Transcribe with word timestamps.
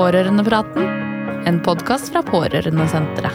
Pårørendepraten, 0.00 0.86
en 1.44 1.58
podkast 1.60 2.08
fra 2.08 2.22
Pårørendesenteret. 2.24 3.34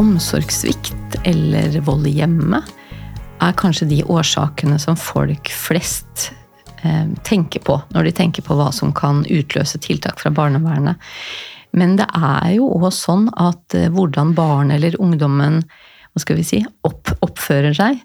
Omsorgssvikt 0.00 1.18
eller 1.28 1.76
vold 1.84 2.08
i 2.08 2.14
hjemmet 2.22 2.64
er 3.44 3.60
kanskje 3.60 3.90
de 3.92 4.00
årsakene 4.08 4.80
som 4.80 4.96
folk 4.96 5.52
flest 5.52 6.30
eh, 6.80 7.12
tenker 7.28 7.60
på 7.68 7.76
når 7.92 8.08
de 8.08 8.16
tenker 8.24 8.48
på 8.48 8.56
hva 8.56 8.72
som 8.72 8.96
kan 8.96 9.20
utløse 9.28 9.84
tiltak 9.84 10.24
fra 10.24 10.32
barnevernet. 10.32 10.96
Men 11.76 11.96
det 12.00 12.08
er 12.16 12.56
jo 12.56 12.68
òg 12.76 12.90
sånn 12.94 13.28
at 13.38 13.78
eh, 13.78 13.90
hvordan 13.94 14.34
barn 14.38 14.74
eller 14.74 14.98
ungdommen 15.02 15.62
hva 16.10 16.18
skal 16.24 16.40
vi 16.40 16.42
si, 16.42 16.58
opp, 16.86 17.12
oppfører 17.22 17.74
seg, 17.76 18.00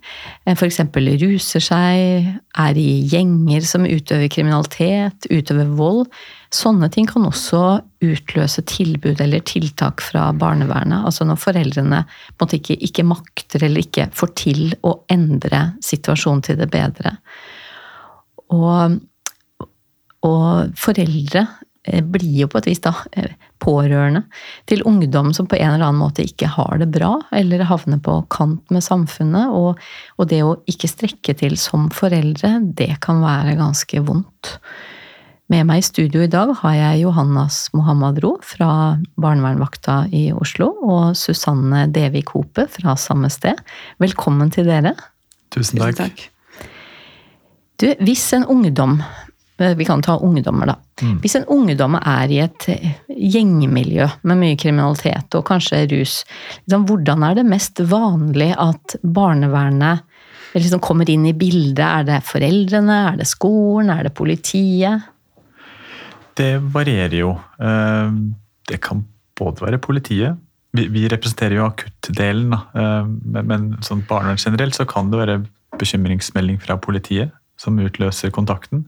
eh, 0.45 0.53
f.eks. 0.53 0.77
ruser 1.23 1.63
seg, 1.63 2.27
er 2.61 2.77
i 2.77 3.01
gjenger 3.09 3.65
som 3.65 3.87
utøver 3.87 4.29
kriminalitet, 4.29 5.25
utøver 5.33 5.71
vold, 5.73 6.03
sånne 6.53 6.91
ting 6.93 7.09
kan 7.09 7.25
også 7.25 7.63
utløse 8.05 8.61
tilbud 8.69 9.23
eller 9.25 9.41
tiltak 9.49 10.05
fra 10.05 10.27
barnevernet. 10.37 11.01
Altså 11.01 11.25
når 11.25 11.41
foreldrene 11.41 12.03
ikke, 12.45 12.77
ikke 12.77 13.07
makter 13.09 13.65
eller 13.65 13.81
ikke 13.81 14.11
får 14.13 14.33
til 14.37 14.63
å 14.85 14.99
endre 15.09 15.71
situasjonen 15.83 16.45
til 16.45 16.61
det 16.61 16.69
bedre. 16.69 17.17
Og, 18.53 18.99
og 20.29 20.77
foreldre 20.77 21.47
blir 21.85 22.41
jo 22.41 22.47
på 22.49 22.59
et 22.59 22.69
vis 22.69 22.81
da 22.83 22.93
eh, 23.13 23.33
pårørende 23.61 24.23
til 24.69 24.83
ungdom 24.89 25.31
som 25.35 25.47
på 25.49 25.57
en 25.59 25.75
eller 25.75 25.87
annen 25.87 26.01
måte 26.01 26.25
ikke 26.25 26.49
har 26.55 26.81
det 26.81 26.89
bra, 26.93 27.13
eller 27.35 27.65
havner 27.69 28.01
på 28.03 28.17
kant 28.33 28.73
med 28.73 28.83
samfunnet. 28.85 29.53
Og, 29.53 29.79
og 30.17 30.29
det 30.31 30.41
å 30.45 30.57
ikke 30.69 30.89
strekke 30.91 31.37
til 31.37 31.57
som 31.61 31.89
foreldre, 31.93 32.57
det 32.77 32.95
kan 33.05 33.23
være 33.23 33.57
ganske 33.59 34.03
vondt. 34.05 34.55
Med 35.53 35.67
meg 35.69 35.83
i 35.83 35.85
studio 35.85 36.23
i 36.25 36.29
dag 36.31 36.55
har 36.63 36.73
jeg 36.73 37.03
Johannas 37.03 37.67
Mohammadro 37.77 38.39
fra 38.41 38.97
barnevernvakta 39.21 40.07
i 40.09 40.31
Oslo, 40.33 40.71
og 40.81 41.11
Susanne 41.19 41.85
Devik 41.93 42.33
Hope 42.33 42.65
fra 42.73 42.97
samme 42.97 43.29
sted. 43.29 43.61
Velkommen 44.01 44.49
til 44.53 44.65
dere. 44.71 44.95
Tusen 45.53 45.77
takk. 45.77 45.93
Tusen 45.93 46.09
takk. 46.09 46.31
Du, 47.75 47.89
hvis 48.07 48.23
en 48.33 48.45
ungdom 48.49 49.01
Eh, 49.03 49.24
vi 49.57 49.85
kan 49.85 50.01
ta 50.01 50.17
ungdommer, 50.19 50.67
da. 50.67 50.75
Mm. 51.01 51.19
Hvis 51.23 51.35
en 51.39 51.47
ungdom 51.51 51.95
er 51.99 52.31
i 52.31 52.41
et 52.43 52.67
eh, 52.71 52.89
gjengmiljø 53.07 54.07
med 54.27 54.39
mye 54.41 54.57
kriminalitet 54.59 55.37
og 55.37 55.45
kanskje 55.47 55.85
rus, 55.93 56.17
liksom, 56.65 56.85
hvordan 56.89 57.23
er 57.23 57.39
det 57.39 57.47
mest 57.47 57.79
vanlig 57.87 58.51
at 58.59 58.97
barnevernet 59.03 60.03
liksom 60.55 60.83
kommer 60.83 61.09
inn 61.11 61.27
i 61.27 61.35
bildet? 61.35 61.83
Er 61.85 62.07
det 62.07 62.21
foreldrene, 62.27 63.01
er 63.13 63.19
det 63.19 63.29
skolen, 63.31 63.93
er 63.95 64.07
det 64.07 64.15
politiet? 64.15 65.11
Det 66.35 66.57
varierer 66.75 67.19
jo. 67.21 67.35
Eh, 67.59 68.19
det 68.67 68.81
kan 68.83 69.05
både 69.39 69.69
være 69.69 69.83
politiet. 69.83 70.41
Vi 70.75 71.05
representerer 71.07 71.55
jo 71.55 71.67
akuttdelen, 71.69 72.51
men 73.31 73.67
sånn 73.85 74.01
barnevern 74.09 74.41
generelt 74.41 74.75
så 74.75 74.83
kan 74.83 75.07
det 75.07 75.21
være 75.21 75.35
bekymringsmelding 75.79 76.57
fra 76.59 76.75
politiet 76.75 77.31
som 77.61 77.79
utløser 77.79 78.33
kontakten. 78.35 78.83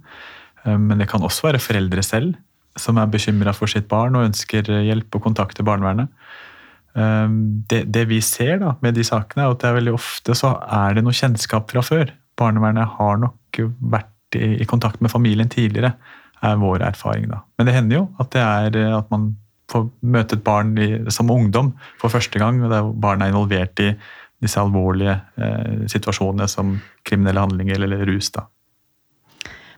Eh, 0.68 0.78
men 0.78 1.02
det 1.02 1.10
kan 1.12 1.24
også 1.24 1.50
være 1.50 1.64
foreldre 1.64 2.04
selv 2.06 2.36
som 2.78 3.00
er 3.02 3.10
bekymra 3.10 3.56
for 3.58 3.70
sitt 3.72 3.88
barn 3.90 4.16
og 4.18 4.28
ønsker 4.28 4.68
hjelp 4.86 5.16
og 5.18 5.24
kontakt 5.26 5.58
til 5.58 5.66
barnevernet. 5.66 6.12
Eh, 6.98 7.32
det, 7.72 7.86
det, 7.94 8.06
vi 8.12 8.22
ser 8.26 8.62
da 8.64 8.76
med 8.84 8.98
de 8.98 9.06
sakene, 9.08 9.48
er 9.48 9.56
at 9.56 9.64
det 9.64 9.72
er 9.72 9.80
veldig 9.80 9.98
ofte 9.98 10.38
så 10.38 10.54
er 10.62 10.98
det 10.98 11.06
noe 11.08 11.18
kjennskap 11.18 11.74
fra 11.74 11.86
før. 11.86 12.14
Barnevernet 12.38 12.98
har 13.00 13.20
nok 13.24 13.64
vært 13.80 14.38
i, 14.38 14.60
i 14.62 14.70
kontakt 14.70 15.02
med 15.02 15.14
familien 15.14 15.50
tidligere, 15.50 15.96
er 16.46 16.62
vår 16.62 16.84
erfaring. 16.86 17.32
da. 17.32 17.42
Men 17.58 17.70
det 17.70 17.74
hender 17.74 18.02
jo 18.02 18.06
at 18.22 18.32
det 18.36 18.44
er 18.46 18.98
at 19.00 19.10
man 19.14 19.32
får 19.72 19.88
møte 20.06 20.38
et 20.38 20.46
barn 20.46 20.76
i, 20.80 20.92
som 21.12 21.32
ungdom 21.34 21.74
for 22.00 22.14
første 22.14 22.40
gang, 22.40 22.62
der 22.72 22.92
barn 22.94 23.24
er 23.24 23.34
involvert 23.34 23.80
i 23.84 23.92
disse 24.44 24.62
alvorlige 24.62 25.18
eh, 25.42 25.88
situasjonene 25.90 26.46
som 26.52 26.76
kriminelle 27.08 27.42
handlinger 27.42 27.82
eller 27.88 28.06
rus. 28.08 28.30
da. 28.36 28.46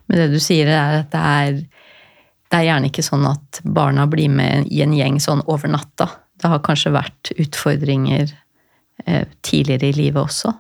Men 0.09 0.23
det 0.23 0.29
du 0.33 0.39
sier, 0.41 0.69
er 0.73 1.03
at 1.03 1.11
det 1.13 1.21
er, 1.21 1.59
det 2.49 2.59
er 2.59 2.67
gjerne 2.71 2.89
ikke 2.89 3.05
sånn 3.05 3.27
at 3.29 3.61
barna 3.63 4.07
blir 4.09 4.31
med 4.33 4.69
i 4.73 4.81
en 4.85 4.95
gjeng 4.97 5.19
sånn 5.21 5.45
over 5.47 5.71
natta. 5.71 6.09
Det 6.39 6.49
har 6.49 6.63
kanskje 6.65 6.95
vært 6.95 7.33
utfordringer 7.37 8.31
eh, 9.05 9.27
tidligere 9.45 9.91
i 9.91 9.97
livet 9.97 10.23
også? 10.23 10.55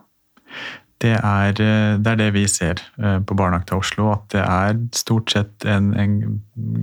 Det 0.99 1.15
er, 1.15 1.55
eh, 1.63 1.95
det 1.95 2.11
er, 2.11 2.19
det 2.19 2.27
vi 2.35 2.43
ser 2.51 2.81
eh, 2.99 3.17
på 3.23 3.37
Barnevakta 3.39 3.79
Oslo. 3.79 4.11
At 4.13 4.27
det 4.35 4.43
er 4.43 4.77
stort 4.99 5.33
sett 5.33 5.65
en, 5.65 5.93
en, 5.97 6.19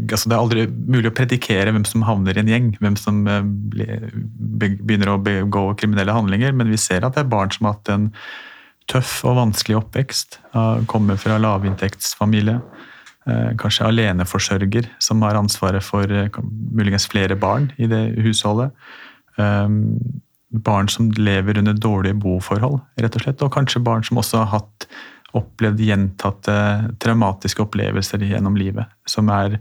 altså 0.09 0.33
Det 0.33 0.35
er 0.35 0.41
aldri 0.41 0.67
mulig 0.73 1.13
å 1.13 1.17
predikere 1.19 1.75
hvem 1.77 1.87
som 1.87 2.07
havner 2.09 2.35
i 2.35 2.43
en 2.43 2.51
gjeng. 2.51 2.73
Hvem 2.81 2.99
som 2.99 3.23
begynner 3.77 5.13
å 5.13 5.21
begå 5.23 5.69
kriminelle 5.79 6.17
handlinger. 6.17 6.57
Men 6.57 6.73
vi 6.73 6.81
ser 6.81 7.07
at 7.07 7.15
det 7.15 7.27
er 7.27 7.35
barn 7.37 7.53
som 7.55 7.69
har 7.69 7.79
hatt 7.79 7.95
en 7.95 8.11
tøff 8.91 9.19
og 9.27 9.39
vanskelig 9.39 9.81
oppvekst. 9.81 10.41
Kommer 10.91 11.19
fra 11.21 11.39
lavinntektsfamilie. 11.43 12.61
Eh, 13.27 13.57
kanskje 13.59 13.89
aleneforsørger 13.89 14.87
som 15.03 15.25
har 15.27 15.35
ansvaret 15.35 15.83
for 15.83 16.07
eh, 16.15 16.31
muligens 16.71 17.09
flere 17.11 17.35
barn 17.35 17.73
i 17.77 17.89
det 17.91 18.03
husholdet. 18.23 18.71
Eh, 19.39 19.67
barn 20.67 20.89
som 20.89 21.11
lever 21.11 21.59
under 21.59 21.75
dårlige 21.75 22.15
boforhold, 22.23 22.79
rett 23.03 23.19
og 23.19 23.25
slett. 23.25 23.43
Og 23.43 23.53
kanskje 23.57 23.83
barn 23.83 24.07
som 24.07 24.23
også 24.23 24.45
har 24.45 24.53
hatt 24.61 24.87
opplevd 25.37 25.83
gjentatte 25.83 26.55
traumatiske 27.03 27.65
opplevelser 27.67 28.23
gjennom 28.23 28.55
livet. 28.57 28.87
Som 29.11 29.29
er 29.35 29.59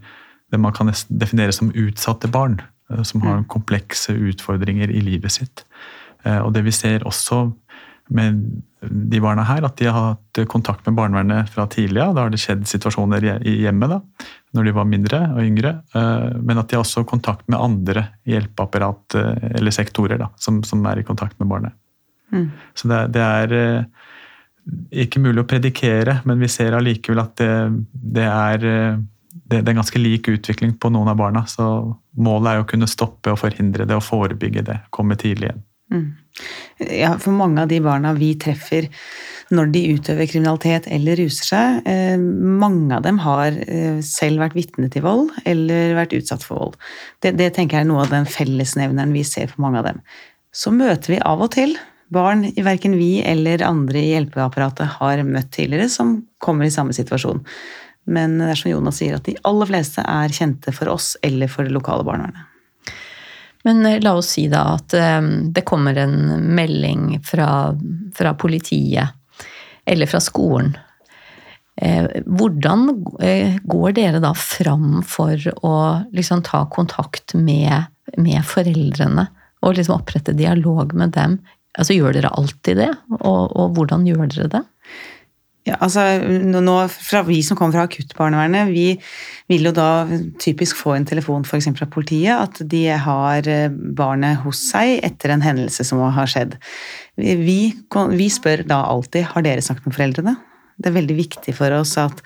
det 0.54 0.62
man 0.62 0.76
kan 0.76 0.94
definere 1.10 1.56
som 1.56 1.74
utsatte 1.74 2.30
barn. 2.32 2.60
Som 3.02 3.26
har 3.26 3.42
mm. 3.42 3.48
komplekse 3.50 4.14
utfordringer 4.14 4.94
i 4.94 5.02
livet 5.02 5.34
sitt. 5.34 5.66
Og 6.24 6.52
det 6.54 6.62
vi 6.68 6.72
ser 6.72 7.04
også 7.10 7.48
med 8.14 8.42
de 8.86 9.20
barna 9.22 9.44
her, 9.48 9.66
at 9.66 9.78
de 9.80 9.88
har 9.90 10.12
hatt 10.12 10.42
kontakt 10.52 10.86
med 10.86 10.98
barnevernet 10.98 11.50
fra 11.50 11.66
tidlig 11.72 12.02
av. 12.04 12.14
Da 12.16 12.26
har 12.26 12.34
det 12.34 12.42
skjedd 12.42 12.66
situasjoner 12.70 13.26
i 13.42 13.56
hjemmet 13.64 13.96
da, 13.96 14.00
når 14.54 14.68
de 14.68 14.74
var 14.76 14.90
mindre 14.90 15.22
og 15.34 15.42
yngre. 15.42 15.72
Eh, 15.96 16.28
men 16.38 16.62
at 16.62 16.70
de 16.70 16.78
har 16.78 16.86
også 16.86 17.06
kontakt 17.10 17.48
med 17.50 17.62
andre 17.62 18.08
hjelpeapparat 18.30 19.18
eh, 19.18 19.48
eller 19.58 19.74
sektorer 19.74 20.22
da, 20.22 20.30
som, 20.38 20.62
som 20.68 20.86
er 20.90 21.02
i 21.02 21.08
kontakt 21.08 21.40
med 21.42 21.50
barnet. 21.50 21.78
Mm. 22.34 22.52
Så 22.78 22.92
det, 22.92 23.02
det, 23.16 23.26
er 23.26 23.58
eh, 23.58 24.06
ikke 25.06 25.24
mulig 25.24 25.42
å 25.42 25.50
predikere, 25.50 26.20
men 26.30 26.42
vi 26.42 26.52
ser 26.52 26.78
allikevel 26.78 27.24
at 27.26 27.36
det, 27.42 27.52
det 28.18 28.30
er 28.30 28.70
det, 29.46 29.62
er 29.62 29.78
ganske 29.78 30.00
lik 30.02 30.30
utvikling 30.32 30.76
på 30.82 30.90
noen 30.94 31.10
av 31.12 31.18
barna. 31.20 31.46
Så 31.50 31.66
målet 32.18 32.52
er 32.52 32.62
å 32.62 32.70
kunne 32.70 32.90
stoppe 32.90 33.34
og 33.34 33.42
forhindre 33.42 33.88
det 33.90 33.98
og 33.98 34.06
forebygge 34.06 34.66
det. 34.70 34.80
Komme 34.94 35.18
tidlig 35.20 35.50
igjen. 35.50 35.66
Mm. 35.94 36.06
Ja, 36.80 37.14
for 37.22 37.36
mange 37.36 37.64
av 37.64 37.70
de 37.72 37.80
barna 37.84 38.12
vi 38.18 38.34
treffer 38.40 38.90
når 39.54 39.70
de 39.72 39.82
utøver 39.94 40.28
kriminalitet 40.28 40.88
eller 40.92 41.20
ruser 41.22 41.50
seg, 41.52 41.88
eh, 41.88 42.18
mange 42.18 42.96
av 42.98 43.04
dem 43.06 43.20
har 43.22 43.54
eh, 43.54 44.00
selv 44.04 44.42
vært 44.42 44.58
vitne 44.58 44.90
til 44.92 45.06
vold 45.06 45.30
eller 45.46 45.94
vært 46.00 46.16
utsatt 46.18 46.44
for 46.44 46.60
vold. 46.60 46.80
Det, 47.22 47.36
det 47.40 47.52
tenker 47.56 47.78
jeg 47.78 47.86
er 47.86 47.92
noe 47.92 48.04
av 48.04 48.14
den 48.14 48.26
fellesnevneren 48.30 49.14
vi 49.16 49.24
ser 49.28 49.52
for 49.52 49.64
mange 49.68 49.84
av 49.84 49.92
dem. 49.92 50.02
Så 50.56 50.74
møter 50.74 51.14
vi 51.14 51.22
av 51.22 51.44
og 51.46 51.54
til 51.56 51.78
barn 52.14 52.46
verken 52.66 52.98
vi 52.98 53.20
eller 53.26 53.64
andre 53.66 54.02
i 54.02 54.12
hjelpeapparatet 54.14 54.98
har 55.00 55.24
møtt 55.28 55.52
tidligere, 55.56 55.90
som 55.90 56.20
kommer 56.42 56.68
i 56.68 56.74
samme 56.74 56.96
situasjon. 56.96 57.44
Men 58.06 58.38
det 58.40 58.52
er 58.54 58.60
som 58.60 58.72
Jonas 58.72 59.00
sier, 59.02 59.18
at 59.18 59.26
de 59.26 59.38
aller 59.48 59.70
fleste 59.70 60.04
er 60.06 60.34
kjente 60.34 60.74
for 60.76 60.92
oss 60.94 61.16
eller 61.26 61.50
for 61.52 61.66
det 61.66 61.74
lokale 61.74 62.06
barnevernet. 62.06 62.52
Men 63.66 63.86
eh, 63.86 64.00
la 64.02 64.14
oss 64.14 64.30
si 64.38 64.48
da 64.52 64.64
at 64.78 64.94
eh, 64.94 65.22
det 65.56 65.66
kommer 65.68 65.98
en 65.98 66.18
melding 66.56 67.20
fra, 67.26 67.76
fra 68.16 68.34
politiet 68.34 69.10
eller 69.86 70.10
fra 70.10 70.22
skolen. 70.24 70.76
Eh, 71.82 72.08
hvordan 72.26 72.88
går 73.64 73.98
dere 73.98 74.22
da 74.24 74.32
fram 74.38 75.02
for 75.04 75.42
å 75.66 75.76
liksom 76.16 76.46
ta 76.48 76.64
kontakt 76.72 77.36
med, 77.36 77.90
med 78.18 78.46
foreldrene 78.48 79.28
og 79.66 79.76
liksom 79.76 80.00
opprette 80.00 80.38
dialog 80.38 80.94
med 80.96 81.14
dem? 81.18 81.40
Altså, 81.76 81.98
gjør 81.98 82.16
dere 82.16 82.32
alltid 82.32 82.80
det, 82.80 82.94
og, 83.20 83.52
og 83.52 83.76
hvordan 83.76 84.06
gjør 84.08 84.30
dere 84.32 84.52
det? 84.54 84.62
Ja, 85.66 85.80
altså, 85.82 86.04
nå, 86.22 86.76
fra 86.94 87.24
Vi 87.26 87.40
som 87.42 87.58
kommer 87.58 87.74
fra 87.74 87.86
akuttbarnevernet, 87.88 88.70
vi 88.70 89.00
vil 89.50 89.66
jo 89.66 89.72
da 89.74 90.06
typisk 90.42 90.78
få 90.78 90.94
en 90.94 91.08
telefon 91.10 91.46
f.eks. 91.46 91.72
fra 91.80 91.88
politiet 91.90 92.38
at 92.38 92.62
de 92.70 92.84
har 92.94 93.50
eh, 93.50 93.74
barnet 93.74 94.44
hos 94.44 94.62
seg 94.70 95.00
etter 95.06 95.34
en 95.34 95.46
hendelse 95.46 95.86
som 95.88 96.04
har 96.06 96.30
skjedd. 96.30 96.60
Vi, 97.18 97.60
vi 98.14 98.30
spør 98.30 98.66
da 98.70 98.84
alltid 98.92 99.32
har 99.34 99.46
dere 99.46 99.66
snakket 99.66 99.90
med 99.90 99.98
foreldrene. 99.98 100.36
Det 100.76 100.90
er 100.90 100.98
veldig 100.98 101.16
viktig 101.16 101.54
for 101.56 101.72
oss 101.72 101.94
at 102.02 102.20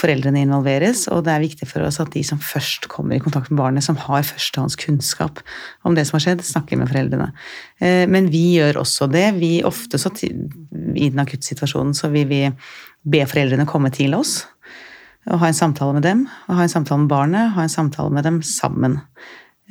foreldrene 0.00 0.40
involveres, 0.42 1.04
og 1.12 1.22
det 1.26 1.34
er 1.34 1.44
viktig 1.44 1.68
for 1.70 1.84
oss 1.86 2.00
at 2.02 2.10
de 2.14 2.22
som 2.26 2.40
først 2.42 2.88
kommer 2.90 3.14
i 3.14 3.22
kontakt 3.22 3.52
med 3.52 3.60
barnet, 3.60 3.84
som 3.86 3.98
har 4.08 4.24
førstehåndskunnskap 4.26 5.42
om 5.86 5.94
det 5.94 6.08
som 6.08 6.16
har 6.18 6.24
skjedd, 6.24 6.42
snakker 6.46 6.80
med 6.80 6.90
foreldrene. 6.90 7.28
Eh, 7.78 8.04
men 8.10 8.26
vi 8.32 8.56
gjør 8.56 8.80
også 8.82 9.06
det. 9.12 9.28
Vi 9.38 9.52
ofte 9.68 10.00
så 10.02 10.10
I 10.96 11.10
den 11.12 11.22
akuttsituasjonen 11.22 11.94
så 11.96 12.10
vil 12.12 12.28
vi 12.30 12.42
be 13.02 13.22
foreldrene 13.28 13.68
komme 13.68 13.90
til 13.94 14.14
oss 14.18 14.42
og 15.30 15.38
ha 15.38 15.50
en 15.50 15.56
samtale 15.56 15.94
med 15.94 16.02
dem. 16.02 16.24
og 16.48 16.56
Ha 16.58 16.64
en 16.66 16.72
samtale 16.72 17.04
med 17.04 17.12
barnet, 17.12 17.52
ha 17.54 17.62
en 17.62 17.70
samtale 17.70 18.10
med 18.10 18.24
dem 18.26 18.40
sammen. 18.42 18.98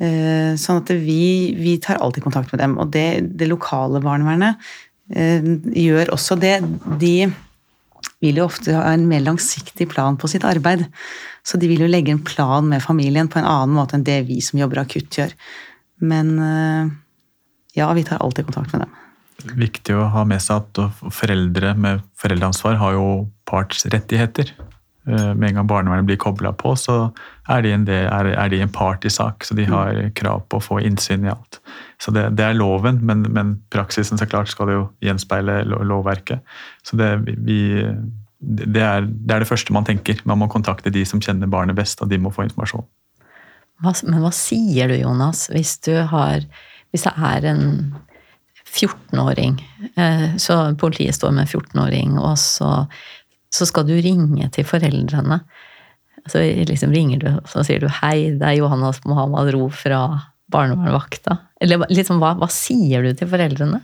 Eh, 0.00 0.54
sånn 0.56 0.80
at 0.80 0.90
vi, 0.96 1.52
vi 1.58 1.76
tar 1.82 2.00
alltid 2.00 2.24
kontakt 2.24 2.52
med 2.54 2.62
dem. 2.62 2.78
Og 2.80 2.92
det, 2.94 3.36
det 3.36 3.50
lokale 3.50 4.00
barnevernet 4.00 4.56
eh, 5.12 5.44
gjør 5.76 6.14
også 6.16 6.38
det. 6.40 6.56
De 7.02 7.28
vil 8.22 8.40
jo 8.40 8.46
ofte 8.46 8.74
ha 8.78 8.86
en 8.94 9.04
mer 9.10 9.20
langsiktig 9.26 9.90
plan 9.92 10.16
på 10.16 10.30
sitt 10.30 10.46
arbeid. 10.48 10.86
Så 11.44 11.60
de 11.60 11.68
vil 11.68 11.84
jo 11.84 11.90
legge 11.90 12.14
en 12.14 12.24
plan 12.24 12.64
med 12.68 12.84
familien 12.84 13.28
på 13.28 13.40
en 13.40 13.48
annen 13.48 13.76
måte 13.76 13.98
enn 13.98 14.06
det 14.06 14.22
vi 14.30 14.40
som 14.44 14.60
jobber 14.62 14.84
akutt 14.86 15.20
gjør. 15.20 15.36
Men 16.00 16.34
eh, 16.40 16.92
ja, 17.76 17.92
vi 17.92 18.08
tar 18.08 18.24
alltid 18.24 18.48
kontakt 18.48 18.72
med 18.72 18.86
dem. 18.86 19.01
Viktig 19.42 19.96
å 19.98 20.08
ha 20.12 20.22
med 20.28 20.42
seg 20.44 20.62
at 20.62 21.00
foreldre 21.14 21.72
med 21.78 22.04
foreldreansvar 22.20 22.78
har 22.80 22.94
jo 22.96 23.06
partsrettigheter. 23.48 24.52
Eh, 25.08 25.34
med 25.34 25.48
en 25.48 25.54
gang 25.54 25.66
barnevernet 25.66 26.06
blir 26.06 26.18
kobla 26.20 26.52
på, 26.54 26.76
så 26.78 27.10
er 27.50 27.64
de, 27.64 27.72
en, 27.74 27.86
del, 27.88 28.06
er, 28.06 28.50
de 28.52 28.60
en 28.62 28.72
part 28.72 29.04
i 29.04 29.10
sak. 29.10 29.42
Så 29.44 29.56
de 29.58 29.66
har 29.66 29.98
krav 30.18 30.44
på 30.46 30.60
å 30.60 30.62
få 30.62 30.78
innsyn 30.86 31.26
i 31.26 31.32
alt. 31.32 31.58
Så 32.02 32.14
det, 32.14 32.28
det 32.38 32.46
er 32.46 32.58
loven, 32.58 33.00
men, 33.02 33.26
men, 33.34 33.56
praksisen 33.74 34.20
så 34.20 34.28
klart 34.30 34.52
skal 34.52 34.70
det 34.70 34.78
jo 34.78 34.84
gjenspeile 35.02 35.62
lovverket. 35.66 36.44
Så 36.86 36.98
det, 37.00 37.10
vi, 37.26 37.58
det, 38.38 38.84
er, 38.84 39.08
det, 39.08 39.34
er, 39.34 39.42
det 39.42 39.50
første 39.50 39.74
man 39.74 39.88
tenker. 39.88 40.22
Man 40.28 40.38
må 40.44 40.50
kontakte 40.52 40.94
de 40.94 41.02
som 41.08 41.22
kjenner 41.22 41.50
barnet 41.50 41.78
best, 41.78 42.02
og 42.04 42.12
de 42.12 42.20
må 42.22 42.30
få 42.34 42.46
informasjon. 42.46 42.86
Men 43.82 44.22
hva 44.22 44.30
sier 44.30 44.92
du, 44.92 45.00
Jonas, 45.00 45.48
hvis, 45.50 45.74
du 45.82 45.96
har, 46.12 46.46
hvis 46.94 47.08
det 47.08 47.16
er 47.18 47.50
en 47.50 47.64
14-åring, 48.72 49.58
eh, 49.96 50.28
så 50.40 50.60
politiet 50.80 51.14
står 51.14 51.34
med 51.36 51.44
en 51.44 51.52
14-åring, 51.60 52.14
og 52.20 52.38
så 52.40 52.86
så 53.52 53.68
skal 53.68 53.86
du 53.88 53.94
ringe 54.00 54.48
til 54.54 54.66
foreldrene. 54.66 55.42
Så 56.30 56.40
liksom 56.68 56.92
ringer 56.94 57.20
du, 57.20 57.28
og 57.34 57.48
så 57.50 57.64
sier 57.66 57.82
du 57.82 57.88
'hei, 57.90 58.32
det 58.38 58.46
er 58.48 58.60
Johannes 58.60 59.02
Mohammed 59.04 59.52
Ro 59.54 59.68
fra 59.68 60.22
barnevernvakta'. 60.52 61.38
Eller 61.60 61.84
liksom, 61.90 62.20
hva, 62.22 62.34
hva, 62.38 62.48
sier 62.48 63.02
du 63.02 63.12
til 63.14 63.28
foreldrene? 63.28 63.82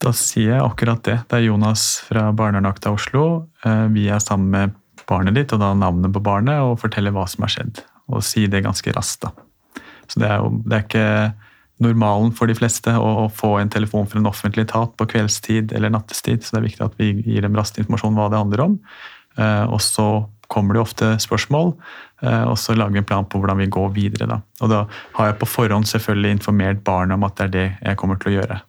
Da 0.00 0.12
sier 0.12 0.54
jeg 0.54 0.62
akkurat 0.62 1.02
det. 1.02 1.18
Det 1.28 1.38
er 1.38 1.48
Jonas 1.48 2.02
fra 2.04 2.30
Barnevernvakta 2.32 2.92
Oslo. 2.92 3.48
Eh, 3.64 3.86
vi 3.88 4.08
er 4.12 4.20
sammen 4.20 4.50
med 4.50 4.74
barnet 5.08 5.34
ditt, 5.34 5.52
og 5.52 5.60
da 5.60 5.72
navnet 5.74 6.12
på 6.12 6.22
barnet, 6.22 6.60
og 6.60 6.80
forteller 6.80 7.14
hva 7.16 7.26
som 7.26 7.46
har 7.46 7.54
skjedd. 7.54 7.82
Og 8.12 8.22
si 8.22 8.46
det 8.46 8.64
ganske 8.64 8.92
raskt, 8.92 9.24
da. 9.24 9.32
Så 10.06 10.20
det 10.20 10.28
er 10.28 10.44
jo 10.44 10.52
det 10.62 10.76
er 10.76 10.84
ikke 10.84 11.34
normalen 11.82 12.32
for 12.36 12.48
de 12.48 12.56
fleste 12.56 12.92
å, 12.96 13.26
få 13.32 13.56
en 13.60 13.72
telefon 13.72 14.08
fra 14.08 14.20
en 14.20 14.30
offentlig 14.30 14.66
etat 14.66 14.94
på 14.96 15.08
kveldstid 15.12 15.74
eller 15.76 15.92
nattestid. 15.92 16.44
Så 16.44 16.54
det 16.54 16.62
er 16.62 16.68
viktig 16.70 16.86
at 16.86 16.96
vi 17.00 17.10
gir 17.26 17.44
dem 17.44 17.56
raskt 17.58 17.80
informasjon 17.82 18.16
hva 18.16 18.30
det 18.32 18.40
handler 18.40 18.64
om. 18.64 18.78
Eh, 19.36 19.64
og 19.68 19.82
så 19.84 20.08
kommer 20.52 20.76
det 20.76 20.84
ofte 20.84 21.08
spørsmål, 21.20 21.72
eh, 22.22 22.44
og 22.46 22.54
så 22.60 22.76
lager 22.76 22.94
vi 22.94 23.02
en 23.02 23.08
plan 23.08 23.26
på 23.26 23.40
hvordan 23.40 23.58
vi 23.60 23.72
går 23.72 23.90
videre. 23.96 24.28
Da. 24.30 24.40
Og 24.62 24.72
da 24.72 24.84
har 25.18 25.32
jeg 25.32 25.40
på 25.40 25.50
forhånd 25.50 25.88
selvfølgelig 25.90 26.38
informert 26.38 26.84
barnet 26.86 27.18
om 27.18 27.26
at 27.26 27.36
det 27.36 27.46
er 27.48 27.54
det 27.56 27.68
jeg 27.82 28.00
kommer 28.00 28.20
til 28.22 28.32
å 28.32 28.36
gjøre. 28.38 28.60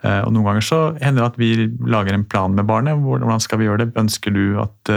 Eh, 0.00 0.20
og 0.24 0.32
Noen 0.32 0.46
ganger 0.48 0.64
så 0.64 0.80
hender 1.02 1.24
det 1.24 1.30
at 1.34 1.40
vi 1.42 1.50
lager 1.92 2.16
en 2.16 2.24
plan 2.24 2.54
med 2.56 2.68
barnet. 2.70 3.02
Hvordan 3.04 3.42
skal 3.44 3.60
vi 3.60 3.68
gjøre 3.68 3.84
det? 3.84 3.98
Ønsker 4.00 4.32
du 4.32 4.44
at 4.62 4.94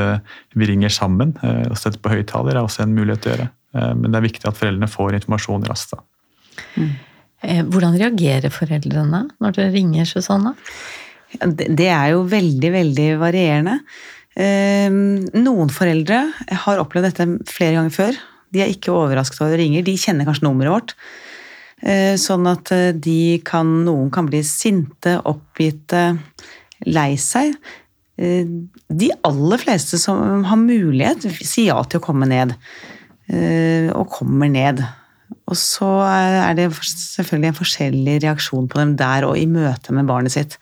vi 0.56 0.70
ringer 0.70 0.94
sammen 0.94 1.36
og 1.44 1.76
setter 1.76 2.00
på 2.00 2.14
høyttaler? 2.14 2.56
er 2.56 2.64
også 2.64 2.86
en 2.86 2.96
mulighet 2.96 3.28
å 3.28 3.34
gjøre. 3.34 3.50
Men 3.74 4.14
det 4.14 4.20
er 4.20 4.30
viktig 4.30 4.48
at 4.48 4.56
foreldrene 4.60 4.88
får 4.88 5.18
informasjon 5.18 5.66
raskt. 5.68 5.98
Mm. 6.78 6.94
Eh, 7.44 7.64
hvordan 7.68 7.98
reagerer 8.00 8.54
foreldrene 8.54 9.26
når 9.44 9.56
dere 9.58 9.74
ringer 9.74 10.08
Susanne? 10.08 10.54
Det 11.34 11.90
er 11.90 12.14
jo 12.14 12.24
veldig, 12.30 12.70
veldig 12.76 13.08
varierende. 13.20 13.80
Ehm, 14.40 15.26
noen 15.36 15.70
foreldre 15.74 16.22
har 16.64 16.82
opplevd 16.82 17.10
dette 17.10 17.28
flere 17.50 17.76
ganger 17.78 17.94
før. 17.94 18.20
De 18.54 18.64
er 18.64 18.72
ikke 18.72 18.94
overrasket 18.94 19.42
over 19.42 19.56
det 19.56 19.64
ringer. 19.64 19.86
De 19.86 19.98
kjenner 19.98 20.30
kanskje 20.30 20.46
nummeret 20.48 20.74
vårt. 20.74 20.96
Eh, 21.84 22.16
sånn 22.22 22.48
at 22.48 22.72
eh, 22.72 23.42
kan, 23.44 23.74
noen 23.84 24.12
kan 24.14 24.30
bli 24.30 24.44
sinte, 24.48 25.18
oppgitte, 25.26 26.14
lei 26.86 27.14
seg. 27.20 27.56
De 28.14 29.08
aller 29.26 29.58
fleste 29.58 29.98
som 29.98 30.44
har 30.46 30.60
mulighet, 30.62 31.26
sier 31.42 31.72
ja 31.72 31.80
til 31.90 31.98
å 31.98 32.04
komme 32.04 32.28
ned. 32.30 32.54
Og 33.98 34.12
kommer 34.14 34.52
ned. 34.54 34.84
Og 35.52 35.60
så 35.60 35.90
er 36.08 36.56
det 36.58 36.70
selvfølgelig 36.80 37.50
en 37.52 37.58
forskjellig 37.58 38.18
reaksjon 38.24 38.68
på 38.72 38.80
dem 38.80 38.94
der 39.00 39.28
og 39.28 39.38
i 39.38 39.48
møte 39.50 39.96
med 39.96 40.08
barnet 40.08 40.36
sitt. 40.36 40.58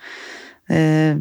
Eh, 0.71 1.17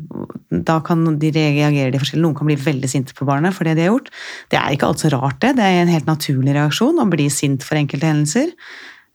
da 0.68 0.78
kan 0.86 1.02
de 1.20 1.32
reagere 1.34 1.90
de 1.92 2.00
forskjellige. 2.00 2.24
Noen 2.24 2.38
kan 2.38 2.48
bli 2.48 2.58
veldig 2.60 2.90
sinte 2.90 3.16
på 3.16 3.26
barnet 3.28 3.56
for 3.56 3.66
det 3.66 3.76
de 3.78 3.86
har 3.86 3.92
gjort. 3.92 4.10
Det 4.52 4.60
er 4.60 4.76
ikke 4.76 4.90
alt 4.90 5.04
så 5.04 5.10
rart, 5.12 5.40
det. 5.42 5.56
Det 5.58 5.66
er 5.66 5.82
en 5.82 5.92
helt 5.92 6.08
naturlig 6.08 6.54
reaksjon 6.56 7.02
å 7.02 7.08
bli 7.10 7.28
sint 7.32 7.66
for 7.66 7.80
enkelte 7.80 8.10
hendelser. 8.10 8.54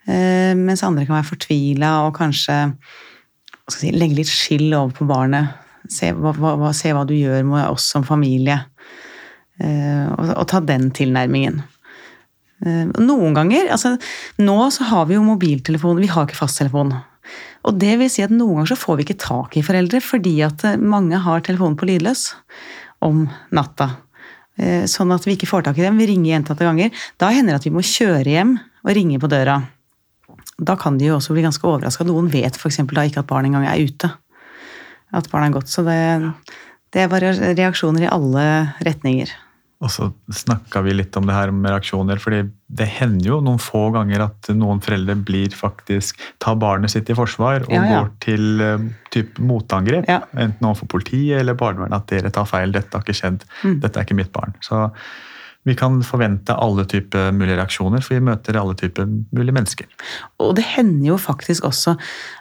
Eh, 0.06 0.53
mens 0.59 0.83
andre 0.86 1.07
kan 1.07 1.18
være 1.19 1.31
fortvila 1.31 1.92
og 2.06 2.15
kanskje 2.19 2.59
si, 3.74 3.94
legge 3.95 4.19
litt 4.19 4.31
skyld 4.31 4.74
over 4.74 4.97
på 5.00 5.09
barnet. 5.09 5.62
Se 5.92 6.12
hva, 6.13 6.33
hva, 6.33 6.74
se 6.74 6.92
hva, 6.94 7.06
du 7.06 7.15
gjør 7.18 7.45
med 7.47 7.65
oss 7.69 7.88
som 7.94 8.06
familie. 8.06 8.59
Eh, 9.62 10.06
og, 10.12 10.36
og 10.36 10.45
ta 10.51 10.62
den 10.62 10.92
tilnærmingen. 10.94 11.63
Eh, 12.63 12.86
noen 13.04 13.36
ganger 13.36 13.68
altså 13.74 13.98
Nå 14.40 14.56
så 14.72 14.86
har 14.88 15.10
vi 15.10 15.18
jo 15.18 15.25
mobiltelefon, 15.25 16.00
vi 16.00 16.07
har 16.12 16.28
ikke 16.28 16.40
fasttelefon. 16.40 16.94
Og 17.66 17.78
det 17.81 17.96
vil 18.00 18.10
si 18.12 18.24
at 18.24 18.34
noen 18.34 18.62
ganger 18.62 18.75
så 18.75 18.80
får 18.80 19.00
vi 19.00 19.07
ikke 19.07 19.19
tak 19.25 19.57
i 19.57 19.66
foreldre 19.66 20.02
fordi 20.04 20.38
at 20.46 20.63
eh, 20.68 20.80
mange 20.80 21.19
har 21.25 21.44
telefonen 21.46 21.78
på 21.80 21.90
lydløs 21.90 22.30
om 23.06 23.25
natta. 23.56 23.92
Eh, 24.56 24.86
sånn 24.90 25.12
at 25.12 25.25
vi 25.28 25.36
ikke 25.36 25.50
får 25.50 25.68
tak 25.68 25.80
i 25.80 25.86
dem. 25.86 26.00
Vi 26.00 26.10
ringer 26.12 26.31
gjentatte 26.31 26.68
ganger. 26.68 27.06
Da 27.22 27.31
hender 27.36 27.56
det 27.56 27.63
at 27.63 27.68
vi 27.68 27.75
må 27.75 27.84
kjøre 27.86 28.38
hjem 28.38 28.57
og 28.86 28.94
ringe 28.96 29.19
på 29.19 29.31
døra. 29.31 29.60
Da 30.56 30.78
kan 30.80 31.00
de 31.00 31.10
jo 31.10 31.18
også 31.18 31.36
bli 31.36 31.44
ganske 31.44 31.68
overraska. 31.68 32.06
Noen 32.07 32.30
vet 32.31 32.56
f.eks. 32.56 32.80
da 32.88 33.04
ikke 33.04 33.25
at 33.25 33.30
barnet 33.30 33.52
engang 33.52 33.68
er 33.68 33.84
ute. 33.84 34.12
At 35.16 35.28
barnet 35.31 35.52
er 35.52 35.57
gått. 35.57 35.74
Så 35.74 35.84
det, 35.88 35.98
det 36.96 37.04
er 37.04 37.12
bare 37.12 37.34
reaksjoner 37.57 38.06
i 38.06 38.12
alle 38.12 38.46
retninger. 38.88 39.34
Og 39.83 39.92
så 39.92 40.07
snakka 40.31 40.80
vi 40.86 40.94
litt 40.95 41.16
om 41.19 41.25
det 41.27 41.36
her 41.36 41.51
med 41.51 41.74
reaksjoner, 41.74 42.19
fordi 42.22 42.45
det 42.80 42.88
hender 42.95 43.27
jo 43.27 43.42
noen 43.44 43.60
få 43.60 43.89
ganger 43.94 44.24
at 44.30 44.50
noen 44.56 44.80
foreldre 44.83 45.18
blir 45.27 45.51
faktisk 45.56 46.22
tar 46.42 46.56
barnet 46.62 46.94
sitt 46.94 47.11
i 47.11 47.18
forsvar 47.18 47.68
og 47.68 47.76
ja, 47.76 47.83
ja. 47.83 47.99
går 47.99 48.09
til 48.23 48.64
uh, 48.64 48.88
typ 49.11 49.38
motangrep. 49.44 50.07
Ja. 50.07 50.21
Enten 50.31 50.69
overfor 50.69 50.90
politiet 50.95 51.42
eller 51.42 51.59
barnevernet 51.59 51.99
at 51.99 52.09
dere 52.14 52.31
tar 52.33 52.47
feil, 52.49 52.71
dette 52.76 52.95
har 52.95 53.04
ikke 53.04 53.18
skjedd, 53.19 53.44
mm. 53.66 53.78
dette 53.83 53.99
er 53.99 54.07
ikke 54.07 54.19
mitt 54.21 54.31
barn. 54.35 54.56
Så 54.64 54.88
vi 55.66 55.76
kan 55.76 55.99
forvente 56.06 56.56
alle 56.61 56.85
typer 56.88 57.31
mulige 57.35 57.59
reaksjoner, 57.59 58.04
for 58.06 58.16
vi 58.16 58.23
møter 58.23 58.56
alle 58.61 58.78
typer 58.80 59.09
mulige 59.09 59.59
mennesker. 59.59 60.09
Og 60.40 60.56
det 60.56 60.66
hender 60.76 61.11
jo 61.11 61.19
faktisk 61.19 61.66
også 61.68 61.97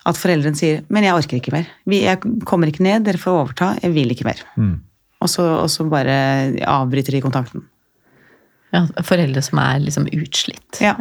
at 0.07 0.21
foreldrene 0.21 0.61
sier 0.61 0.85
'men 0.87 1.09
jeg 1.09 1.19
orker 1.19 1.41
ikke 1.41 1.55
mer'. 1.57 1.71
Jeg 1.89 2.21
kommer 2.45 2.69
ikke 2.69 2.85
ned, 2.85 3.09
dere 3.09 3.19
får 3.19 3.39
overta, 3.43 3.75
jeg 3.83 3.95
vil 3.97 4.13
ikke 4.13 4.29
mer'. 4.29 4.45
Mm 4.57 4.83
og 5.25 5.31
så, 5.33 5.45
og 5.63 5.71
så 5.73 5.87
bare 5.89 6.17
avbryter 6.69 7.17
de 7.17 7.23
kontakten. 7.25 7.65
Ja, 8.75 8.85
foreldre 9.07 9.43
som 9.45 9.61
er 9.63 9.83
liksom 9.85 10.09
utslitt. 10.13 10.81
Ja. 10.83 10.97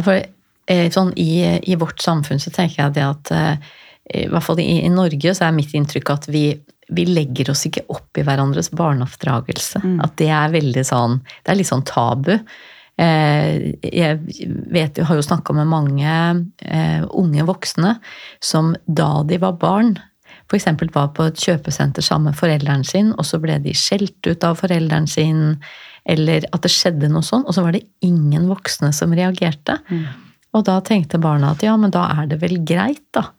For 0.00 0.18
eh, 0.18 0.88
sånn 0.92 1.12
i, 1.20 1.30
i, 1.64 1.78
vårt 1.80 2.02
samfunn 2.04 2.42
så 2.42 2.52
tenker 2.52 2.84
jeg 2.84 2.96
det 2.98 3.06
at 3.06 3.32
eh, 3.36 3.72
i 4.22 4.26
hvert 4.28 4.44
fall 4.44 4.60
i, 4.60 4.82
i 4.84 4.92
Norge 4.92 5.32
så 5.34 5.46
er 5.46 5.56
mitt 5.56 5.72
inntrykk 5.76 6.12
at 6.12 6.28
vi, 6.32 6.44
vi 6.92 7.06
legger 7.08 7.52
oss 7.52 7.64
ikke 7.68 7.86
opp 7.92 8.20
i 8.20 8.26
hverandres 8.26 8.70
barneoppdragelse. 8.76 9.82
Mm. 9.84 9.98
At 10.04 10.16
det 10.20 10.28
er 10.34 10.52
veldig 10.52 10.84
sånn 10.84 11.20
Det 11.24 11.52
er 11.52 11.60
litt 11.60 11.70
sånn 11.70 11.86
tabu. 11.88 12.34
Eh, 13.00 13.72
jeg 13.88 14.46
vet, 14.74 15.00
har 15.00 15.16
jo 15.16 15.24
snakka 15.24 15.56
med 15.56 15.70
mange 15.70 16.16
unge 17.08 17.48
voksne 17.48 17.96
som 18.42 18.74
da 18.84 19.14
de 19.28 19.40
var 19.40 19.56
barn, 19.62 19.96
f.eks. 20.50 20.68
var 20.94 21.12
på 21.16 21.28
et 21.28 21.44
kjøpesenter 21.46 22.04
sammen 22.04 22.30
med 22.30 22.38
forelderen 22.38 22.84
sin, 22.86 23.12
og 23.16 23.26
så 23.28 23.40
ble 23.42 23.58
de 23.62 23.74
skjelt 23.76 24.18
ut 24.28 24.46
av 24.46 24.58
forelderen 24.60 25.08
sin, 25.10 25.58
eller 26.08 26.46
at 26.50 26.64
det 26.64 26.72
skjedde 26.72 27.10
noe 27.12 27.24
sånn, 27.26 27.46
og 27.46 27.54
så 27.54 27.64
var 27.64 27.76
det 27.76 27.84
ingen 28.04 28.48
voksne 28.50 28.90
som 28.96 29.14
reagerte. 29.16 29.78
Mm. 29.88 30.06
Og 30.52 30.64
da 30.68 30.80
tenkte 30.84 31.20
barna 31.22 31.54
at 31.54 31.62
ja, 31.64 31.76
men 31.80 31.92
da 31.94 32.08
er 32.18 32.26
det 32.32 32.42
vel 32.42 32.58
greit, 32.66 33.04
da. 33.16 33.30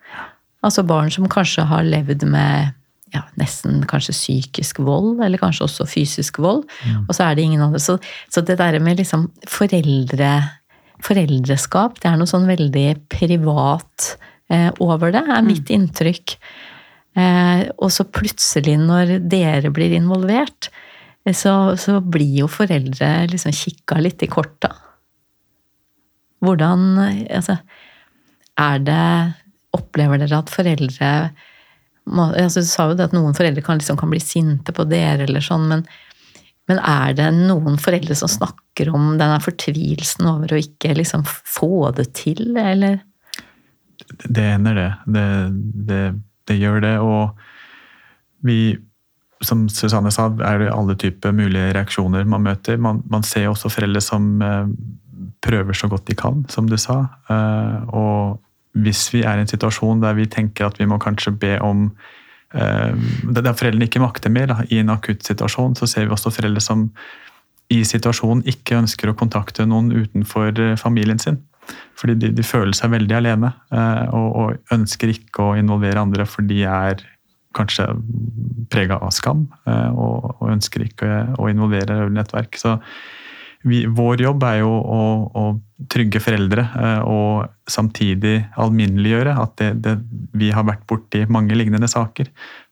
Altså 0.64 0.86
barn 0.88 1.12
som 1.12 1.28
kanskje 1.30 1.66
har 1.68 1.84
levd 1.86 2.24
med 2.32 2.72
ja, 3.14 3.22
nesten 3.38 3.84
kanskje 3.90 4.16
psykisk 4.16 4.82
vold, 4.84 5.22
eller 5.22 5.42
kanskje 5.42 5.68
også 5.68 5.86
fysisk 5.90 6.40
vold, 6.42 6.64
mm. 6.82 7.06
og 7.06 7.14
så 7.14 7.28
er 7.28 7.38
det 7.38 7.46
ingen 7.46 7.62
andre. 7.62 7.82
Så, 7.82 8.00
så 8.34 8.42
det 8.42 8.58
der 8.62 8.80
med 8.82 8.98
liksom 9.02 9.28
foreldre, 9.50 10.32
foreldreskap, 11.04 12.00
det 12.02 12.10
er 12.10 12.18
noe 12.18 12.30
sånn 12.30 12.50
veldig 12.50 12.88
privat 13.14 14.16
eh, 14.50 14.72
over 14.82 15.14
det, 15.14 15.26
er 15.28 15.46
mitt 15.46 15.70
mm. 15.70 15.76
inntrykk. 15.78 16.38
Eh, 17.14 17.68
og 17.78 17.92
så 17.94 18.06
plutselig, 18.10 18.74
når 18.82 19.20
dere 19.30 19.70
blir 19.74 19.94
involvert, 19.94 20.72
eh, 21.26 21.36
så, 21.38 21.76
så 21.78 22.00
blir 22.02 22.42
jo 22.42 22.50
foreldre 22.50 23.12
liksom 23.30 23.54
kikka 23.54 24.00
litt 24.02 24.26
i 24.26 24.32
korta. 24.32 24.74
Hvordan 26.44 26.98
Altså, 27.32 27.60
er 28.60 28.82
det 28.84 29.04
Opplever 29.74 30.20
dere 30.22 30.42
at 30.44 30.52
foreldre 30.54 31.12
altså 32.04 32.62
Du 32.62 32.68
sa 32.68 32.90
jo 32.90 32.98
det 33.00 33.08
at 33.08 33.16
noen 33.16 33.36
foreldre 33.38 33.64
kan, 33.64 33.80
liksom, 33.80 33.98
kan 33.98 34.12
bli 34.12 34.20
sinte 34.20 34.74
på 34.76 34.84
dere, 34.90 35.24
eller 35.24 35.40
sånn, 35.44 35.70
men, 35.70 35.86
men, 36.68 36.82
er 36.84 37.14
det 37.16 37.30
noen 37.38 37.78
foreldre 37.80 38.18
som 38.20 38.28
snakker 38.28 38.92
om 38.92 39.14
denne 39.22 39.40
fortvilelsen 39.40 40.28
over 40.28 40.52
å 40.52 40.60
ikke 40.60 40.92
liksom 41.00 41.24
få 41.26 41.94
det 41.96 42.10
til, 42.20 42.44
eller? 42.60 43.00
Det 44.28 44.50
hender, 44.50 44.76
det. 44.76 44.90
Det, 45.16 45.26
det. 45.88 46.04
Det, 46.50 46.58
gjør 46.60 46.82
det. 46.84 46.96
Og 47.04 48.46
vi, 48.48 48.76
som 49.44 49.68
Susanne 49.72 50.12
sa, 50.14 50.30
er 50.46 50.64
det 50.64 50.72
alle 50.74 50.98
typer 51.00 51.36
mulige 51.36 51.74
reaksjoner 51.76 52.28
man 52.30 52.46
møter. 52.48 52.80
Man, 52.82 53.04
man 53.12 53.26
ser 53.28 53.50
også 53.52 53.72
foreldre 53.74 54.04
som 54.04 54.34
eh, 54.44 54.74
prøver 55.44 55.78
så 55.78 55.90
godt 55.92 56.08
de 56.10 56.18
kan, 56.20 56.44
som 56.52 56.70
du 56.70 56.78
sa. 56.80 57.04
Eh, 57.32 57.94
og 57.94 58.40
hvis 58.84 59.06
vi 59.14 59.24
er 59.24 59.38
i 59.38 59.46
en 59.46 59.50
situasjon 59.50 60.02
der 60.02 60.16
vi 60.18 60.30
tenker 60.32 60.68
at 60.68 60.80
vi 60.82 60.88
må 60.90 60.98
kanskje 61.02 61.36
be 61.38 61.58
om 61.62 61.92
eh, 62.58 62.94
Der 63.30 63.54
foreldrene 63.54 63.86
ikke 63.86 64.02
makter 64.02 64.34
mer 64.34 64.50
da, 64.50 64.62
i 64.70 64.82
en 64.82 64.94
akutt 64.94 65.26
situasjon, 65.26 65.78
så 65.78 65.90
ser 65.90 66.08
vi 66.08 66.16
også 66.16 66.34
foreldre 66.34 66.64
som 66.64 66.90
i 67.74 67.82
situasjonen 67.88 68.44
ikke 68.50 68.80
ønsker 68.82 69.12
å 69.12 69.18
kontakte 69.18 69.66
noen 69.70 69.92
utenfor 69.94 70.52
eh, 70.60 70.78
familien 70.80 71.22
sin. 71.22 71.42
Fordi 72.00 72.18
de, 72.20 72.32
de 72.36 72.44
føler 72.44 72.76
seg 72.76 72.92
veldig 72.92 73.18
alene 73.18 73.54
eh, 73.72 74.06
og, 74.12 74.30
og, 74.36 74.72
ønsker 74.76 75.14
ikke 75.14 75.50
å 75.50 75.58
involvere 75.60 76.04
andre, 76.04 76.28
for 76.30 76.46
de 76.48 76.64
er 76.68 77.04
kanskje 77.54 77.86
prega 78.74 78.98
av 78.98 79.12
skam 79.14 79.44
og, 79.70 80.24
og, 80.40 80.48
ønsker 80.50 80.88
ikke 80.88 81.10
å 81.38 81.52
involvere 81.52 82.08
nettverk. 82.10 82.58
Så 82.58 82.80
vi, 83.64 83.84
vår 83.88 84.24
jobb 84.26 84.44
er 84.48 84.58
jo 84.60 84.72
å, 84.72 85.04
å 85.40 85.44
trygge 85.92 86.22
foreldre 86.24 86.66
eh, 86.80 87.02
og 87.08 87.70
samtidig 87.70 88.36
alminneliggjøre 88.60 89.36
at 89.40 89.56
det, 89.62 89.70
det, 89.86 89.94
vi 90.36 90.52
har 90.56 90.68
vært 90.68 90.84
borti 90.90 91.24
mange 91.32 91.56
lignende 91.56 91.88
saker. 91.92 92.30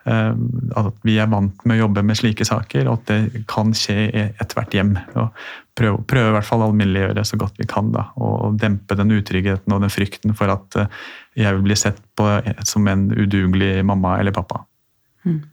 Eh, 0.09 0.33
at 0.79 0.95
vi 1.05 1.17
er 1.21 1.29
vant 1.29 1.65
med 1.67 1.77
å 1.77 1.83
jobbe 1.83 2.03
med 2.05 2.17
slike 2.17 2.45
saker, 2.47 2.87
og 2.89 3.01
at 3.01 3.11
det 3.11 3.43
kan 3.51 3.73
skje 3.77 3.97
i 4.09 4.23
ethvert 4.41 4.73
hjem. 4.73 4.95
og 5.13 5.29
prøve, 5.77 6.01
prøve 6.09 6.31
i 6.31 6.35
hvert 6.37 6.47
fall 6.47 6.65
alminneliggjøre 6.65 7.25
så 7.27 7.37
godt 7.39 7.61
vi 7.61 7.67
kan, 7.69 7.91
da, 7.93 8.07
og 8.17 8.57
dempe 8.61 8.97
den 8.97 9.13
utryggheten 9.13 9.75
og 9.75 9.83
den 9.85 9.93
frykten 9.93 10.33
for 10.37 10.53
at 10.53 10.79
eh, 10.81 11.01
jeg 11.45 11.57
vil 11.57 11.67
bli 11.69 11.77
sett 11.79 12.01
på 12.17 12.27
som 12.67 12.87
en 12.91 13.09
udugelig 13.13 13.85
mamma 13.85 14.17
eller 14.19 14.35
pappa. 14.35 14.65
Mm. 15.23 15.43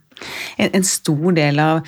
En, 0.58 0.72
en 0.80 0.86
stor 0.86 1.28
del 1.36 1.60
av 1.62 1.84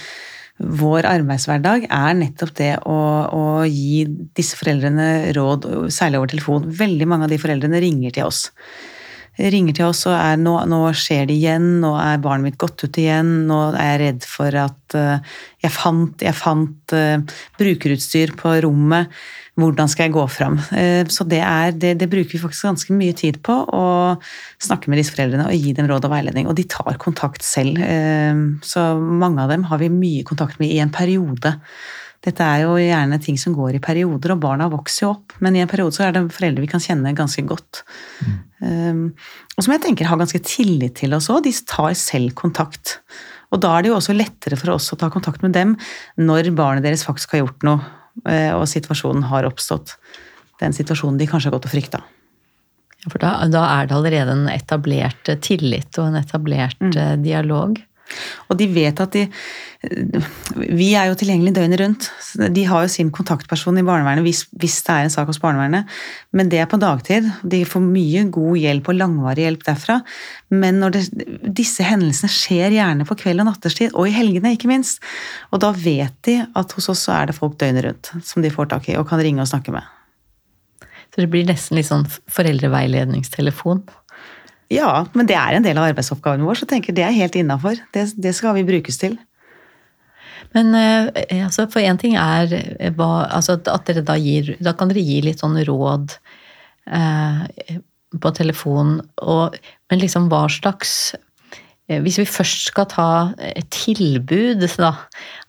vår 0.61 1.07
arbeidshverdag 1.09 1.87
er 1.89 2.17
nettopp 2.19 2.53
det 2.59 2.75
å, 2.85 3.01
å, 3.33 3.45
gi 3.65 4.05
disse 4.37 4.59
foreldrene 4.61 5.33
råd, 5.37 5.67
særlig 5.89 6.21
over 6.21 6.33
telefon. 6.35 6.69
Veldig 6.69 7.09
mange 7.09 7.27
av 7.27 7.33
de 7.33 7.41
foreldrene 7.41 7.81
ringer 7.81 8.13
til 8.15 8.29
oss. 8.29 8.51
Ringer 9.41 9.77
til 9.77 9.89
oss 9.89 10.03
og 10.11 10.15
er 10.17 10.39
nå, 10.41 10.53
nå 10.69 10.81
skjer 10.97 11.29
det 11.31 11.37
igjen, 11.39 11.69
nå 11.81 11.95
er 11.97 12.21
barnet 12.21 12.51
mitt 12.51 12.59
gått 12.61 12.85
ut 12.85 12.99
igjen, 13.01 13.31
nå 13.49 13.61
er 13.71 13.95
jeg 13.95 14.01
redd 14.03 14.27
for 14.29 14.57
at 14.61 14.97
uh, 14.99 15.37
jeg 15.65 15.73
fant, 15.73 16.25
jeg 16.27 16.37
fant 16.37 16.95
uh, 16.97 17.39
brukerutstyr 17.61 18.35
på 18.41 18.53
rommet 18.67 19.09
hvordan 19.61 19.91
skal 19.93 20.07
jeg 20.07 20.15
gå 20.15 20.25
fram? 20.33 20.59
Uh, 20.73 21.03
så 21.13 21.25
det, 21.29 21.41
er, 21.45 21.73
det, 21.77 21.95
det, 22.01 22.09
bruker 22.13 22.33
vi 22.37 22.43
faktisk 22.43 22.69
ganske 22.69 22.97
mye 22.97 23.17
tid 23.17 23.41
på. 23.45 23.57
Å 23.65 23.85
snakke 24.63 24.93
med 24.93 25.01
disse 25.01 25.13
foreldrene 25.17 25.49
og 25.49 25.57
gi 25.57 25.75
dem 25.77 25.89
råd 25.91 26.09
og 26.09 26.15
veiledning. 26.15 26.49
Og 26.49 26.57
de 26.57 26.65
tar 26.71 27.01
kontakt 27.03 27.45
selv. 27.45 27.81
Så 28.65 28.85
mange 29.01 29.45
av 29.45 29.53
dem 29.53 29.67
har 29.69 29.83
vi 29.83 29.91
mye 29.93 30.25
kontakt 30.29 30.61
med 30.63 30.73
i 30.73 30.81
en 30.81 30.93
periode. 30.95 31.59
Dette 32.21 32.45
er 32.45 32.67
jo 32.67 32.75
gjerne 32.77 33.17
ting 33.25 33.39
som 33.41 33.55
går 33.57 33.79
i 33.79 33.83
perioder, 33.83 34.35
og 34.35 34.43
barna 34.43 34.67
vokser 34.73 35.07
jo 35.07 35.13
opp. 35.15 35.37
Men 35.41 35.57
i 35.57 35.63
en 35.65 35.71
periode 35.71 35.97
så 35.97 36.05
er 36.07 36.17
det 36.17 36.27
foreldre 36.37 36.65
vi 36.67 36.71
kan 36.71 36.83
kjenne 36.85 37.15
ganske 37.17 37.45
godt. 37.49 37.81
Mm. 38.21 38.35
Um, 38.61 39.05
og 39.57 39.65
som 39.65 39.73
jeg 39.73 39.83
tenker 39.87 40.11
har 40.11 40.21
ganske 40.21 40.43
tillit 40.45 40.99
til 41.01 41.17
oss 41.17 41.31
òg. 41.33 41.47
De 41.47 41.55
tar 41.65 41.95
selv 41.97 42.35
kontakt. 42.37 42.99
Og 43.51 43.63
da 43.65 43.73
er 43.73 43.83
det 43.83 43.91
jo 43.91 43.97
også 43.97 44.15
lettere 44.15 44.59
for 44.61 44.77
oss 44.77 44.93
å 44.93 45.01
ta 45.01 45.09
kontakt 45.11 45.41
med 45.43 45.57
dem 45.57 45.73
når 46.21 46.53
barnet 46.59 46.85
deres 46.85 47.07
faktisk 47.09 47.33
har 47.35 47.47
gjort 47.47 47.67
noe 47.67 47.81
Eh, 48.29 48.53
og 48.57 48.67
situasjonen 48.69 49.25
har 49.31 49.49
oppstått. 49.49 49.97
Den 50.61 50.75
situasjonen 50.77 51.21
de 51.21 51.29
kanskje 51.31 51.51
har 51.51 51.57
gått 51.57 51.69
og 51.71 51.75
frykta. 51.75 52.03
Ja, 53.01 53.09
for 53.09 53.23
da, 53.23 53.33
da, 53.49 53.65
er 53.79 53.89
det 53.89 53.97
allerede 53.97 54.35
en 54.37 54.51
etablert 54.53 55.31
tillit 55.45 55.97
og 55.97 56.11
en 56.11 56.21
etablert 56.21 56.83
mm. 56.83 56.93
Eh, 56.93 57.15
dialog. 57.23 57.81
Og 58.51 58.59
de 58.59 58.67
vet 58.71 59.01
at 59.03 59.17
de 59.17 59.27
Vi 60.69 60.91
er 60.99 61.07
jo 61.09 61.15
tilgjengelig 61.17 61.55
døgnet 61.57 61.81
rundt. 61.81 62.09
De 62.53 62.65
har 62.69 62.83
jo 62.85 62.91
sin 62.93 63.09
kontaktperson 63.15 63.79
i 63.81 63.85
barnevernet 63.87 64.27
hvis, 64.27 64.43
hvis, 64.61 64.83
det 64.85 64.93
er 64.93 65.07
en 65.07 65.13
sak 65.15 65.31
hos 65.31 65.41
barnevernet, 65.41 65.89
men 66.37 66.51
det 66.53 66.59
er 66.61 66.69
på 66.69 66.77
dagtid. 66.77 67.31
De 67.41 67.63
får 67.65 67.81
mye 67.87 68.27
god 68.35 68.59
hjelp 68.61 68.91
og 68.93 68.99
langvarig 68.99 69.47
hjelp 69.47 69.65
derfra. 69.71 69.97
Men 70.53 70.83
det, 70.93 71.07
disse 71.57 71.87
hendelsene 71.87 72.29
skjer 72.35 72.77
gjerne 72.77 73.07
på 73.09 73.17
kveld 73.23 73.41
og 73.41 73.49
natterstid, 73.49 73.95
og 73.95 74.11
i 74.11 74.13
helgene, 74.19 74.53
ikke 74.53 74.69
minst. 74.69 75.01
Og 75.49 75.65
da 75.65 75.73
vet 75.73 76.19
de 76.29 76.43
at 76.45 76.77
hos 76.77 76.91
oss 76.93 77.07
så 77.09 77.17
er 77.17 77.31
det 77.31 77.39
folk 77.39 77.57
døgnet 77.63 77.87
rundt 77.89 78.13
som 78.27 78.45
de 78.45 78.53
får 78.53 78.69
tak 78.75 78.93
i 78.93 79.01
og 79.01 79.09
kan 79.09 79.23
ringe 79.25 79.41
og 79.41 79.49
snakke 79.49 79.73
med. 79.73 79.89
Så 81.11 81.25
det 81.25 81.31
blir 81.33 81.49
nesten 81.49 81.79
litt 81.79 81.89
sånn 81.89 82.07
foreldreveiledningstelefon? 82.31 83.83
Ja, 84.71 84.91
men 85.19 85.27
det 85.27 85.35
er 85.35 85.57
en 85.57 85.67
del 85.67 85.79
av 85.81 85.89
arbeidsoppgaven 85.91 86.45
vår, 86.47 86.61
så 86.61 86.65
jeg 86.67 86.75
tenker 86.77 86.95
det 86.95 87.03
er 87.03 87.17
helt 87.17 87.37
innafor. 87.39 87.81
Det, 87.95 88.07
det, 88.23 88.33
skal 88.39 88.55
vi 88.55 88.67
brukes 88.69 89.01
til. 89.03 89.17
Men 90.55 90.71
eh, 90.79 91.43
altså, 91.43 91.67
for 91.71 91.83
én 91.83 91.99
ting 91.99 92.15
er 92.19 92.55
eh, 92.55 92.93
hva, 92.95 93.27
altså, 93.27 93.59
at 93.59 93.87
dere 93.87 94.03
da 94.07 94.17
gir 94.19 94.57
Da 94.63 94.75
kan 94.75 94.91
dere 94.91 95.03
gi 95.05 95.21
litt 95.27 95.43
sånn 95.43 95.59
råd 95.67 96.15
eh, 96.91 97.75
på 98.21 98.33
telefon, 98.35 98.97
og, 99.23 99.59
men 99.91 100.01
liksom 100.03 100.31
hva 100.31 100.45
slags 100.51 100.95
eh, 101.91 101.99
hvis 102.03 102.19
vi 102.23 102.27
først 102.31 102.71
skal 102.71 102.89
ta 102.91 103.11
et 103.51 103.69
tilbud, 103.75 104.65
da, 104.79 104.95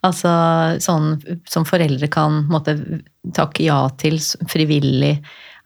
altså 0.05 0.33
sånn 0.81 1.15
som 1.49 1.65
foreldre 1.69 2.09
kan 2.13 2.43
måtte, 2.49 2.77
takke 3.37 3.65
ja 3.69 3.83
til 4.01 4.17
frivillig, 4.49 5.15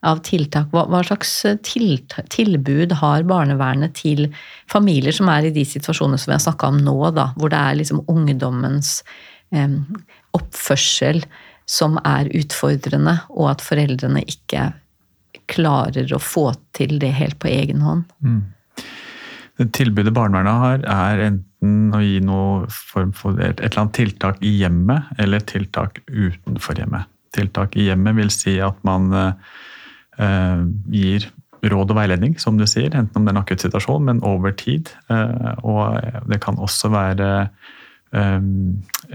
av 0.06 0.22
tiltak. 0.26 0.70
Hva, 0.74 0.86
hva 0.92 1.02
slags 1.06 1.34
til, 1.66 1.98
tilbud 2.34 2.96
har 3.02 3.26
barnevernet 3.28 3.96
til 3.98 4.28
familier 4.72 5.16
som 5.16 5.30
er 5.34 5.50
i 5.50 5.56
de 5.56 5.66
situasjonene 5.68 6.20
som 6.22 6.32
vi 6.32 6.38
har 6.38 6.46
snakka 6.46 6.72
om 6.74 6.80
nå, 6.86 6.98
da, 7.16 7.32
hvor 7.40 7.52
det 7.54 7.60
er 7.60 7.80
liksom 7.80 8.04
ungdommens 8.12 9.00
eh, 9.56 9.80
oppførsel 10.38 11.24
som 11.66 11.98
er 12.06 12.30
utfordrende, 12.38 13.18
og 13.34 13.56
at 13.56 13.64
foreldrene 13.66 14.22
ikke 14.30 14.70
klarer 15.50 16.12
å 16.14 16.22
få 16.22 16.52
til 16.78 17.00
det 17.02 17.14
helt 17.18 17.40
på 17.42 17.50
egen 17.50 17.82
hånd? 17.86 18.06
Mm. 18.22 18.44
Det 19.56 19.72
tilbudet 19.74 20.14
barnevernet 20.14 20.62
har, 20.62 20.82
er 20.92 21.28
enten 21.32 21.96
å 21.96 22.02
gi 22.04 22.20
noe 22.22 22.66
form 22.70 23.14
for 23.16 23.40
et, 23.40 23.62
eller 23.64 23.86
annet 23.86 23.98
tiltak 23.98 24.42
i 24.46 24.58
hjemmet, 24.60 25.14
eller 25.22 25.46
tiltak 25.48 26.04
utenfor 26.12 26.82
hjemmet. 26.82 27.10
Tiltak 27.36 27.78
i 27.80 27.88
hjemmet 27.88 28.18
vil 28.20 28.30
si 28.32 28.60
at 28.64 28.78
man 28.88 29.08
eh, 29.16 29.32
Eh, 29.32 29.75
gir 30.18 31.26
råd 31.72 31.94
og 31.94 31.98
veiledning, 31.98 32.36
som 32.42 32.60
du 32.60 32.66
sier, 32.70 32.94
enten 32.94 33.20
om 33.20 33.26
det 33.26 33.34
er 33.34 33.38
en 33.38 33.42
akutt 33.42 33.64
situasjon, 33.64 34.06
men 34.08 34.22
over 34.28 34.54
tid. 34.58 34.92
Eh, 35.12 35.64
og 35.66 35.98
det 36.30 36.42
kan 36.44 36.60
også 36.62 36.92
være 36.94 37.32
eh, 38.14 38.38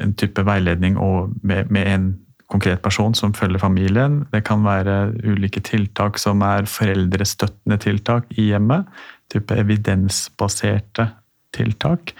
en 0.04 0.16
type 0.18 0.44
veiledning 0.46 0.98
med, 1.42 1.80
en 1.84 2.10
konkret 2.50 2.82
person 2.82 3.14
som 3.14 3.34
følger 3.36 3.62
familien. 3.62 4.24
Det 4.32 4.42
kan 4.46 4.64
være 4.66 5.12
ulike 5.22 5.62
tiltak 5.62 6.18
som 6.18 6.42
er 6.42 6.66
foreldrestøttende 6.66 7.78
tiltak 7.78 8.26
i 8.36 8.50
hjemmet. 8.50 8.88
Type 9.30 9.54
evidensbaserte 9.54 11.12
tiltak. 11.54 12.14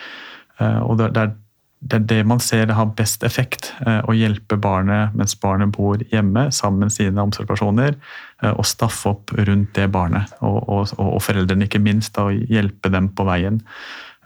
Og 0.61 0.99
det 1.01 1.09
er 1.17 1.33
det 1.81 1.97
er 1.97 2.05
det 2.05 2.25
man 2.29 2.41
ser 2.45 2.69
har 2.77 2.93
best 2.97 3.25
effekt. 3.25 3.73
Eh, 3.87 4.03
å 4.05 4.13
hjelpe 4.13 4.59
barnet 4.61 5.15
mens 5.17 5.37
barnet 5.41 5.73
bor 5.73 6.01
hjemme 6.13 6.51
sammen 6.53 6.87
med 6.87 6.93
sine 6.93 7.23
omsorgspersoner. 7.23 7.97
Eh, 8.43 8.53
og 8.53 8.69
staffe 8.69 9.15
opp 9.15 9.35
rundt 9.39 9.75
det 9.77 9.89
barnet, 9.93 10.37
og, 10.41 10.63
og, 10.69 10.95
og 11.01 11.19
foreldrene 11.25 11.69
ikke 11.69 11.83
minst. 11.83 12.15
Da, 12.17 12.29
og 12.31 12.53
hjelpe 12.53 12.93
dem 12.93 13.11
på 13.17 13.27
veien. 13.29 13.61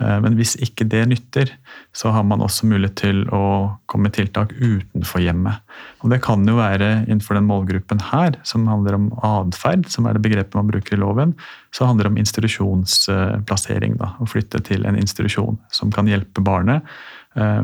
Eh, 0.03 0.19
men 0.25 0.39
hvis 0.39 0.55
ikke 0.63 0.87
det 0.91 1.05
nytter, 1.11 1.55
så 1.95 2.13
har 2.15 2.27
man 2.29 2.45
også 2.45 2.69
mulighet 2.71 2.97
til 3.03 3.25
å 3.35 3.45
komme 3.91 4.09
med 4.09 4.17
tiltak 4.19 4.55
utenfor 4.59 5.25
hjemmet. 5.25 5.65
Og 6.03 6.13
Det 6.15 6.21
kan 6.25 6.47
jo 6.49 6.59
være 6.61 6.93
innenfor 7.07 7.39
den 7.39 7.49
målgruppen 7.51 8.03
her, 8.13 8.39
som 8.47 8.69
handler 8.71 8.99
om 8.99 9.11
atferd, 9.25 9.89
som 9.91 10.07
er 10.07 10.17
det 10.17 10.25
begrepet 10.27 10.59
man 10.59 10.71
bruker 10.71 10.97
i 10.97 11.03
loven. 11.03 11.35
Så 11.75 11.89
handler 11.89 12.09
det 12.09 12.15
om 12.15 12.23
institusjonsplassering. 12.23 13.99
Da, 14.01 14.15
å 14.21 14.31
flytte 14.31 14.63
til 14.67 14.87
en 14.87 14.99
institusjon 15.01 15.59
som 15.75 15.95
kan 15.95 16.11
hjelpe 16.11 16.45
barnet 16.45 16.87
Eh, 17.35 17.63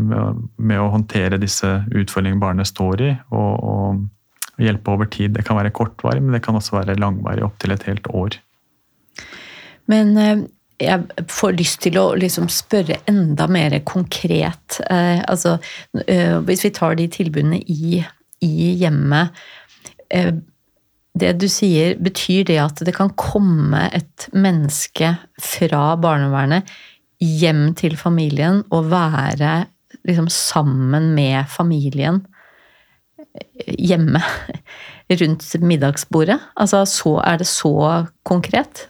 med 0.56 0.80
å 0.82 0.88
håndtere 0.90 1.38
disse 1.38 1.68
utfordringene 1.94 2.42
barnet 2.42 2.66
står 2.66 3.02
i, 3.06 3.10
og, 3.30 3.52
og 3.62 4.00
hjelpe 4.66 4.92
over 4.92 5.08
tid. 5.10 5.34
Det 5.36 5.44
kan 5.46 5.58
være 5.58 5.72
kortvarig, 5.74 6.22
men 6.22 6.36
det 6.36 6.42
kan 6.44 6.56
også 6.58 6.78
være 6.78 6.98
langvarig, 7.00 7.44
opptil 7.46 7.74
et 7.74 7.86
helt 7.88 8.08
år. 8.14 8.38
Men 9.90 10.16
eh, 10.20 10.42
jeg 10.80 11.26
får 11.30 11.56
lyst 11.58 11.82
til 11.84 11.98
å 12.00 12.06
liksom 12.18 12.48
spørre 12.52 13.00
enda 13.10 13.48
mer 13.50 13.76
konkret. 13.88 14.80
Eh, 14.86 15.20
altså, 15.20 15.58
eh, 16.06 16.38
hvis 16.46 16.64
vi 16.66 16.74
tar 16.76 16.96
de 17.00 17.08
tilbudene 17.12 17.60
i, 17.60 18.00
i 18.44 18.74
hjemmet 18.80 19.36
Det 21.20 21.28
du 21.38 21.44
sier, 21.50 21.92
betyr 22.02 22.46
det 22.48 22.56
at 22.58 22.80
det 22.86 22.94
kan 22.96 23.10
komme 23.18 23.84
et 23.94 24.24
menneske 24.34 25.12
fra 25.38 25.92
barnevernet 26.00 26.66
hjem 27.20 27.74
til 27.78 27.94
familien 28.00 28.62
og 28.70 28.88
være 28.90 29.52
liksom 30.08 30.30
sammen 30.32 31.12
med 31.14 31.46
familien 31.50 32.22
hjemme 33.66 34.22
rundt 35.20 35.46
middagsbordet? 35.62 36.38
Altså, 36.56 36.84
så, 36.88 37.18
er 37.24 37.40
det 37.42 37.48
så 37.50 37.74
konkret? 38.26 38.86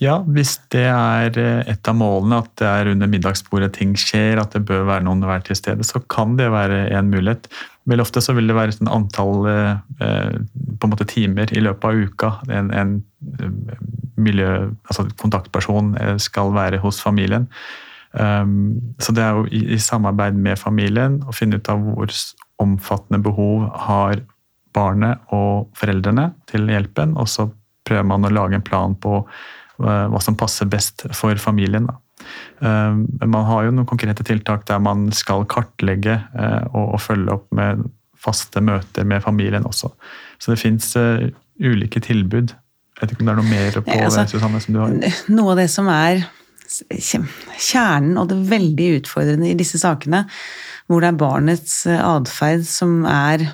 Ja, 0.00 0.22
hvis 0.24 0.54
det 0.72 0.86
er 0.88 1.34
eh, 1.36 1.66
et 1.68 1.88
av 1.90 1.96
målene, 1.98 2.38
at 2.40 2.54
det 2.56 2.68
er 2.68 2.92
under 2.94 3.10
middagsbordet 3.10 3.74
ting 3.76 3.92
skjer, 4.00 4.40
at 4.40 4.54
det 4.56 4.64
bør 4.68 4.86
være 4.88 5.04
noen 5.04 5.26
hver 5.28 5.44
til 5.44 5.58
stede, 5.58 5.84
så 5.84 6.00
kan 6.12 6.38
det 6.38 6.48
være 6.54 6.86
en 6.96 7.10
mulighet. 7.12 7.50
Veldig 7.90 8.06
ofte 8.06 8.22
så 8.24 8.32
vil 8.36 8.48
det 8.48 8.56
være 8.56 8.72
et 8.72 8.88
antall 8.88 9.44
eh, 9.50 9.76
på 10.00 10.88
en 10.88 10.94
måte 10.94 11.08
timer 11.10 11.52
i 11.52 11.60
løpet 11.64 11.84
av 11.84 12.00
uka 12.00 12.32
en, 12.48 12.72
en 12.72 12.96
eh, 13.42 13.84
miljø, 14.20 14.70
altså 14.88 15.04
kontaktperson 15.20 15.94
skal 16.20 16.52
være 16.56 16.80
hos 16.80 17.00
familien. 17.00 17.46
Um, 18.12 18.80
så 18.98 19.12
det 19.14 19.22
er 19.22 19.36
jo 19.38 19.44
i, 19.54 19.78
samarbeid 19.78 20.34
med 20.34 20.58
familien 20.58 21.20
å 21.30 21.34
finne 21.34 21.60
ut 21.60 21.68
av 21.70 21.78
hvor 21.84 22.10
omfattende 22.60 23.22
behov 23.24 23.68
har 23.88 24.20
barnet 24.76 25.32
og 25.34 25.70
foreldrene 25.78 26.30
til 26.50 26.68
hjelpen, 26.70 27.16
og 27.18 27.26
så 27.30 27.48
prøver 27.88 28.06
man 28.06 28.28
å 28.28 28.30
lage 28.30 28.58
en 28.58 28.66
plan 28.66 28.94
på 28.94 29.24
Eh, 29.80 30.06
hva 30.12 30.20
som 30.20 30.36
passer 30.36 30.68
best 30.68 31.06
for 31.16 31.36
familien. 31.40 31.88
Eh, 32.60 32.92
men 32.92 33.32
man 33.32 33.46
har 33.48 33.64
jo 33.66 33.74
noen 33.74 33.88
konkrete 33.88 34.26
tiltak 34.26 34.66
der 34.68 34.80
man 34.82 35.08
skal 35.16 35.46
kartlegge 35.48 36.18
eh, 36.20 36.64
og 36.76 36.98
følge 37.00 37.38
opp 37.38 37.46
med 37.56 37.86
faste 38.20 38.60
møter 38.60 39.06
med 39.08 39.24
familien 39.24 39.64
også. 39.64 39.88
Så 40.40 40.52
det 40.52 40.60
fins 40.60 40.92
ulike 41.60 42.02
tilbud. 42.04 42.52
Jeg 42.52 43.00
vet 43.00 43.14
ikke 43.14 43.24
om 43.24 43.30
det 43.30 43.32
er 43.32 43.40
noe 43.40 43.48
mer 43.48 43.78
på 43.78 43.96
altså, 43.96 44.26
det, 44.26 44.34
Susanne, 44.34 44.60
som 44.60 44.76
du 44.76 44.82
har? 44.82 45.16
Noe 45.32 45.54
av 45.54 45.62
det 45.62 45.70
som 45.72 45.88
er 45.88 46.26
kjernen 47.00 48.20
og 48.20 48.28
det 48.28 48.36
veldig 48.50 48.90
utfordrende 48.98 49.48
i 49.48 49.56
disse 49.58 49.80
sakene, 49.80 50.26
hvor 50.90 51.04
det 51.04 51.12
er 51.12 51.20
barnets 51.20 51.82
atferd 51.86 52.66
som 52.68 53.04
er 53.08 53.48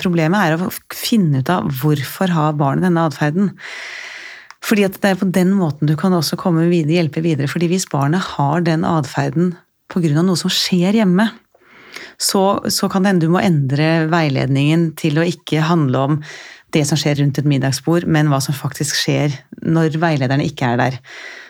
Problemet 0.00 0.40
er 0.40 0.62
å 0.64 0.70
finne 0.96 1.42
ut 1.42 1.50
av 1.52 1.66
hvorfor 1.82 2.30
har 2.32 2.54
barnet 2.56 2.86
denne 2.86 3.02
atferden. 3.04 3.50
Fordi 4.64 4.86
at 4.86 4.96
det 5.02 5.10
er 5.10 5.18
på 5.20 5.28
den 5.28 5.50
måten 5.58 5.90
du 5.90 5.92
kan 6.00 6.14
også 6.16 6.38
komme 6.40 6.64
videre, 6.70 7.02
hjelpe 7.02 7.20
videre. 7.20 7.50
Fordi 7.52 7.68
hvis 7.68 7.84
barnet 7.92 8.24
har 8.32 8.64
den 8.64 8.86
atferden 8.88 9.50
pga. 9.92 10.22
noe 10.22 10.40
som 10.40 10.48
skjer 10.48 10.96
hjemme, 10.96 11.28
så, 12.16 12.60
så 12.72 12.88
kan 12.88 13.04
det 13.04 13.12
hende 13.12 13.26
du 13.26 13.34
må 13.34 13.42
endre 13.44 14.08
veiledningen 14.08 14.94
til 14.96 15.20
å 15.20 15.26
ikke 15.28 15.68
handle 15.68 16.04
om 16.08 16.18
det 16.72 16.84
som 16.88 16.98
skjer 17.00 17.20
rundt 17.22 17.38
et 17.40 17.48
middagsbord, 17.48 18.08
men 18.08 18.28
hva 18.32 18.40
som 18.44 18.56
faktisk 18.56 18.96
skjer 18.98 19.36
når 19.64 20.00
veilederne 20.00 20.48
ikke 20.48 20.72
er 20.72 20.80
der. 20.80 20.98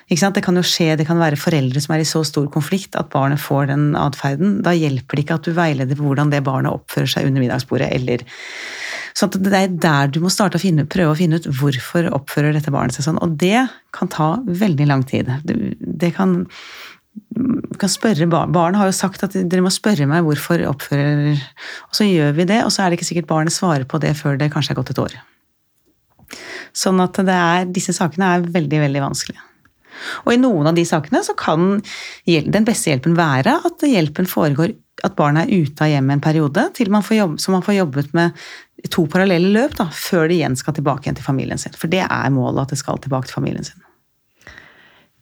Det 0.08 0.40
kan 0.44 0.56
jo 0.56 0.64
skje, 0.64 0.94
det 0.96 1.04
kan 1.04 1.20
være 1.20 1.36
foreldre 1.36 1.80
som 1.84 1.92
er 1.94 2.00
i 2.00 2.08
så 2.08 2.22
stor 2.24 2.46
konflikt 2.48 2.96
at 2.96 3.10
barnet 3.12 3.40
får 3.40 3.68
den 3.68 3.90
atferden. 3.98 4.62
Da 4.64 4.72
hjelper 4.72 5.16
det 5.16 5.26
ikke 5.26 5.36
at 5.36 5.44
du 5.44 5.52
veileder 5.52 6.00
hvordan 6.00 6.32
det 6.32 6.40
barnet 6.46 6.72
oppfører 6.72 7.10
seg 7.12 7.28
under 7.28 7.44
middagsbordet, 7.44 7.90
eller 7.92 8.24
så 9.18 9.26
det 9.34 9.50
er 9.52 9.72
der 9.82 10.10
du 10.14 10.20
må 10.22 10.30
starte 10.30 10.56
å 10.56 10.62
finne, 10.62 10.86
prøve 10.86 11.12
å 11.12 11.18
finne 11.18 11.40
ut 11.40 11.48
hvorfor 11.58 12.06
oppfører 12.14 12.54
dette 12.54 12.70
barnet 12.70 12.94
seg 12.94 13.04
sånn. 13.08 13.18
Og 13.24 13.34
det 13.40 13.66
kan 13.96 14.10
ta 14.12 14.36
veldig 14.46 14.86
lang 14.86 15.02
tid. 15.08 15.30
Det 15.44 16.12
kan, 16.14 16.36
kan 17.82 17.90
spørre 17.90 18.28
barn. 18.30 18.54
Barnet 18.54 18.78
har 18.78 18.88
jo 18.88 18.94
sagt 18.94 19.24
at 19.26 19.34
dere 19.34 19.64
må 19.64 19.72
spørre 19.74 20.06
meg 20.06 20.22
hvorfor 20.26 20.62
oppfører 20.70 21.34
Og 21.34 21.98
så 21.98 22.06
gjør 22.06 22.36
vi 22.38 22.46
det, 22.52 22.62
og 22.62 22.70
så 22.70 22.84
er 22.84 22.92
det 22.92 23.00
ikke 23.00 23.10
sikkert 23.10 23.32
barnet 23.32 23.56
svarer 23.56 23.88
på 23.90 23.98
det 24.04 24.14
før 24.20 24.38
det 24.38 24.52
kanskje 24.54 24.76
er 24.76 24.80
gått 24.80 24.94
et 24.94 25.02
år. 25.02 25.18
Sånn 26.76 27.02
at 27.02 27.18
er, 27.24 27.66
disse 27.74 27.96
sakene 27.96 28.36
er 28.36 28.48
veldig, 28.54 28.84
veldig 28.86 29.02
vanskelige. 29.08 29.47
Og 30.26 30.34
i 30.34 30.40
noen 30.40 30.70
av 30.70 30.76
de 30.76 30.84
sakene 30.88 31.22
så 31.26 31.34
kan 31.38 31.80
den 32.26 32.68
beste 32.68 32.92
hjelpen 32.92 33.16
være 33.18 33.58
at 33.68 33.87
hjelpen 33.88 34.28
foregår 34.30 34.76
at 35.06 35.14
barnet 35.18 35.46
er 35.46 35.62
ute 35.62 35.84
av 35.84 35.92
hjemmet 35.92 36.16
en 36.16 36.22
periode, 36.24 36.64
til 36.74 36.90
man 36.90 37.04
får 37.06 37.20
jobb, 37.20 37.37
så 37.38 37.54
man 37.54 37.62
får 37.62 37.76
jobbet 37.76 38.14
med 38.18 38.46
to 38.90 39.04
parallelle 39.11 39.52
løp 39.54 39.76
da, 39.78 39.88
før 39.94 40.26
de 40.30 40.40
igjen 40.40 40.58
skal 40.58 40.74
tilbake 40.74 41.06
igjen 41.06 41.18
til 41.20 41.26
familien 41.26 41.61
sin. 41.61 41.76
For 41.78 41.90
det 41.90 42.02
er 42.06 42.34
målet, 42.34 42.64
at 42.66 42.74
det 42.74 42.80
skal 42.82 42.98
tilbake 43.02 43.30
til 43.30 43.38
familien 43.38 43.66
sin. 43.66 43.84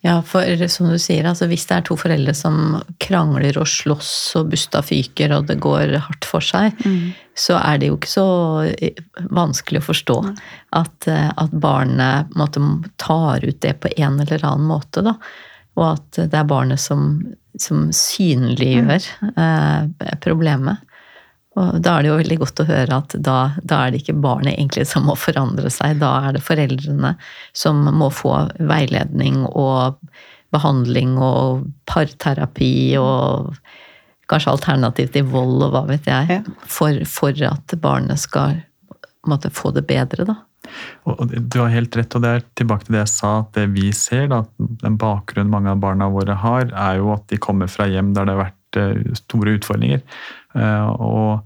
Ja, 0.06 0.20
for 0.22 0.46
som 0.70 0.90
du 0.92 0.98
sier, 1.02 1.26
altså 1.26 1.48
hvis 1.50 1.64
det 1.66 1.80
er 1.80 1.86
to 1.88 1.96
foreldre 1.98 2.30
som 2.36 2.76
krangler 3.02 3.56
og 3.58 3.66
slåss 3.66 4.10
og 4.38 4.52
busta 4.52 4.82
fyker 4.86 5.34
og 5.34 5.48
det 5.48 5.56
går 5.64 5.96
hardt 6.04 6.28
for 6.28 6.44
seg, 6.44 6.76
mm. 6.86 7.08
så 7.34 7.56
er 7.58 7.80
det 7.80 7.90
jo 7.90 7.96
ikke 7.98 8.12
så 8.12 8.26
vanskelig 9.34 9.82
å 9.82 9.86
forstå 9.88 10.18
mm. 10.28 10.36
at, 10.78 11.08
eh, 11.10 11.32
at, 11.32 11.56
barnet 11.66 12.38
måtte, 12.38 12.62
tar 13.02 13.42
ut 13.42 13.58
det 13.64 13.74
på 13.82 13.90
en 13.96 14.20
eller 14.22 14.46
annen 14.46 14.70
måte. 14.70 15.02
Da. 15.06 15.16
Og 15.74 15.88
at 15.88 16.22
det 16.22 16.38
er 16.38 16.52
barnet 16.54 16.82
som, 16.82 17.18
som 17.58 17.88
synliggjør 17.90 19.10
mm. 19.26 19.34
eh, 19.42 20.14
problemet. 20.22 20.86
Og 21.56 21.80
da 21.80 21.96
er 21.96 22.04
det 22.04 22.10
jo 22.10 22.18
veldig 22.20 22.38
godt 22.42 22.60
å 22.62 22.68
høre 22.68 23.00
at 23.00 23.16
da, 23.24 23.36
da, 23.62 23.80
er 23.86 23.92
det 23.92 24.02
ikke 24.02 24.18
barnet 24.20 24.54
egentlig 24.54 24.84
som 24.90 25.06
må 25.08 25.16
forandre 25.16 25.70
seg, 25.72 25.98
da 26.02 26.12
er 26.28 26.36
det 26.36 26.44
foreldrene 26.44 27.14
som 27.56 27.80
må 27.96 28.10
få 28.12 28.34
veiledning 28.60 29.46
og 29.48 29.96
behandling 30.54 31.16
og 31.18 31.64
parterapi 31.88 32.74
og 33.00 33.56
kanskje 34.30 34.52
alternativ 34.52 35.12
til 35.14 35.28
vold 35.30 35.64
og 35.64 35.72
hva 35.74 35.84
vet 35.88 36.08
jeg, 36.10 36.42
for, 36.68 36.98
for 37.08 37.46
at 37.46 37.76
barnet 37.82 38.20
skal 38.20 38.60
måtte, 39.26 39.50
få 39.50 39.72
det 39.74 39.86
bedre, 39.88 40.26
da. 40.28 40.36
Og 41.06 41.30
du 41.30 41.58
har 41.60 41.70
helt 41.70 41.94
rett, 41.98 42.14
og 42.18 42.22
det 42.24 42.30
er 42.30 42.46
tilbake 42.58 42.86
til 42.86 42.96
det 42.96 43.04
jeg 43.04 43.12
sa, 43.12 43.32
at 43.44 43.52
det 43.54 43.66
vi 43.74 43.90
ser, 43.94 44.26
da, 44.32 44.42
den 44.82 44.98
bakgrunnen 45.00 45.52
mange 45.52 45.72
av 45.72 45.82
barna 45.82 46.08
våre 46.12 46.36
har, 46.42 46.68
er 46.70 47.00
jo 47.00 47.12
at 47.14 47.26
de 47.30 47.38
kommer 47.42 47.70
fra 47.70 47.86
hjem 47.90 48.12
der 48.16 48.26
det 48.26 48.34
har 48.34 48.42
vært 48.48 48.80
eh, 48.82 49.12
store 49.18 49.56
utfordringer. 49.60 50.02
Eh, 50.58 50.88
og 50.98 51.45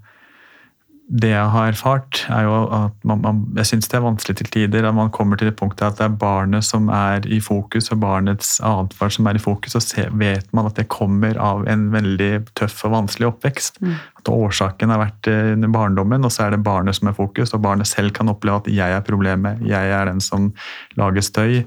det 1.11 1.33
jeg 1.33 1.47
har 1.51 1.73
erfart, 1.73 2.21
er 2.31 2.45
jo 2.47 2.57
at 2.71 3.07
man, 3.09 3.23
man, 3.25 3.39
jeg 3.59 3.67
syns 3.67 3.89
det 3.91 3.97
er 3.99 4.05
vanskelig 4.05 4.37
til 4.39 4.51
tider 4.55 4.87
at 4.87 4.95
man 4.95 5.11
kommer 5.11 5.39
til 5.39 5.49
det 5.49 5.57
punktet 5.59 5.89
at 5.89 5.99
det 5.99 6.05
er 6.07 6.19
barnet 6.21 6.63
som 6.63 6.87
er 6.95 7.25
i 7.27 7.41
fokus, 7.43 7.91
og 7.91 7.99
barnets 8.05 8.53
atferd 8.63 9.17
som 9.17 9.27
er 9.27 9.41
i 9.41 9.43
fokus, 9.43 9.75
og 9.75 9.83
så 9.83 10.05
vet 10.21 10.47
man 10.55 10.69
at 10.71 10.79
det 10.79 10.87
kommer 10.93 11.35
av 11.43 11.65
en 11.71 11.89
veldig 11.91 12.31
tøff 12.59 12.85
og 12.87 12.95
vanskelig 12.95 13.27
oppvekst. 13.33 13.81
Mm. 13.83 13.97
At 14.23 14.31
årsaken 14.31 14.95
har 14.95 15.03
vært 15.03 15.31
eh, 15.33 15.53
under 15.57 15.73
barndommen, 15.75 16.27
og 16.27 16.35
så 16.35 16.47
er 16.47 16.55
det 16.55 16.63
barnet 16.67 17.01
som 17.01 17.11
er 17.11 17.17
fokus, 17.19 17.57
og 17.57 17.65
barnet 17.67 17.91
selv 17.91 18.15
kan 18.15 18.31
oppleve 18.31 18.63
at 18.63 18.71
'jeg 18.71 18.95
er 18.95 19.03
problemet', 19.03 19.67
'jeg 19.67 19.91
er 19.91 20.05
den 20.05 20.21
som 20.21 20.53
lager 20.95 21.27
støy' 21.27 21.65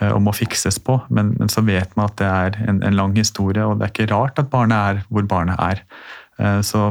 eh, 0.00 0.12
og 0.12 0.22
må 0.22 0.32
fikses 0.32 0.78
på, 0.78 1.02
men, 1.10 1.36
men, 1.38 1.48
så 1.48 1.60
vet 1.60 1.94
man 1.96 2.08
at 2.08 2.16
det 2.16 2.26
er 2.26 2.68
en, 2.68 2.82
en 2.82 2.96
lang 2.96 3.16
historie, 3.16 3.64
og 3.64 3.78
det 3.78 3.84
er 3.84 3.92
ikke 3.92 4.14
rart 4.14 4.38
at 4.38 4.48
barnet 4.48 4.76
er 4.78 5.02
hvor 5.10 5.28
barnet 5.28 5.56
er. 5.58 5.84
Eh, 6.38 6.60
så 6.66 6.90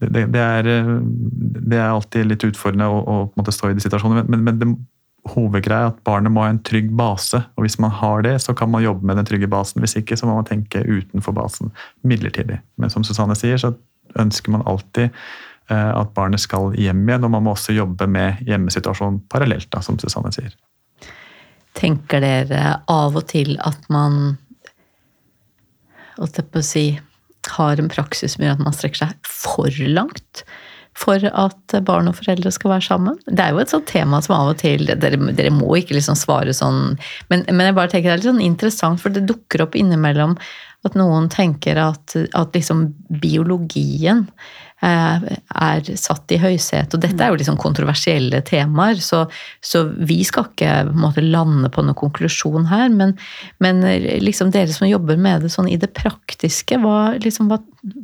det, 0.00 0.26
det, 0.32 0.40
er, 0.40 0.66
eh, 0.66 0.94
det, 1.02 1.76
er, 1.76 1.90
alltid 1.90 2.28
litt 2.28 2.46
utfordrende 2.48 2.88
å, 2.88 3.20
å 3.28 3.52
stå 3.52 3.70
i 3.70 3.76
de 3.76 3.84
situasjonene. 3.84 4.24
Men, 4.32 4.46
men 4.46 4.60
det, 4.60 4.70
hovedgreia 5.28 5.84
er 5.84 5.92
at 5.92 6.00
barnet 6.06 6.32
må 6.32 6.44
ha 6.44 6.50
en 6.52 6.62
trygg 6.64 6.90
base. 6.96 7.42
og 7.56 7.66
Hvis 7.66 7.78
man 7.82 7.92
har 8.00 8.24
det, 8.26 8.38
så 8.44 8.54
kan 8.56 8.70
man 8.72 8.84
jobbe 8.84 9.06
med 9.06 9.20
den 9.20 9.28
trygge 9.28 9.50
basen. 9.50 9.82
Hvis 9.84 9.98
ikke, 10.00 10.16
så 10.16 10.28
må 10.28 10.38
man 10.38 10.48
tenke 10.48 10.84
utenfor 10.86 11.36
basen 11.36 11.72
midlertidig. 12.02 12.60
Men 12.80 12.92
som 12.92 13.04
Susanne 13.04 13.36
sier, 13.38 13.60
så 13.60 13.74
ønsker 14.18 14.54
man 14.54 14.64
alltid 14.68 15.10
eh, 15.10 15.90
at 15.92 16.14
barnet 16.16 16.42
skal 16.42 16.72
hjem 16.78 17.04
igjen, 17.06 17.26
og 17.26 17.34
man 17.36 17.46
må 17.46 17.54
også 17.54 17.76
jobbe 17.76 18.08
med 18.10 18.40
hjemmesituasjonen 18.48 19.22
parallelt, 19.30 19.70
da, 19.72 19.84
som 19.84 20.00
Susanne 20.00 20.32
sier. 20.34 20.56
Tenker 21.76 22.24
dere 22.24 22.80
av 22.90 23.14
og 23.16 23.28
til 23.30 23.54
at 23.62 23.84
man 23.92 24.38
holdt 26.16 26.40
jeg 26.40 26.50
på 26.50 26.60
å 26.60 26.66
si 26.66 26.84
har 27.60 27.80
en 27.80 27.92
praksis 27.92 28.36
som 28.36 28.48
at 28.48 28.64
man 28.64 28.76
strekker 28.76 29.04
seg 29.04 29.30
for 29.30 29.80
langt 29.86 30.44
for 30.98 31.22
at 31.22 31.74
barn 31.86 32.10
og 32.10 32.16
foreldre 32.18 32.50
skal 32.52 32.74
være 32.74 32.86
sammen. 32.88 33.18
Det 33.28 33.44
er 33.44 33.54
jo 33.54 33.60
et 33.62 33.72
sånt 33.72 33.88
tema 33.88 34.18
som 34.24 34.34
av 34.36 34.50
og 34.52 34.58
til 34.60 34.88
Dere, 34.90 35.20
dere 35.36 35.52
må 35.54 35.70
ikke 35.78 35.94
liksom 35.96 36.18
svare 36.18 36.54
sånn, 36.56 36.96
men, 37.30 37.44
men, 37.46 37.68
jeg 37.68 37.76
bare 37.78 37.92
tenker 37.92 38.10
det 38.10 38.16
er 38.16 38.22
litt 38.22 38.30
sånn 38.30 38.42
interessant, 38.44 39.02
for 39.02 39.14
det 39.14 39.24
dukker 39.28 39.64
opp 39.64 39.78
innimellom 39.78 40.34
at 40.88 40.96
noen 40.96 41.28
tenker 41.32 41.78
at, 41.80 42.16
at 42.16 42.56
liksom 42.56 42.88
biologien 43.22 44.26
er 44.80 45.90
satt 46.00 46.32
i 46.32 46.38
høysetet. 46.40 46.94
Og 46.96 47.02
dette 47.02 47.20
er 47.20 47.32
jo 47.32 47.38
liksom 47.40 47.58
kontroversielle 47.60 48.40
temaer, 48.46 49.00
så, 49.04 49.24
så 49.60 49.84
vi 49.96 50.20
skal 50.26 50.48
ikke 50.48 50.72
måte, 50.94 51.24
lande 51.24 51.68
på 51.72 51.84
noen 51.84 51.98
konklusjon 51.98 52.70
her. 52.70 52.88
Men, 52.94 53.16
men, 53.62 53.84
liksom 54.24 54.52
dere 54.54 54.72
som 54.72 54.88
jobber 54.88 55.20
med 55.20 55.44
det 55.44 55.52
sånn 55.52 55.68
i 55.70 55.78
det 55.80 55.92
praktiske, 55.96 56.80
hva, 56.80 57.12
liksom, 57.20 57.52
hva, 57.52 57.60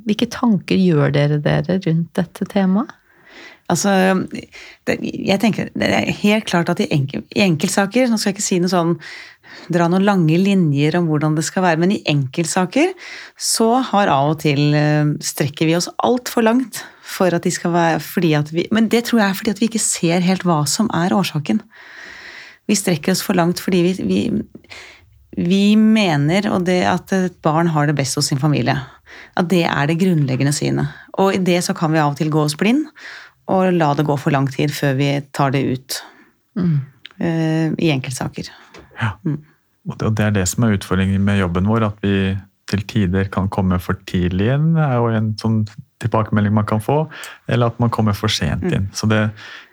hvilke 0.06 0.28
tanker 0.32 0.78
gjør 0.80 1.16
dere 1.16 1.40
dere 1.42 1.80
rundt 1.86 2.12
dette 2.18 2.48
temaet? 2.52 2.92
Altså, 3.66 3.90
det, 4.86 4.94
jeg 5.02 5.40
tenker, 5.42 5.72
det 5.74 5.86
er 5.90 6.12
helt 6.20 6.46
klart 6.46 6.68
at 6.70 6.78
i, 6.84 6.86
enkel, 6.94 7.24
i 7.34 7.42
enkeltsaker 7.42 8.06
Nå 8.06 8.14
skal 8.20 8.30
jeg 8.30 8.36
ikke 8.36 8.44
si 8.46 8.58
noe 8.62 8.70
sånn 8.70 8.92
dra 9.73 9.88
noen 9.90 10.05
lange 10.07 10.38
linjer 10.40 10.99
om 10.99 11.09
hvordan 11.11 11.37
det 11.37 11.45
skal 11.47 11.64
være, 11.64 11.81
men 11.83 11.95
i 11.97 12.03
enkeltsaker 12.09 12.92
så 13.38 13.69
har 13.90 14.12
av 14.12 14.35
og 14.35 14.40
til 14.45 14.77
eh, 14.77 15.14
strekker 15.25 15.69
vi 15.69 15.77
oss 15.79 15.90
altfor 16.07 16.47
langt 16.47 16.83
for 17.07 17.35
at 17.35 17.47
de 17.47 17.53
skal 17.55 17.75
være 17.75 18.01
fordi 18.03 18.33
at 18.38 18.51
vi 18.53 18.66
Men 18.75 18.90
det 18.92 19.05
tror 19.07 19.23
jeg 19.23 19.29
er 19.31 19.38
fordi 19.38 19.55
at 19.55 19.62
vi 19.62 19.71
ikke 19.71 19.83
ser 19.83 20.25
helt 20.25 20.45
hva 20.47 20.64
som 20.69 20.90
er 20.95 21.14
årsaken. 21.14 21.62
Vi 22.66 22.79
strekker 22.79 23.14
oss 23.14 23.23
for 23.23 23.38
langt 23.38 23.62
fordi 23.62 23.83
vi, 23.87 23.95
vi, 24.03 24.21
vi 25.37 25.77
mener 25.77 26.51
det 26.66 26.83
at 26.90 27.12
et 27.14 27.38
barn 27.42 27.71
har 27.75 27.87
det 27.87 27.97
best 27.99 28.19
hos 28.19 28.33
sin 28.33 28.42
familie. 28.42 28.77
At 29.37 29.49
det 29.53 29.64
er 29.69 29.87
det 29.87 30.01
grunnleggende 30.03 30.53
synet. 30.53 30.90
Og 31.19 31.35
i 31.35 31.40
det 31.42 31.62
så 31.64 31.75
kan 31.75 31.95
vi 31.95 32.03
av 32.03 32.14
og 32.14 32.19
til 32.19 32.33
gå 32.33 32.42
oss 32.42 32.59
blind 32.59 32.88
og 33.53 33.71
la 33.77 33.92
det 33.95 34.07
gå 34.07 34.16
for 34.19 34.35
lang 34.35 34.49
tid 34.51 34.73
før 34.75 34.97
vi 34.99 35.11
tar 35.37 35.55
det 35.55 35.62
ut. 35.71 35.99
Mm. 36.59 36.79
Uh, 37.16 37.69
I 37.79 37.92
enkeltsaker. 37.95 38.51
Ja. 39.00 39.14
Mm. 39.26 39.40
Og 39.87 40.12
det 40.18 40.24
er 40.24 40.35
det 40.35 40.46
som 40.50 40.66
er 40.66 40.76
utfordringen 40.76 41.22
med 41.22 41.40
jobben 41.40 41.68
vår. 41.70 41.90
At 41.92 42.04
vi 42.04 42.35
til 42.70 42.82
tider 42.90 43.28
kan 43.30 43.50
komme 43.52 43.78
for 43.82 43.98
tidlig 44.11 44.50
inn, 44.56 44.72
er 44.80 44.96
jo 44.98 45.11
en 45.14 45.35
sånn 45.38 45.61
tilbakemelding 46.02 46.52
man 46.52 46.66
kan 46.68 46.82
få. 46.82 47.04
Eller 47.48 47.70
at 47.70 47.78
man 47.82 47.92
kommer 47.94 48.16
for 48.16 48.32
sent 48.32 48.66
mm. 48.66 48.74
inn. 48.74 48.88
Så 48.96 49.09
det, 49.11 49.20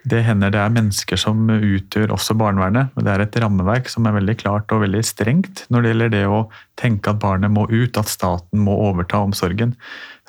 det, 0.10 0.22
hender 0.28 0.54
det 0.54 0.62
er 0.62 0.76
mennesker 0.76 1.20
som 1.20 1.50
utgjør 1.50 2.14
også 2.16 2.38
barnevernet. 2.40 2.94
Men 2.94 3.08
det 3.08 3.14
er 3.16 3.26
et 3.26 3.40
rammeverk 3.44 3.90
som 3.92 4.08
er 4.08 4.16
veldig 4.20 4.38
klart 4.44 4.72
og 4.76 4.86
veldig 4.86 5.04
strengt 5.08 5.66
når 5.74 5.84
det 5.84 5.94
gjelder 5.94 6.14
det 6.14 6.24
å 6.30 6.44
tenke 6.80 7.12
at 7.12 7.22
barnet 7.24 7.54
må 7.54 7.66
ut, 7.72 7.98
at 8.00 8.12
staten 8.12 8.64
må 8.64 8.78
overta 8.86 9.24
omsorgen. 9.26 9.76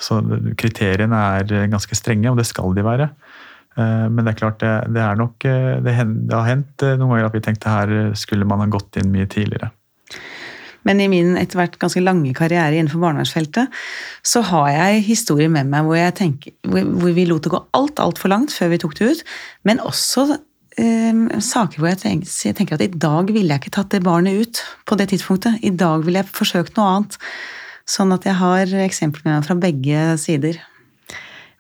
Så 0.01 0.19
kriteriene 0.59 1.21
er 1.39 1.69
ganske 1.71 1.95
strenge, 1.95 2.33
og 2.33 2.41
det 2.41 2.49
skal 2.49 2.75
de 2.75 2.87
være. 2.87 3.13
Eh, 3.75 4.07
men 4.11 4.23
det 4.23 4.35
er 4.35 4.39
klart, 4.39 4.61
det, 4.63 4.75
det 4.95 5.03
er 5.03 5.19
nok 5.19 5.47
eh, 5.51 5.73
det, 5.83 5.97
det, 5.97 6.35
har 6.35 6.47
hendt 6.47 6.85
eh, 6.87 6.95
noen 6.99 7.17
ganger 7.17 7.31
at 7.31 7.37
vi 7.37 7.43
tenkte 7.45 7.73
her 7.73 7.95
skulle 8.19 8.47
man 8.49 8.63
ha 8.63 8.71
gått 8.71 9.01
inn 9.01 9.11
mye 9.15 9.27
tidligere. 9.31 9.73
Men 10.85 11.01
i 11.01 11.09
min 11.09 11.33
etter 11.41 11.59
hvert 11.59 11.79
ganske 11.81 12.03
lange 12.05 12.35
karriere 12.37 12.77
innenfor 12.77 13.01
barnevernsfeltet, 13.01 13.73
så 14.27 14.43
har 14.51 14.69
jeg 14.71 15.05
historier 15.07 15.49
med 15.53 15.71
meg 15.73 15.87
hvor, 15.87 16.01
tenker, 16.17 16.53
hvor 16.69 17.15
vi 17.17 17.25
lot 17.29 17.47
det 17.47 17.55
gå 17.55 17.63
alt, 17.77 18.03
altfor 18.03 18.33
langt 18.33 18.53
før 18.53 18.75
vi 18.75 18.81
tok 18.83 18.99
det 18.99 19.09
ut. 19.15 19.23
Men 19.65 19.81
også 19.81 20.27
eh, 20.35 21.41
saker 21.41 21.81
hvor 21.81 21.91
jeg 21.91 22.03
tenker, 22.05 22.37
jeg 22.51 22.59
tenker, 22.59 22.77
at 22.77 22.85
i 22.85 23.01
dag 23.07 23.33
ville 23.33 23.49
jeg 23.49 23.65
ikke 23.65 23.75
tatt 23.79 23.97
det 23.97 24.05
barnet 24.05 24.45
ut 24.45 24.61
på 24.85 25.01
det 25.01 25.09
tidspunktet. 25.15 25.65
I 25.65 25.73
dag 25.73 26.05
ville 26.05 26.21
jeg 26.21 26.37
forsøkt 26.37 26.77
noe 26.77 26.99
annet. 26.99 27.19
Sånn 27.89 28.13
at 28.17 28.29
jeg 28.29 28.37
har 28.39 28.77
eksempler 28.85 29.27
med 29.27 29.39
meg 29.39 29.49
fra 29.49 29.57
begge 29.61 30.05
sider. 30.21 30.61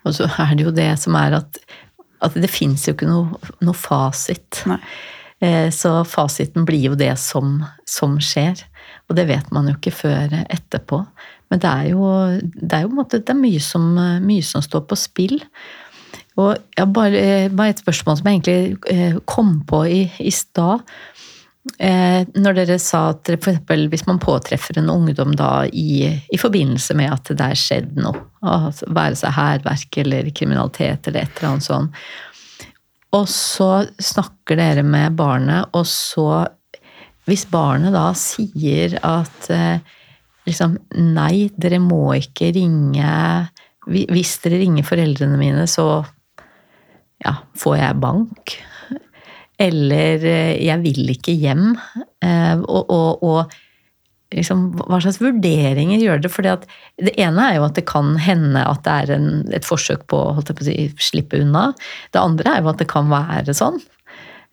Og 0.04 0.12
så 0.16 0.28
er 0.44 0.52
det 0.56 0.68
jo 0.68 0.76
det 0.76 0.90
som 1.00 1.16
er 1.16 1.40
at 1.40 1.58
at 2.24 2.36
det 2.40 2.50
fins 2.52 2.86
jo 2.88 2.94
ikke 2.96 3.08
noe, 3.10 3.52
noe 3.64 3.76
fasit. 3.76 4.62
Eh, 5.44 5.68
så 5.74 5.96
fasiten 6.08 6.66
blir 6.68 6.90
jo 6.90 6.98
det 6.98 7.12
som, 7.20 7.58
som, 7.88 8.18
skjer. 8.22 8.64
Og 9.08 9.18
det 9.18 9.26
vet 9.28 9.50
man 9.52 9.68
jo 9.68 9.76
ikke 9.76 9.94
før 9.94 10.38
etterpå. 10.44 11.02
Men 11.52 11.62
det 11.62 11.70
er 11.70 11.88
jo, 11.92 12.10
det 12.40 12.78
er 12.78 12.86
jo 12.86 12.94
måte, 12.96 13.20
det 13.20 13.34
er 13.34 13.40
mye, 13.40 13.62
som, 13.62 13.90
mye 14.24 14.44
som 14.46 14.64
står 14.64 14.86
på 14.88 14.98
spill. 14.98 15.36
Og 16.40 16.56
ja, 16.78 16.86
bare, 16.86 17.50
bare, 17.54 17.74
et 17.74 17.82
spørsmål 17.82 18.18
som 18.18 18.30
jeg 18.30 18.40
egentlig 18.40 18.78
eh, 18.90 19.18
kom 19.30 19.60
på 19.68 19.84
i, 19.86 20.00
i 20.18 20.32
stad. 20.34 20.82
Eh, 21.64 22.26
når 22.36 22.56
dere 22.58 22.76
sa 22.82 23.06
at 23.14 23.30
for 23.40 23.86
hvis 23.88 24.04
man 24.04 24.18
påtreffer 24.20 24.76
en 24.76 24.90
ungdom 24.92 25.30
da 25.32 25.64
i, 25.64 26.04
i 26.12 26.38
forbindelse 26.40 26.92
med 26.98 27.08
at 27.08 27.30
det 27.32 27.46
er 27.46 27.56
skjedd 27.56 27.94
noe, 28.04 28.20
altså 28.44 28.90
være 28.92 29.16
seg 29.16 29.32
hærverk 29.32 29.98
eller 30.02 30.28
kriminalitet 30.36 31.08
eller 31.08 31.24
et 31.24 31.38
eller 31.38 31.54
annet 31.54 31.66
sånt, 31.66 32.02
og 33.14 33.30
så 33.30 33.70
snakker 34.02 34.58
dere 34.60 34.84
med 34.84 35.16
barnet, 35.16 35.70
og 35.72 35.86
så 35.88 36.44
Hvis 37.24 37.46
barnet 37.48 37.94
da 37.94 38.10
sier 38.12 38.98
at 39.00 39.46
eh, 39.48 39.80
liksom 40.44 40.74
Nei, 41.14 41.48
dere 41.56 41.78
må 41.80 42.10
ikke 42.18 42.50
ringe 42.52 43.14
Hvis 43.88 44.34
dere 44.42 44.58
ringer 44.60 44.84
foreldrene 44.84 45.38
mine, 45.40 45.64
så 45.64 46.04
ja, 47.24 47.38
får 47.56 47.76
jeg 47.78 48.00
bank. 48.02 48.52
Eller 49.58 50.24
eh, 50.24 50.56
'jeg 50.64 50.82
vil 50.82 51.12
ikke 51.14 51.34
hjem'. 51.38 51.74
Eh, 52.24 52.56
og, 52.58 52.90
og, 52.90 53.22
og 53.22 53.54
liksom, 54.34 54.66
hva 54.82 55.00
slags 55.02 55.20
vurderinger 55.22 56.02
gjør 56.02 56.22
dere? 56.22 56.32
For 56.32 56.46
det 56.46 57.14
ene 57.20 57.48
er 57.48 57.58
jo 57.58 57.66
at 57.68 57.78
det 57.78 57.86
kan 57.90 58.16
hende 58.18 58.64
at 58.66 58.84
det 58.86 58.94
er 58.94 59.16
en, 59.18 59.28
et 59.54 59.66
forsøk 59.66 60.06
på 60.10 60.20
å 60.34 60.44
si, 60.60 60.90
slippe 60.98 61.40
unna. 61.40 61.72
Det 62.10 62.22
andre 62.22 62.56
er 62.56 62.64
jo 62.64 62.72
at 62.74 62.82
det 62.82 62.90
kan 62.90 63.10
være 63.12 63.54
sånn. 63.54 63.78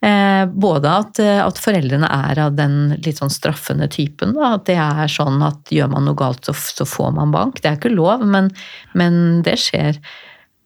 Eh, 0.01 0.47
både 0.49 0.89
at, 0.89 1.19
at, 1.21 1.59
foreldrene 1.61 2.07
er 2.09 2.39
av 2.41 2.55
den 2.57 2.95
litt 3.05 3.21
sånn 3.21 3.33
straffende 3.33 3.89
typen. 3.89 4.33
Da. 4.37 4.55
At 4.57 4.65
det 4.69 4.77
er 4.81 5.09
sånn 5.09 5.41
at 5.45 5.73
gjør 5.73 5.93
man 5.93 6.09
noe 6.09 6.17
galt, 6.17 6.45
så, 6.45 6.53
så 6.53 6.85
får 6.89 7.13
man 7.17 7.33
bank. 7.33 7.61
Det 7.61 7.69
er 7.69 7.81
ikke 7.81 7.93
lov, 7.93 8.25
men, 8.25 8.53
men 8.97 9.41
det 9.45 9.57
skjer. 9.61 9.97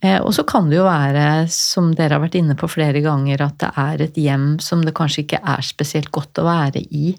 Eh, 0.04 0.20
og 0.20 0.34
så 0.36 0.44
kan 0.48 0.68
det 0.70 0.78
jo 0.78 0.86
være, 0.86 1.48
som 1.52 1.94
dere 1.96 2.18
har 2.18 2.24
vært 2.26 2.36
inne 2.38 2.56
på 2.60 2.68
flere 2.70 3.00
ganger, 3.04 3.42
at 3.46 3.58
det 3.64 3.70
er 3.80 4.04
et 4.06 4.18
hjem 4.20 4.48
som 4.64 4.84
det 4.86 4.94
kanskje 4.98 5.24
ikke 5.24 5.42
er 5.56 5.66
spesielt 5.66 6.12
godt 6.16 6.42
å 6.42 6.48
være 6.48 6.84
i. 6.84 7.14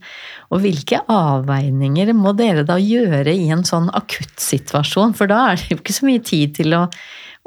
Og 0.53 0.61
hvilke 0.65 1.01
avveininger 1.13 2.13
må 2.17 2.35
dere 2.37 2.67
da 2.69 2.77
gjøre 2.81 3.33
i 3.33 3.49
en 3.55 3.65
sånn 3.67 3.89
akuttsituasjon? 3.97 5.17
For 5.17 5.31
da 5.31 5.43
er 5.51 5.61
det 5.61 5.73
jo 5.73 5.81
ikke 5.81 5.97
så 5.97 6.09
mye 6.09 6.25
tid 6.27 6.57
til 6.61 6.77
å, 6.77 6.85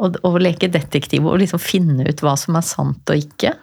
å, 0.01 0.09
å 0.09 0.31
leke 0.41 0.71
detektiv 0.73 1.27
og 1.27 1.39
liksom 1.43 1.61
finne 1.61 2.07
ut 2.09 2.25
hva 2.25 2.33
som 2.39 2.57
er 2.57 2.65
sant 2.65 3.13
og 3.13 3.27
ikke. 3.27 3.53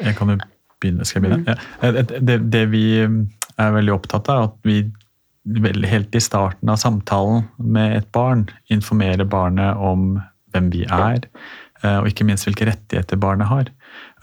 Jeg 0.00 0.16
kan 0.18 0.34
jo 0.34 0.36
begynne. 0.80 1.08
Skal 1.08 1.22
jeg 1.22 1.30
begynne? 1.30 1.56
Ja. 1.80 2.04
Det, 2.20 2.38
det, 2.52 2.62
vi 2.72 2.84
er 3.00 3.74
veldig 3.78 3.96
opptatt 3.96 4.28
av, 4.32 4.44
er 4.44 4.52
at 4.52 4.68
vi 4.68 5.88
helt 5.88 6.14
i 6.16 6.22
starten 6.24 6.70
av 6.72 6.78
samtalen 6.80 7.44
med 7.60 7.98
et 7.98 8.06
barn 8.16 8.46
informerer 8.72 9.28
barnet 9.28 9.76
om 9.76 10.14
hvem 10.54 10.70
vi 10.72 10.84
er, 10.86 11.26
eh, 11.82 11.98
og 11.98 12.08
ikke 12.10 12.26
minst 12.26 12.48
hvilke 12.48 12.68
rettigheter 12.70 13.20
barnet 13.20 13.50
har. 13.50 13.70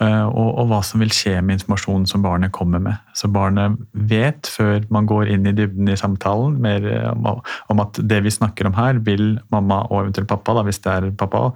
Eh, 0.01 0.25
og, 0.25 0.47
og, 0.57 0.65
hva 0.71 0.79
som 0.85 1.03
vil 1.03 1.11
skje 1.13 1.35
med 1.45 1.59
informasjonen 1.59 2.07
som 2.09 2.23
barnet 2.25 2.53
kommer 2.55 2.81
med. 2.81 2.97
Så 3.17 3.29
barnet 3.31 3.77
vet, 3.93 4.49
før 4.49 4.81
man 4.93 5.09
går 5.09 5.29
inn 5.29 5.45
i 5.45 5.53
dybden 5.57 5.91
i 5.91 5.97
samtalen, 5.99 6.57
mer 6.63 6.87
eh, 6.89 7.11
om, 7.13 7.83
at 7.83 8.01
det 8.01 8.23
vi 8.25 8.33
snakker 8.33 8.69
om 8.69 8.77
her, 8.79 9.01
vil 9.05 9.35
mamma 9.53 9.83
og 9.89 10.07
eventuelt 10.07 10.31
pappa, 10.31 10.57
da, 10.57 10.65
hvis 10.65 10.81
det 10.81 10.95
er 10.95 11.09
pappa, 11.19 11.49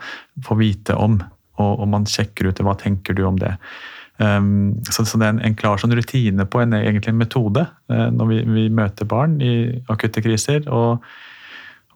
få 0.45 0.59
vite 0.61 0.97
om. 0.99 1.17
Og, 1.55 1.71
og 1.79 1.89
man 1.89 2.05
sjekker 2.09 2.51
ut 2.51 2.61
hva 2.67 2.75
tenker 2.77 3.17
du 3.17 3.23
om 3.25 3.39
det. 3.41 3.55
Um, 4.17 4.77
så, 4.87 5.03
så, 5.03 5.17
det 5.19 5.25
er 5.25 5.33
en, 5.33 5.41
en 5.43 5.57
klar 5.59 5.79
sånn 5.81 5.91
rutine 5.91 6.45
på 6.47 6.61
en 6.63 6.71
egentlig 6.77 7.11
en 7.11 7.19
metode 7.19 7.65
uh, 7.91 8.07
når 8.15 8.29
vi, 8.29 8.37
vi, 8.47 8.61
møter 8.71 9.07
barn 9.11 9.35
i 9.43 9.55
akutte 9.91 10.23
kriser. 10.23 10.63
Og, 10.71 11.03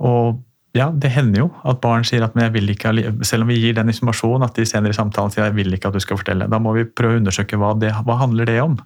og 0.03 0.41
ja, 0.77 0.89
det 0.93 1.09
hender 1.09 1.43
jo 1.43 1.47
at 1.65 1.79
barn 1.81 2.03
sier 2.05 2.21
at 2.25 2.35
men 2.37 2.53
ikke, 2.69 2.91
selv 3.25 3.45
om 3.45 3.49
vi 3.49 3.57
gir 3.57 3.77
den 3.77 3.89
informasjonen, 3.89 4.45
at 4.45 4.57
de 4.57 4.67
senere 4.69 4.93
i 4.93 4.97
samtalen 4.97 5.33
sier 5.33 5.47
jeg 5.47 5.57
vil 5.57 5.73
ikke 5.73 5.89
at 5.89 5.97
du 5.97 6.03
skal 6.03 6.19
fortelle. 6.19 6.49
Da 6.49 6.59
må 6.61 6.75
vi 6.77 6.85
prøve 6.85 7.17
å 7.17 7.21
undersøke 7.23 7.57
hva, 7.57 7.73
det, 7.79 7.89
hva 8.05 8.19
handler 8.21 8.49
det 8.49 8.59
om. 8.61 8.77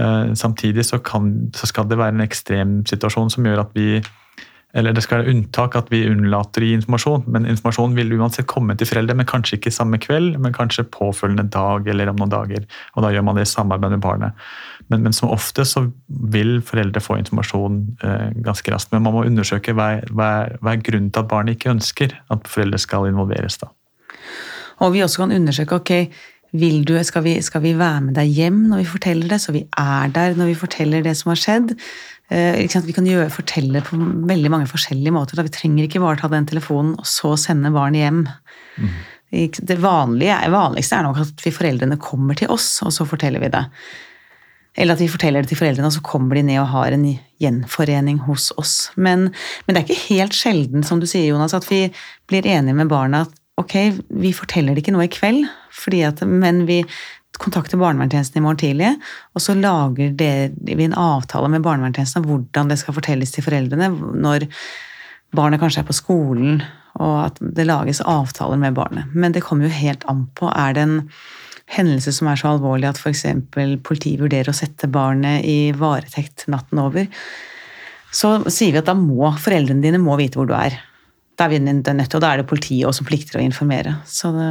Uh, 0.00 0.32
samtidig 0.38 0.86
så, 0.86 0.98
kan, 1.02 1.50
så, 1.54 1.68
skal 1.70 1.86
det 1.90 1.98
være 2.00 2.16
en 2.16 2.24
ekstrem 2.24 2.80
situasjon 2.88 3.30
som 3.34 3.46
gjør 3.46 3.64
at 3.66 3.72
vi 3.76 4.00
eller 4.70 4.94
det 4.94 5.02
skal 5.02 5.20
være 5.20 5.32
unntak 5.32 5.74
at 5.74 5.88
vi 5.90 6.04
unnlater 6.06 6.62
å 6.62 6.66
gi 6.68 6.76
informasjon, 6.78 7.24
men 7.34 7.48
informasjon 7.50 7.96
vil 7.96 8.12
uansett 8.20 8.46
komme 8.50 8.76
til 8.78 8.86
foreldre, 8.86 9.16
men 9.18 9.26
kanskje 9.26 9.58
ikke 9.58 9.72
samme 9.74 9.98
kveld, 9.98 10.36
men 10.38 10.54
kanskje 10.54 10.86
påfølgende 10.94 11.48
dag 11.50 11.88
eller 11.90 12.12
om 12.12 12.20
noen 12.20 12.30
dager. 12.30 12.68
og 12.94 13.02
Da 13.02 13.10
gjør 13.10 13.26
man 13.26 13.40
det 13.40 13.48
i 13.48 13.50
samarbeid 13.50 13.96
med 13.96 14.04
barnet. 14.04 14.46
Men, 14.90 15.04
men 15.06 15.14
som 15.14 15.30
ofte 15.30 15.64
så 15.68 15.84
vil 16.32 16.58
foreldre 16.66 17.02
få 17.02 17.20
informasjon 17.20 17.80
eh, 18.04 18.30
ganske 18.44 18.74
raskt. 18.74 18.90
Men 18.94 19.04
man 19.06 19.14
må 19.16 19.24
undersøke 19.28 19.74
hva 19.76 19.90
hva, 20.10 20.30
hva 20.58 20.74
er, 20.74 20.82
grunnen 20.86 21.12
til 21.14 21.22
at 21.22 21.30
barnet 21.30 21.58
ikke 21.58 21.74
ønsker 21.76 22.16
at 22.34 22.50
foreldre 22.50 22.80
skal 22.82 23.08
involveres. 23.10 23.60
da. 23.62 23.70
Og 24.80 24.94
vi 24.94 25.04
også 25.04 25.24
kan 25.24 25.34
undersøke 25.36 25.78
ok, 25.78 25.92
du, 26.50 26.96
skal 27.06 27.22
vi, 27.22 27.36
skal 27.46 27.62
vi 27.62 27.76
være 27.78 28.00
med 28.08 28.16
deg 28.18 28.30
hjem 28.34 28.64
når 28.72 28.82
vi 28.82 28.88
forteller 28.90 29.30
det, 29.30 29.38
så 29.42 29.54
vi 29.54 29.62
er 29.78 30.10
der 30.10 30.34
når 30.34 30.50
vi 30.50 30.58
forteller 30.58 31.04
det 31.06 31.14
som 31.18 31.30
har 31.30 31.38
skjedd? 31.38 31.76
Eh, 32.30 32.66
vi 32.86 32.94
kan 32.94 33.06
gjøre, 33.06 33.30
fortelle 33.34 33.82
på 33.86 33.98
veldig 34.26 34.50
mange 34.50 34.68
forskjellige 34.70 35.14
måter. 35.14 35.38
Da. 35.38 35.46
Vi 35.46 35.54
trenger 35.54 35.86
ikke 35.86 36.02
bare 36.02 36.18
ta 36.18 36.30
den 36.30 36.48
telefonen 36.50 36.96
og 36.98 37.06
så 37.06 37.36
sende 37.38 37.72
barnet 37.74 38.02
hjem. 38.02 38.20
Mm. 38.78 39.00
Det 39.62 39.78
vanlige, 39.78 40.36
vanligste 40.50 40.98
er 40.98 41.06
nok 41.06 41.20
at 41.22 41.42
vi 41.44 41.54
foreldrene 41.54 41.98
kommer 42.02 42.38
til 42.38 42.50
oss, 42.50 42.80
og 42.82 42.90
så 42.94 43.06
forteller 43.06 43.42
vi 43.42 43.50
det. 43.54 43.62
Eller 44.78 44.94
at 44.94 45.02
vi 45.02 45.10
forteller 45.10 45.42
det 45.42 45.50
til 45.50 45.58
foreldrene, 45.58 45.88
og 45.90 45.96
så 45.96 46.04
kommer 46.06 46.38
de 46.38 46.44
ned 46.46 46.60
og 46.62 46.70
har 46.72 46.94
en 46.94 47.06
gjenforening 47.42 48.20
hos 48.28 48.50
oss. 48.60 48.74
Men, 48.96 49.28
men 49.66 49.74
det 49.74 49.80
er 49.80 49.88
ikke 49.88 50.16
helt 50.16 50.36
sjelden, 50.36 50.86
som 50.86 51.02
du 51.02 51.08
sier, 51.10 51.32
Jonas, 51.32 51.56
at 51.56 51.66
vi 51.70 51.88
blir 52.30 52.46
enige 52.46 52.76
med 52.78 52.90
barna 52.92 53.24
at 53.26 53.34
ok, 53.60 53.74
vi 54.22 54.32
forteller 54.32 54.76
det 54.76 54.84
ikke 54.84 54.94
nå 54.94 55.02
i 55.04 55.12
kveld, 55.12 55.42
at, 56.06 56.22
men 56.26 56.64
vi 56.68 56.84
kontakter 57.40 57.80
barnevernstjenesten 57.80 58.40
i 58.40 58.44
morgen 58.44 58.60
tidlig, 58.60 58.92
og 59.34 59.42
så 59.44 59.54
lager 59.56 60.14
vi 60.16 60.86
en 60.86 60.96
avtale 60.98 61.50
med 61.52 61.64
barnevernstjenesten 61.64 62.22
om 62.22 62.30
hvordan 62.30 62.72
det 62.72 62.78
skal 62.80 62.96
fortelles 62.96 63.32
til 63.34 63.44
foreldrene 63.46 63.90
når 63.90 64.48
barnet 65.36 65.62
kanskje 65.62 65.84
er 65.84 65.88
på 65.88 65.96
skolen, 65.96 66.62
og 67.00 67.16
at 67.28 67.38
det 67.40 67.68
lages 67.68 68.02
avtaler 68.02 68.58
med 68.60 68.74
barnet. 68.76 69.12
Men 69.14 69.32
det 69.32 69.44
kommer 69.46 69.68
jo 69.68 69.76
helt 69.76 70.04
an 70.10 70.24
på. 70.36 70.50
Er 70.50 70.74
det 70.74 70.82
en 70.82 70.96
hendelse 71.70 72.12
som 72.14 72.28
er 72.30 72.40
så 72.40 72.54
alvorlig 72.54 72.88
at 72.90 72.98
f.eks. 73.00 73.24
politiet 73.86 74.20
vurderer 74.22 74.50
å 74.50 74.56
sette 74.56 74.90
barnet 74.90 75.46
i 75.46 75.70
varetekt 75.76 76.48
natten 76.50 76.82
over, 76.82 77.06
så 78.10 78.38
sier 78.50 78.74
vi 78.74 78.80
at 78.80 78.88
da 78.88 78.96
må 78.98 79.30
foreldrene 79.38 79.84
dine 79.84 80.00
må 80.02 80.16
vite 80.18 80.40
hvor 80.40 80.48
du 80.50 80.56
er. 80.56 80.80
Da 81.38 81.46
er 81.46 81.54
vi 81.54 81.60
nødt 81.62 81.88
og 81.88 82.20
da 82.20 82.32
er 82.32 82.42
det 82.42 82.50
politiet 82.50 82.88
også 82.88 83.00
som 83.00 83.08
plikter 83.08 83.38
å 83.38 83.44
informere. 83.44 83.94
Det, 84.04 84.50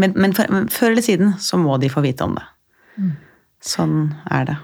men, 0.00 0.16
men, 0.16 0.32
for, 0.34 0.48
men, 0.50 0.66
før 0.72 0.94
eller 0.94 1.04
siden 1.04 1.36
så 1.42 1.60
må 1.60 1.76
de 1.78 1.92
få 1.92 2.02
vite 2.04 2.26
om 2.26 2.34
det. 2.38 2.46
Mm. 2.96 3.12
Sånn 3.62 3.98
er 4.32 4.48
det. 4.48 4.58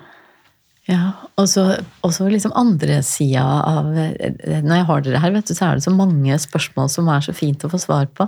Ja, 0.88 1.12
og 1.36 1.50
så 1.52 2.26
liksom 2.32 2.54
andre 2.56 3.02
sida 3.04 3.42
av 3.44 3.90
Når 3.92 4.72
jeg 4.72 4.86
har 4.88 5.02
dere 5.04 5.20
her, 5.20 5.34
vet 5.34 5.50
du, 5.50 5.52
så 5.52 5.66
er 5.66 5.76
det 5.76 5.84
så 5.84 5.92
mange 5.92 6.38
spørsmål 6.40 6.88
som 6.90 7.10
er 7.12 7.26
så 7.26 7.34
fint 7.36 7.64
å 7.66 7.70
få 7.70 7.80
svar 7.82 8.08
på. 8.16 8.24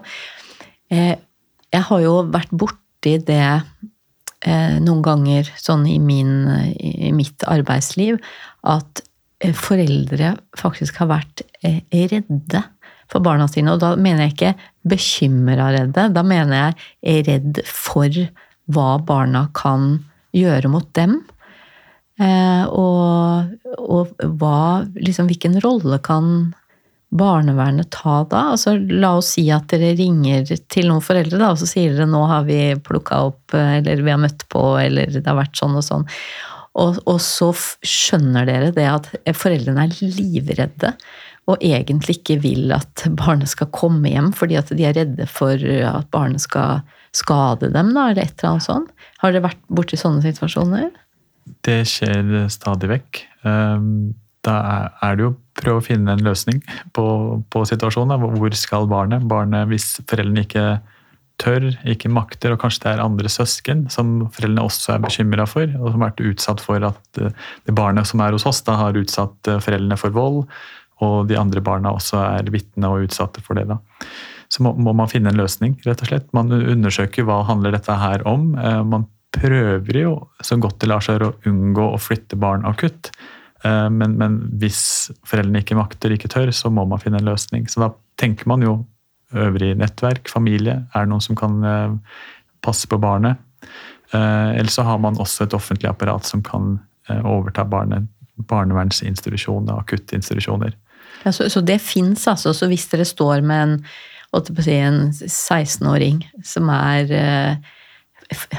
Eh, 0.93 1.15
jeg 1.71 1.87
har 1.89 2.03
jo 2.05 2.15
vært 2.35 2.53
borti 3.01 3.19
det 3.25 3.63
eh, 4.45 4.81
noen 4.81 5.03
ganger 5.03 5.49
sånn 5.57 5.87
i, 5.87 5.99
min, 5.99 6.49
i 6.79 7.13
mitt 7.13 7.43
arbeidsliv 7.47 8.21
at 8.63 9.03
eh, 9.41 9.55
foreldre 9.55 10.37
faktisk 10.57 11.01
har 11.01 11.09
vært 11.09 11.43
redde 11.63 12.63
for 13.11 13.21
barna 13.21 13.49
sine. 13.49 13.73
Og 13.73 13.81
da 13.81 13.97
mener 13.97 14.29
jeg 14.29 14.35
ikke 14.35 14.55
bekymra 14.85 15.73
redde, 15.73 16.11
da 16.13 16.23
mener 16.23 16.75
jeg 17.03 17.27
redd 17.27 17.63
for 17.67 18.11
hva 18.71 18.99
barna 19.03 19.49
kan 19.55 20.05
gjøre 20.33 20.69
mot 20.71 20.87
dem. 20.95 21.23
Eh, 22.21 22.65
og, 22.69 23.49
og 23.81 24.13
hva, 24.37 24.85
liksom, 24.95 25.27
hvilken 25.31 25.59
rolle 25.65 25.99
kan 26.05 26.53
barnevernet 27.11 27.91
ta 27.95 28.21
da? 28.31 28.43
Altså, 28.55 28.77
la 28.79 29.17
oss 29.19 29.35
si 29.35 29.49
at 29.53 29.71
dere 29.73 29.95
ringer 29.99 30.47
til 30.71 30.91
noen 30.91 31.03
foreldre, 31.05 31.41
da, 31.41 31.51
og 31.53 31.61
så 31.61 31.69
sier 31.69 31.97
dere 31.97 32.09
nå 32.11 32.23
har 32.31 32.47
vi 32.47 32.61
plukka 32.87 33.25
opp, 33.31 33.57
eller 33.57 34.05
vi 34.05 34.15
har 34.15 34.23
møtt 34.23 34.47
på, 34.53 34.63
eller 34.81 35.11
det 35.17 35.27
har 35.27 35.39
vært 35.41 35.59
sånn 35.59 35.79
og 35.81 35.87
sånn. 35.87 36.07
Og, 36.79 37.01
og 37.11 37.19
så 37.23 37.51
skjønner 37.83 38.47
dere 38.47 38.71
det 38.77 38.87
at 38.87 39.11
foreldrene 39.35 39.89
er 39.89 40.15
livredde 40.15 40.95
og 41.51 41.63
egentlig 41.65 42.21
ikke 42.21 42.39
vil 42.45 42.71
at 42.77 43.05
barnet 43.19 43.51
skal 43.51 43.71
komme 43.75 44.13
hjem 44.13 44.31
fordi 44.37 44.59
at 44.61 44.71
de 44.77 44.87
er 44.87 44.97
redde 45.01 45.27
for 45.31 45.59
at 45.59 46.11
barnet 46.15 46.43
skal 46.45 46.85
skade 47.17 47.73
dem, 47.75 47.91
da, 47.97 48.11
eller 48.11 48.23
et 48.23 48.37
eller 48.39 48.53
annet 48.53 48.67
sånt. 48.69 48.91
Har 49.19 49.33
dere 49.35 49.49
vært 49.49 49.63
borti 49.67 49.99
sånne 49.99 50.23
situasjoner? 50.23 50.91
Det 51.67 51.81
skjer 51.91 52.47
stadig 52.53 52.91
vekk. 52.93 53.23
Ehm, 53.49 54.13
da 54.47 54.55
er 55.05 55.19
det 55.19 55.27
jo 55.27 55.35
prøve 55.61 55.83
å 55.83 55.85
finne 55.85 56.15
en 56.15 56.25
løsning 56.25 56.63
på, 56.97 57.05
på 57.53 57.65
situasjonen. 57.69 58.23
Hvor 58.41 58.57
skal 58.57 58.89
barnet? 58.91 59.27
Barnet, 59.29 59.69
Hvis 59.69 59.99
foreldrene 60.09 60.47
ikke 60.47 60.65
tør, 61.41 61.71
ikke 61.89 62.11
makter, 62.13 62.55
og 62.55 62.61
kanskje 62.63 62.85
det 62.85 62.91
er 62.95 63.05
andre 63.05 63.31
søsken 63.33 63.87
som 63.93 64.27
foreldrene 64.33 64.65
også 64.65 64.95
er 64.95 65.05
bekymra 65.05 65.47
for, 65.49 65.69
og 65.81 65.93
som 65.93 66.03
har 66.03 66.11
vært 66.11 66.27
utsatt 66.33 66.65
for 66.65 66.85
at 66.91 67.21
eh, 67.21 67.33
det 67.69 67.77
barnet 67.77 68.09
som 68.09 68.21
er 68.21 68.37
hos 68.37 68.45
oss, 68.49 68.61
da 68.67 68.77
har 68.81 68.99
utsatt 69.01 69.49
eh, 69.49 69.63
foreldrene 69.65 70.01
for 70.01 70.17
vold 70.17 70.43
og 71.05 71.31
de 71.31 71.39
andre 71.41 71.63
barna 71.65 71.95
også 71.97 72.21
er 72.27 72.51
vitne 72.53 72.91
og 72.91 73.07
utsatte 73.07 73.43
for 73.45 73.59
det. 73.59 73.67
da. 73.71 73.79
Så 74.51 74.65
må, 74.67 74.75
må, 74.77 74.93
man 74.97 75.11
finne 75.11 75.33
en 75.33 75.39
løsning, 75.39 75.77
rett 75.87 76.03
og 76.05 76.11
slett. 76.11 76.29
Man 76.37 76.53
undersøker 76.53 77.27
hva 77.27 77.41
handler 77.49 77.77
dette 77.77 77.97
her 77.97 78.25
om. 78.29 78.53
Eh, 78.59 78.83
man 78.85 79.09
prøver 79.35 80.01
jo 80.01 80.15
så 80.43 80.59
godt 80.61 80.81
det 80.83 80.91
lar 80.91 81.05
seg 81.07 81.23
å 81.23 81.35
unngå 81.47 81.93
å 81.93 82.01
flytte 82.03 82.39
barn 82.41 82.67
akutt. 82.69 83.13
Eh, 83.65 83.89
men, 83.91 84.17
men, 84.21 84.39
hvis 84.61 84.83
foreldrene 85.29 85.63
ikke 85.65 85.79
makter, 85.79 86.15
ikke 86.15 86.31
tør, 86.33 86.53
så 86.55 86.73
må 86.73 86.87
man 86.89 87.03
finne 87.03 87.21
en 87.21 87.29
løsning. 87.29 87.69
Så 87.71 87.83
da 87.83 87.93
tenker 88.21 88.49
man 88.51 88.65
jo 88.65 88.79
øvrig 89.37 89.75
nettverk, 89.79 90.31
familie. 90.33 90.81
Er 90.95 91.07
det 91.07 91.13
noen 91.13 91.25
som 91.25 91.39
kan 91.39 91.61
eh, 91.65 92.21
passe 92.65 92.91
på 92.91 93.01
barnet? 93.01 93.41
Eller 94.11 94.73
så 94.75 94.83
har 94.83 94.97
man 94.99 95.21
også 95.23 95.45
et 95.45 95.53
offentlig 95.55 95.87
apparat 95.87 96.27
som 96.27 96.41
kan 96.43 96.73
overta 97.07 97.63
barnet, 97.63 98.09
barnevernsinstitusjoner, 98.51 99.77
akuttinstitusjoner. 99.85 100.75
Ja, 101.23 101.33
så, 101.33 101.51
så, 101.51 101.61
det 101.61 101.79
fins, 101.79 102.27
altså. 102.29 102.55
Så 102.57 102.67
hvis 102.71 102.89
dere 102.91 103.07
står 103.07 103.45
med 103.47 103.63
en, 103.63 103.77
en 104.35 105.01
16-åring 105.13 106.25
som 106.47 106.73
er 106.75 107.15
eh, 107.15 107.71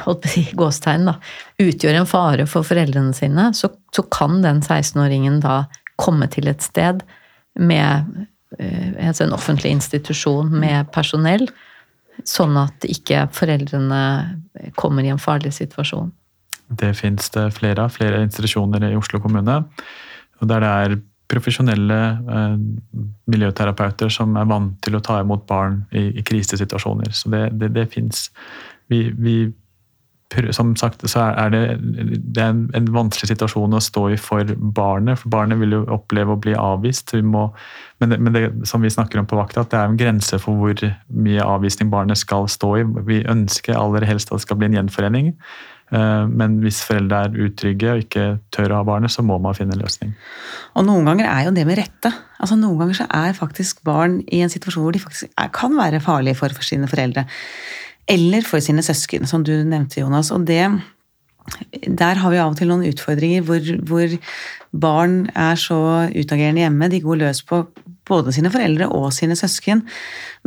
holdt 0.06 0.24
på 0.24 0.30
å 0.30 0.32
si, 0.32 0.44
gåstegn, 0.58 1.08
da, 1.10 1.16
utgjør 1.62 2.02
en 2.02 2.10
fare 2.10 2.48
for 2.50 2.68
foreldrene 2.68 3.14
sine, 3.18 3.52
så, 3.58 3.72
så 3.96 4.06
kan 4.12 4.42
den 4.44 4.62
16-åringen 4.62 5.40
da 5.44 5.64
komme 6.02 6.28
til 6.32 6.50
et 6.52 6.64
sted 6.66 7.04
med 7.60 8.26
eh, 8.60 9.08
altså 9.08 9.28
en 9.28 9.36
offentlig 9.38 9.74
institusjon 9.78 10.52
med 10.52 10.92
personell, 10.96 11.48
sånn 12.28 12.58
at 12.60 12.86
ikke 12.86 13.28
foreldrene 13.34 14.02
kommer 14.78 15.06
i 15.06 15.14
en 15.14 15.22
farlig 15.22 15.54
situasjon. 15.58 16.12
Det 16.72 16.94
fins 16.96 17.30
det 17.34 17.50
flere 17.56 17.86
av. 17.86 17.94
Flere 17.96 18.22
institusjoner 18.24 18.84
i 18.88 18.96
Oslo 18.96 19.20
kommune. 19.24 19.64
Der 20.42 20.62
det 20.64 20.70
er 20.70 21.00
profesjonelle 21.32 21.98
eh, 22.36 22.56
miljøterapeuter 23.32 24.12
som 24.12 24.36
er 24.40 24.48
vant 24.50 24.76
til 24.84 24.98
å 24.98 25.04
ta 25.04 25.20
imot 25.22 25.46
barn 25.50 25.82
i, 25.96 26.10
i 26.20 26.24
krisesituasjoner. 26.28 27.12
Så 27.16 27.32
det, 27.32 27.46
det, 27.60 27.72
det 27.76 27.88
fins. 27.94 28.30
Vi, 28.92 29.06
vi, 29.16 29.36
som 30.56 30.76
sagt 30.80 31.04
så 31.10 31.26
er 31.30 31.52
det, 31.54 31.62
det 31.82 32.42
er 32.42 32.54
en, 32.54 32.64
en, 32.78 32.88
vanskelig 32.96 33.32
situasjon 33.34 33.76
å 33.76 33.82
stå 33.84 34.06
i 34.14 34.20
for 34.20 34.48
barnet. 34.62 35.20
For 35.22 35.34
barnet 35.34 35.60
vil 35.62 35.76
jo 35.76 35.82
oppleve 35.92 36.36
å 36.36 36.40
bli 36.42 36.56
avvist. 36.58 37.14
Må, 37.24 37.50
men, 38.00 38.14
det, 38.14 38.22
men 38.22 38.38
det, 38.38 38.46
som 38.70 38.84
vi 38.84 38.94
snakker 38.94 39.20
om 39.20 39.28
på 39.30 39.40
vakta, 39.40 39.66
at 39.66 39.74
det 39.74 39.82
er 39.82 39.92
en 39.92 40.00
grense 40.00 40.40
for 40.42 40.60
hvor 40.60 40.88
mye 41.12 41.50
avvisning 41.58 41.92
barnet 41.92 42.22
skal 42.22 42.48
stå 42.52 42.72
i. 42.80 42.88
Vi 43.10 43.22
ønsker 43.30 43.78
aller 43.78 44.08
helst 44.08 44.32
at 44.32 44.40
det 44.40 44.48
skal 44.48 44.62
bli 44.62 44.72
en 44.72 44.80
gjenforening. 44.80 45.34
Eh, 45.92 46.26
men 46.32 46.60
hvis 46.64 46.80
foreldre 46.88 47.26
er 47.26 47.40
utrygge 47.48 47.92
og 47.92 48.04
ikke 48.06 48.26
tør 48.56 48.72
å 48.72 48.80
ha 48.80 48.88
barnet, 48.88 49.12
så 49.12 49.24
må 49.28 49.36
man 49.44 49.56
finne 49.58 49.76
en 49.76 49.84
løsning. 49.84 50.14
Og 50.80 50.88
noen 50.88 51.10
ganger 51.10 51.28
er 51.28 51.48
jo 51.50 51.56
det 51.56 51.68
med 51.68 51.82
rette. 51.82 52.14
Altså 52.42 52.56
Noen 52.58 52.80
ganger 52.80 53.02
så 53.02 53.08
er 53.14 53.38
faktisk 53.38 53.84
barn 53.88 54.22
i 54.32 54.40
en 54.46 54.52
situasjon 54.52 54.86
hvor 54.86 54.96
de 54.96 55.04
faktisk 55.04 55.28
er, 55.36 55.52
kan 55.54 55.76
være 55.78 56.02
farlige 56.04 56.40
for, 56.40 56.56
sine 56.66 56.88
foreldre. 56.90 57.26
Eller 58.12 58.44
for 58.48 58.64
sine 58.64 58.84
søsken, 58.84 59.28
som 59.30 59.46
du 59.48 59.54
nevnte, 59.64 60.02
Jonas. 60.02 60.34
Og 60.36 60.46
det 60.50 60.66
der 61.82 62.20
har 62.22 62.32
vi 62.32 62.40
av 62.40 62.54
og 62.54 62.58
til 62.60 62.70
noen 62.70 62.86
utfordringer 62.86 63.46
hvor, 63.48 63.66
hvor, 63.90 64.18
barn 64.72 65.26
er 65.36 65.58
så 65.60 65.78
utagerende 66.14 66.62
hjemme. 66.64 66.88
De 66.88 67.02
går 67.04 67.18
løs 67.20 67.42
på 67.44 67.66
både 68.08 68.32
sine 68.32 68.52
foreldre 68.54 68.88
og 68.96 69.10
sine 69.14 69.36
søsken, 69.36 69.82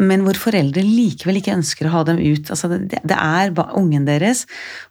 men 0.00 0.24
hvor 0.24 0.38
foreldre 0.40 0.83
likevel 0.85 1.38
ikke 1.40 1.53
ønsker 1.55 1.88
å 1.88 1.92
ha 1.92 2.03
dem 2.09 2.22
ut. 2.22 2.48
Altså, 2.48 2.70
det, 2.72 3.03
det 3.05 3.18
er 3.18 3.53
ungen 3.77 4.07
deres, 4.09 4.44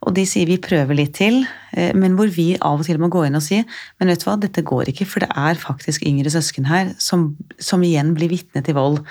og 0.05 0.13
de 0.17 0.27
sier 0.29 0.49
vi 0.49 0.59
prøver 0.61 0.99
litt 0.99 1.15
til, 1.17 1.41
eh, 1.73 1.95
men 1.97 2.17
hvor 2.19 2.29
vi 2.33 2.51
av 2.59 2.83
og 2.83 2.87
til 2.87 3.01
må 3.01 3.09
gå 3.13 3.25
inn 3.25 3.39
og 3.39 3.45
si 3.45 3.63
men 3.63 4.11
vet 4.11 4.21
du 4.21 4.27
hva, 4.29 4.37
dette 4.37 4.65
går 4.65 4.93
ikke, 4.93 5.09
for 5.09 5.25
det 5.25 5.31
er 5.33 5.59
faktisk 5.59 6.05
yngre 6.05 6.33
søsken 6.33 6.69
her 6.69 6.93
som, 7.01 7.31
som 7.57 7.83
igjen 7.85 8.13
blir 8.17 8.31
vitne 8.33 8.61
til 8.65 8.77
vold. 8.77 9.01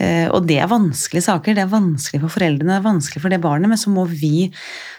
Eh, 0.00 0.28
og 0.32 0.46
det 0.48 0.56
er 0.62 0.70
vanskelige 0.70 1.26
saker. 1.26 1.56
Det 1.56 1.64
er 1.64 1.72
vanskelig 1.72 2.22
for 2.22 2.36
foreldrene, 2.38 2.70
det 2.70 2.78
er 2.80 2.86
vanskelig 2.86 3.22
for 3.24 3.32
det 3.32 3.42
barnet, 3.44 3.68
men 3.68 3.80
så 3.80 3.92
vi 4.08 4.50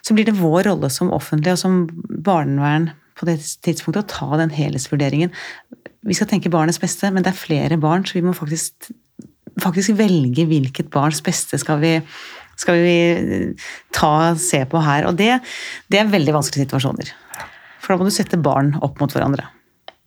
Så 0.03 0.13
blir 0.13 0.25
det 0.25 0.38
vår 0.38 0.63
rolle 0.67 0.89
som 0.89 1.12
offentlig 1.12 1.53
og 1.53 1.58
som 1.58 1.88
barnevern 2.10 2.91
på 3.15 3.25
det 3.25 3.39
tidspunktet 3.63 4.03
å 4.03 4.12
ta 4.12 4.38
den 4.38 4.49
helhetsvurderingen. 4.49 5.32
Vi 6.03 6.13
skal 6.13 6.27
tenke 6.27 6.51
barnets 6.51 6.79
beste, 6.79 7.10
men 7.12 7.23
det 7.23 7.32
er 7.32 7.39
flere 7.39 7.77
barn, 7.77 8.03
så 8.03 8.17
vi 8.17 8.25
må 8.25 8.34
faktisk, 8.36 8.91
faktisk 9.62 9.95
velge 9.95 10.45
hvilket 10.45 10.91
barns 10.91 11.21
beste 11.23 11.58
skal 11.58 11.79
vi, 11.79 12.01
skal 12.60 12.82
vi 12.84 13.56
ta 13.95 14.36
se 14.36 14.65
på 14.65 14.82
her. 14.84 15.08
Og 15.08 15.15
det, 15.15 15.39
det 15.88 16.01
er 16.01 16.12
veldig 16.12 16.36
vanskelige 16.36 16.67
situasjoner. 16.67 17.13
For 17.79 17.93
da 17.93 17.99
må 17.99 18.10
du 18.10 18.15
sette 18.15 18.39
barn 18.39 18.75
opp 18.82 18.99
mot 18.99 19.13
hverandre. 19.13 19.47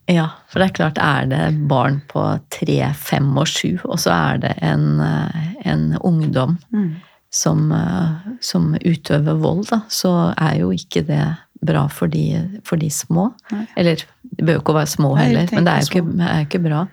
Ja, 0.06 0.28
for 0.46 0.62
det 0.62 0.68
er 0.68 0.76
klart, 0.76 0.98
er 1.02 1.26
det 1.30 1.66
barn 1.66 1.98
på 2.10 2.22
tre, 2.54 2.78
fem 2.94 3.26
og 3.34 3.48
sju, 3.50 3.74
og 3.88 3.98
så 3.98 4.12
er 4.14 4.42
det 4.44 4.52
en, 4.62 5.00
eh, 5.02 5.48
en 5.66 5.88
ungdom 5.98 6.54
mm. 6.70 6.92
som, 7.34 7.72
eh, 7.74 8.28
som, 8.40 8.76
utøver 8.78 9.40
vold, 9.42 9.64
da, 9.72 9.80
så 9.90 10.12
er 10.36 10.60
jo 10.60 10.70
ikke 10.74 11.02
det 11.08 11.24
bra 11.66 11.86
for 11.90 12.12
de, 12.12 12.44
for 12.66 12.78
de 12.78 12.90
små. 12.92 13.32
Nei. 13.50 13.64
Eller 13.82 14.04
de 14.22 14.44
bør 14.44 14.60
jo 14.60 14.62
ikke 14.62 14.76
være 14.78 14.92
små 14.94 15.14
heller, 15.18 15.50
men 15.50 15.66
det 15.66 15.74
er 15.74 15.82
jo 15.82 15.90
ikke, 15.90 16.28
er 16.28 16.46
ikke, 16.46 16.62
bra. 16.68 16.84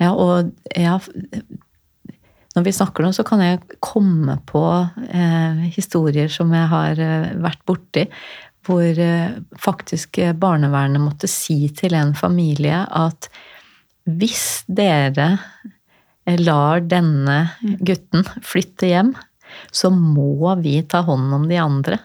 Ja, 0.00 0.14
og 0.16 0.54
ja, 0.72 0.96
når 2.56 2.64
vi 2.64 2.74
snakker 2.76 3.04
nå, 3.04 3.12
så 3.16 3.24
kan 3.28 3.44
jeg 3.44 3.60
komme 3.84 4.38
på 4.48 4.64
eh, 5.08 5.68
historier 5.76 6.32
som 6.32 6.52
jeg 6.56 6.72
har 6.72 7.00
eh, 7.00 7.28
vært 7.44 7.60
borti, 7.68 8.06
hvor 8.66 8.98
eh, 9.02 9.38
faktisk 9.60 10.20
barnevernet 10.38 11.02
måtte 11.02 11.30
si 11.30 11.66
til 11.76 11.96
en 11.98 12.14
familie 12.18 12.84
at 12.86 13.28
hvis 14.06 14.64
dere 14.70 15.36
lar 16.38 16.82
denne 16.86 17.36
gutten 17.82 18.24
flytte 18.46 18.90
hjem, 18.90 19.12
så 19.74 19.90
må 19.90 20.54
vi 20.62 20.78
ta 20.88 21.02
hånd 21.06 21.34
om 21.34 21.46
de 21.50 21.58
andre. 21.60 21.98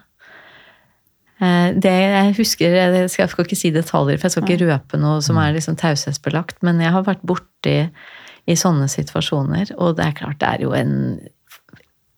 Eh, 1.37 1.73
det 1.77 1.93
jeg 1.93 2.35
husker, 2.39 2.73
Jeg 2.73 3.09
skal 3.09 3.45
ikke 3.45 3.59
si 3.59 3.71
detaljer, 3.71 4.17
for 4.17 4.27
jeg 4.27 4.35
skal 4.35 4.47
ikke 4.47 4.65
røpe 4.65 4.97
noe 5.01 5.21
som 5.21 5.37
er 5.37 5.53
liksom 5.53 5.77
taushetsbelagt, 5.77 6.61
men 6.65 6.81
jeg 6.81 6.93
har 6.95 7.05
vært 7.05 7.21
borti 7.21 7.79
i 8.47 8.55
sånne 8.55 8.87
situasjoner, 8.87 9.75
og 9.77 9.97
det 9.97 10.05
er 10.05 10.17
klart 10.17 10.39
det 10.39 10.47
er 10.47 10.63
jo 10.63 10.73
en 10.73 11.19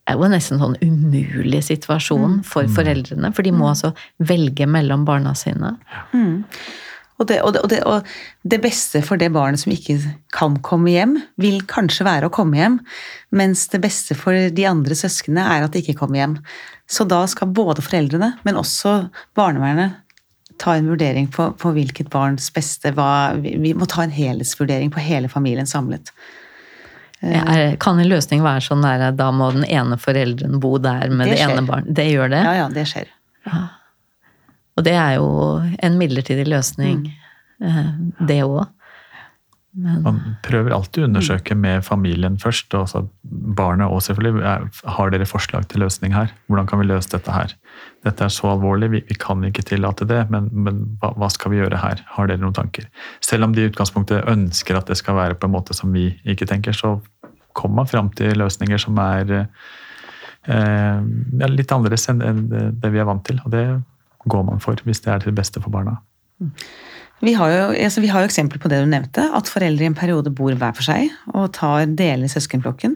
er 0.10 0.18
jo 0.18 0.30
nesten 0.32 0.58
en 0.58 0.64
sånn 0.64 0.78
umulig 0.82 1.62
situasjon 1.70 2.40
for 2.48 2.70
foreldrene. 2.76 3.32
For 3.36 3.46
de 3.46 3.54
må 3.56 3.70
altså 3.72 3.94
velge 4.18 4.68
mellom 4.70 5.06
barna 5.08 5.36
sine. 5.38 5.76
Og 7.20 7.28
det, 7.28 7.42
og, 7.44 7.52
det, 7.54 7.62
og, 7.62 7.70
det, 7.72 7.80
og 7.84 8.48
det 8.48 8.62
beste 8.64 9.02
for 9.04 9.20
det 9.20 9.28
barnet 9.36 9.60
som 9.60 9.74
ikke 9.76 9.98
kan 10.36 10.56
komme 10.64 10.94
hjem, 10.94 11.18
vil 11.42 11.60
kanskje 11.68 12.08
være 12.08 12.30
å 12.30 12.34
komme 12.34 12.60
hjem, 12.60 12.78
mens 13.36 13.66
det 13.74 13.82
beste 13.84 14.16
for 14.16 14.36
de 14.56 14.68
andre 14.70 14.96
søsknene 14.96 15.44
er 15.44 15.66
at 15.66 15.76
de 15.76 15.84
ikke 15.84 15.98
kommer 16.00 16.22
hjem. 16.22 16.38
Så 16.90 17.04
da 17.10 17.26
skal 17.30 17.52
både 17.52 17.84
foreldrene, 17.84 18.32
men 18.48 18.60
også 18.60 19.10
barnevernet 19.38 20.00
ta 20.60 20.76
en 20.76 20.88
vurdering 20.92 21.28
på, 21.32 21.52
på 21.60 21.72
hvilket 21.76 22.10
barns 22.12 22.50
beste 22.56 22.92
hva, 22.96 23.36
vi, 23.40 23.56
vi 23.62 23.76
må 23.76 23.88
ta 23.88 24.04
en 24.04 24.16
helhetsvurdering 24.16 24.92
på 24.92 25.04
hele 25.04 25.32
familien 25.32 25.68
samlet. 25.70 26.12
Er, 27.20 27.76
kan 27.84 28.00
en 28.00 28.08
løsning 28.08 28.44
være 28.46 28.64
sånn 28.64 28.86
at 28.88 29.18
da 29.20 29.28
må 29.36 29.50
den 29.52 29.66
ene 29.68 29.98
forelderen 30.00 30.62
bo 30.64 30.78
der 30.80 31.12
med 31.12 31.28
Det 31.28 31.36
det, 31.36 31.46
ene 31.48 31.66
barnet? 31.68 31.92
Det 31.98 32.08
gjør 32.08 32.32
det? 32.32 32.44
Ja, 32.48 32.54
ja, 32.62 32.68
det 32.72 32.86
skjer. 32.88 33.12
Og 34.80 34.86
det 34.88 34.96
er 34.96 35.18
jo 35.18 35.30
en 35.84 35.98
midlertidig 36.00 36.46
løsning, 36.48 37.10
mm. 37.60 38.28
det 38.30 38.44
òg. 38.46 38.70
Man 39.80 40.18
prøver 40.44 40.74
alltid 40.74 41.04
å 41.04 41.08
undersøke 41.10 41.56
med 41.56 41.84
familien 41.86 42.40
først. 42.42 42.74
og 42.74 42.88
så 42.90 43.04
Barnet 43.24 43.92
òg 43.92 44.02
selvfølgelig. 44.08 44.72
Har 44.96 45.12
dere 45.14 45.28
forslag 45.30 45.68
til 45.70 45.84
løsning 45.84 46.16
her? 46.16 46.32
Hvordan 46.48 46.68
kan 46.72 46.82
vi 46.82 46.88
løse 46.90 47.12
dette 47.12 47.36
her? 47.36 47.54
Dette 48.06 48.26
er 48.26 48.32
så 48.32 48.54
alvorlig, 48.54 48.90
vi, 48.94 49.02
vi 49.10 49.16
kan 49.20 49.44
ikke 49.44 49.66
tillate 49.68 50.08
det, 50.08 50.22
men, 50.32 50.48
men 50.52 50.82
hva, 51.02 51.12
hva 51.20 51.28
skal 51.34 51.52
vi 51.54 51.60
gjøre 51.60 51.82
her? 51.82 52.04
Har 52.16 52.30
dere 52.30 52.42
noen 52.42 52.56
tanker? 52.56 52.88
Selv 53.26 53.48
om 53.48 53.56
de 53.56 53.66
i 53.66 53.70
utgangspunktet 53.72 54.30
ønsker 54.32 54.80
at 54.80 54.88
det 54.88 54.98
skal 55.00 55.18
være 55.20 55.38
på 55.40 55.50
en 55.50 55.56
måte 55.58 55.76
som 55.76 55.92
vi 55.96 56.12
ikke 56.24 56.48
tenker, 56.50 56.76
så 56.76 56.96
kommer 57.58 57.82
man 57.82 57.92
fram 57.92 58.12
til 58.16 58.38
løsninger 58.40 58.80
som 58.80 59.00
er 59.04 59.34
eh, 60.48 61.00
litt 61.50 61.74
annerledes 61.76 62.08
enn 62.12 62.22
det, 62.50 62.94
vi 62.94 63.02
er 63.02 63.10
vant 63.10 63.26
til. 63.28 63.42
Og 63.44 63.52
det 63.54 63.66
går 64.32 64.46
man 64.48 64.64
for, 64.64 64.80
hvis 64.88 65.04
det 65.04 65.12
er 65.12 65.24
til 65.24 65.34
det 65.34 65.40
beste 65.42 65.64
for 65.64 65.74
barna. 65.74 66.00
Vi 67.20 67.34
har, 67.36 67.52
jo, 67.52 67.64
altså 67.76 68.00
vi 68.00 68.08
har 68.08 68.24
jo 68.24 68.30
eksempler 68.30 68.62
på 68.64 68.72
det 68.72 68.80
du 68.80 68.88
nevnte, 68.88 69.26
at 69.36 69.52
foreldre 69.52 69.84
i 69.84 69.90
en 69.92 69.98
periode 69.98 70.32
bor 70.32 70.56
hver 70.56 70.76
for 70.78 70.88
seg 70.88 71.12
og 71.34 71.52
tar 71.58 71.84
deler 72.00 72.32
søskenflokken. 72.32 72.96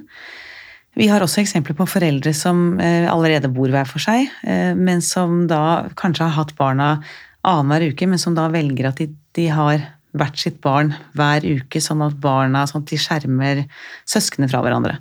Vi 0.99 1.07
har 1.09 1.23
også 1.25 1.41
eksempler 1.41 1.75
på 1.77 1.87
foreldre 1.89 2.35
som 2.37 2.77
eh, 2.81 3.09
allerede 3.09 3.49
bor 3.53 3.71
hver 3.73 3.87
for 3.89 4.03
seg, 4.03 4.29
eh, 4.45 4.73
men 4.77 5.01
som 5.01 5.47
da 5.49 5.89
kanskje 5.97 6.27
har 6.27 6.37
hatt 6.37 6.53
barna 6.59 6.95
annenhver 7.43 7.89
uke, 7.91 8.07
men 8.07 8.21
som 8.21 8.37
da 8.37 8.45
velger 8.53 8.91
at 8.91 9.01
de, 9.01 9.09
de 9.33 9.47
har 9.49 9.87
hvert 10.13 10.37
sitt 10.37 10.59
barn 10.61 10.93
hver 11.17 11.45
uke, 11.45 11.81
sånn 11.81 12.03
at 12.05 12.19
barna 12.21 12.67
sånn 12.69 12.85
at 12.85 12.91
de 12.91 12.99
skjermer 13.01 13.63
søsknene 14.09 14.51
fra 14.51 14.61
hverandre. 14.61 14.99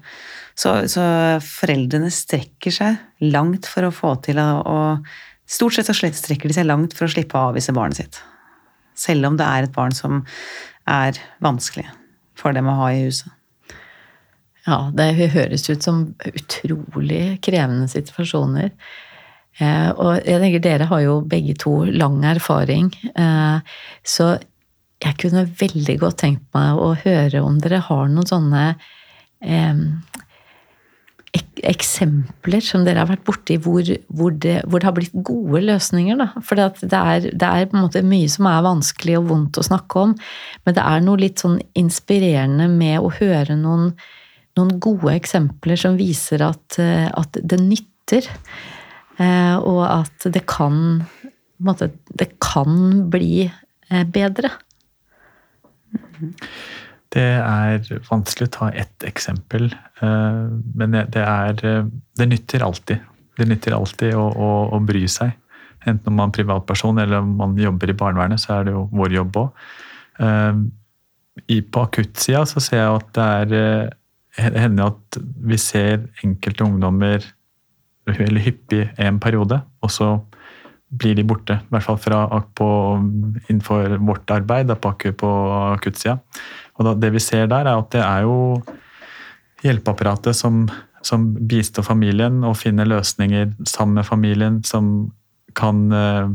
Så, 0.56 0.72
så 0.88 1.04
foreldrene 1.44 2.08
strekker 2.12 2.72
seg 2.72 3.28
langt 3.32 3.68
for 3.68 3.88
å 3.88 3.94
få 3.94 4.16
til 4.24 4.40
å, 4.40 4.80
Stort 5.52 5.74
sett 5.76 5.84
så 5.84 5.92
slett 5.92 6.16
strekker 6.16 6.48
de 6.48 6.54
seg 6.56 6.64
langt 6.64 6.94
for 6.96 7.04
å 7.04 7.12
slippe 7.12 7.36
å 7.36 7.50
avvise 7.50 7.74
barnet 7.76 7.98
sitt. 7.98 8.20
Selv 8.96 9.26
om 9.28 9.34
det 9.36 9.44
er 9.44 9.66
et 9.66 9.74
barn 9.74 9.92
som 9.92 10.22
er 10.88 11.18
vanskelig 11.44 11.84
for 12.38 12.56
dem 12.56 12.70
å 12.70 12.76
ha 12.78 12.86
i 12.94 13.02
huset. 13.02 13.28
Ja, 14.66 14.78
det 14.94 15.08
høres 15.34 15.66
ut 15.70 15.82
som 15.82 16.04
utrolig 16.28 17.38
krevende 17.44 17.88
situasjoner. 17.90 18.70
Eh, 19.60 19.90
og 19.90 20.22
jeg 20.24 20.40
tenker 20.40 20.64
dere 20.64 20.88
har 20.88 21.02
jo 21.04 21.18
begge 21.28 21.56
to 21.60 21.82
lang 21.90 22.22
erfaring, 22.24 22.88
eh, 23.12 23.58
så 24.04 24.32
jeg 25.02 25.18
kunne 25.18 25.48
veldig 25.60 25.98
godt 26.00 26.22
tenkt 26.22 26.46
meg 26.54 26.78
å 26.78 26.92
høre 27.02 27.42
om 27.42 27.58
dere 27.60 27.82
har 27.82 28.06
noen 28.08 28.28
sånne 28.28 28.62
eh, 29.42 29.82
ek 31.32 31.62
eksempler 31.72 32.60
som 32.64 32.84
dere 32.84 33.00
har 33.00 33.08
vært 33.08 33.24
borti 33.24 33.56
hvor, 33.62 33.86
hvor, 34.12 34.34
det, 34.36 34.58
hvor 34.68 34.80
det 34.80 34.88
har 34.88 34.96
blitt 34.96 35.14
gode 35.24 35.62
løsninger. 35.64 36.20
For 36.44 36.60
det, 36.60 36.88
det 36.92 37.48
er 37.48 37.68
på 37.70 37.78
en 37.78 37.86
måte 37.86 38.02
mye 38.04 38.28
som 38.30 38.48
er 38.50 38.64
vanskelig 38.66 39.16
og 39.20 39.30
vondt 39.30 39.60
å 39.60 39.64
snakke 39.64 40.06
om, 40.08 40.16
men 40.64 40.76
det 40.76 40.84
er 40.84 41.04
noe 41.04 41.20
litt 41.22 41.44
sånn 41.44 41.58
inspirerende 41.78 42.68
med 42.72 43.00
å 43.00 43.12
høre 43.16 43.56
noen, 43.56 43.94
noen 44.58 44.78
gode 44.82 45.14
eksempler 45.14 45.80
som 45.80 45.96
viser 45.98 46.44
at, 46.44 46.78
eh, 46.82 47.08
at 47.08 47.38
det 47.40 47.60
nytter. 47.60 48.28
Eh, 49.20 49.56
og 49.58 49.82
at 49.86 50.28
det 50.32 50.46
kan 50.48 51.04
måte, 51.62 51.90
Det 52.16 52.40
kan 52.40 53.08
bli 53.10 53.44
eh, 53.46 54.04
bedre. 54.04 54.50
Det 57.12 57.22
er 57.22 57.84
vanskelig 58.08 58.48
å 58.48 58.52
ta 58.56 58.70
ett 58.72 59.04
eksempel, 59.04 59.68
men 60.00 60.94
det 61.12 61.20
er 61.20 61.52
Det 61.52 62.26
nytter 62.26 62.64
alltid. 62.64 62.98
Det 63.36 63.46
nytter 63.48 63.74
alltid 63.76 64.14
å, 64.14 64.30
å, 64.32 64.50
å 64.72 64.80
bry 64.80 65.04
seg. 65.06 65.34
Enten 65.84 66.08
om 66.08 66.16
man 66.16 66.30
er 66.30 66.38
privatperson 66.38 66.98
eller 66.98 67.20
om 67.20 67.36
man 67.36 67.58
jobber 67.58 67.90
i 67.90 67.98
barnevernet, 67.98 68.40
så 68.40 68.54
er 68.56 68.64
det 68.64 68.72
jo 68.72 68.88
vår 68.92 69.12
jobb 69.12 69.36
òg. 69.42 69.50
På 71.74 71.84
akuttsida 71.84 72.46
så 72.48 72.64
ser 72.64 72.80
jeg 72.80 72.96
at 72.96 73.12
det 73.12 73.28
er 73.58 73.92
eh, 74.38 74.50
hender 74.52 74.92
at 74.92 75.20
vi 75.20 75.58
ser 75.60 76.08
enkelte 76.24 76.66
ungdommer 76.66 77.24
veldig 78.08 78.42
hyppig 78.42 78.84
en 79.00 79.20
periode, 79.22 79.60
og 79.82 79.92
så 79.92 80.12
blir 80.92 81.16
de 81.16 81.24
borte. 81.24 81.56
I 81.56 81.72
hvert 81.72 81.86
fall 81.86 81.98
fra, 82.02 82.22
på, 82.58 82.68
innenfor 83.48 83.96
vårt 84.04 84.30
arbeid 84.34 84.72
på, 84.82 84.92
på 85.18 85.32
akuttsida. 85.72 86.18
Og 86.76 86.88
da, 86.88 86.94
det 86.98 87.12
vi 87.14 87.22
ser 87.22 87.48
der, 87.48 87.68
er 87.68 87.80
at 87.80 87.90
det 87.94 88.02
er 88.02 88.26
jo 88.26 88.36
hjelpeapparatet 89.62 90.36
som, 90.36 90.66
som 91.06 91.30
bistår 91.48 91.86
familien 91.86 92.42
og 92.44 92.58
finner 92.60 92.88
løsninger 92.90 93.54
sammen 93.68 94.00
med 94.00 94.08
familien 94.08 94.60
som 94.66 95.12
kan 95.56 95.84
eh, 95.94 96.32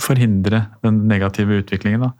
forhindre 0.00 0.66
den 0.84 1.04
negative 1.08 1.62
utviklingen. 1.62 2.08
Da. 2.08 2.12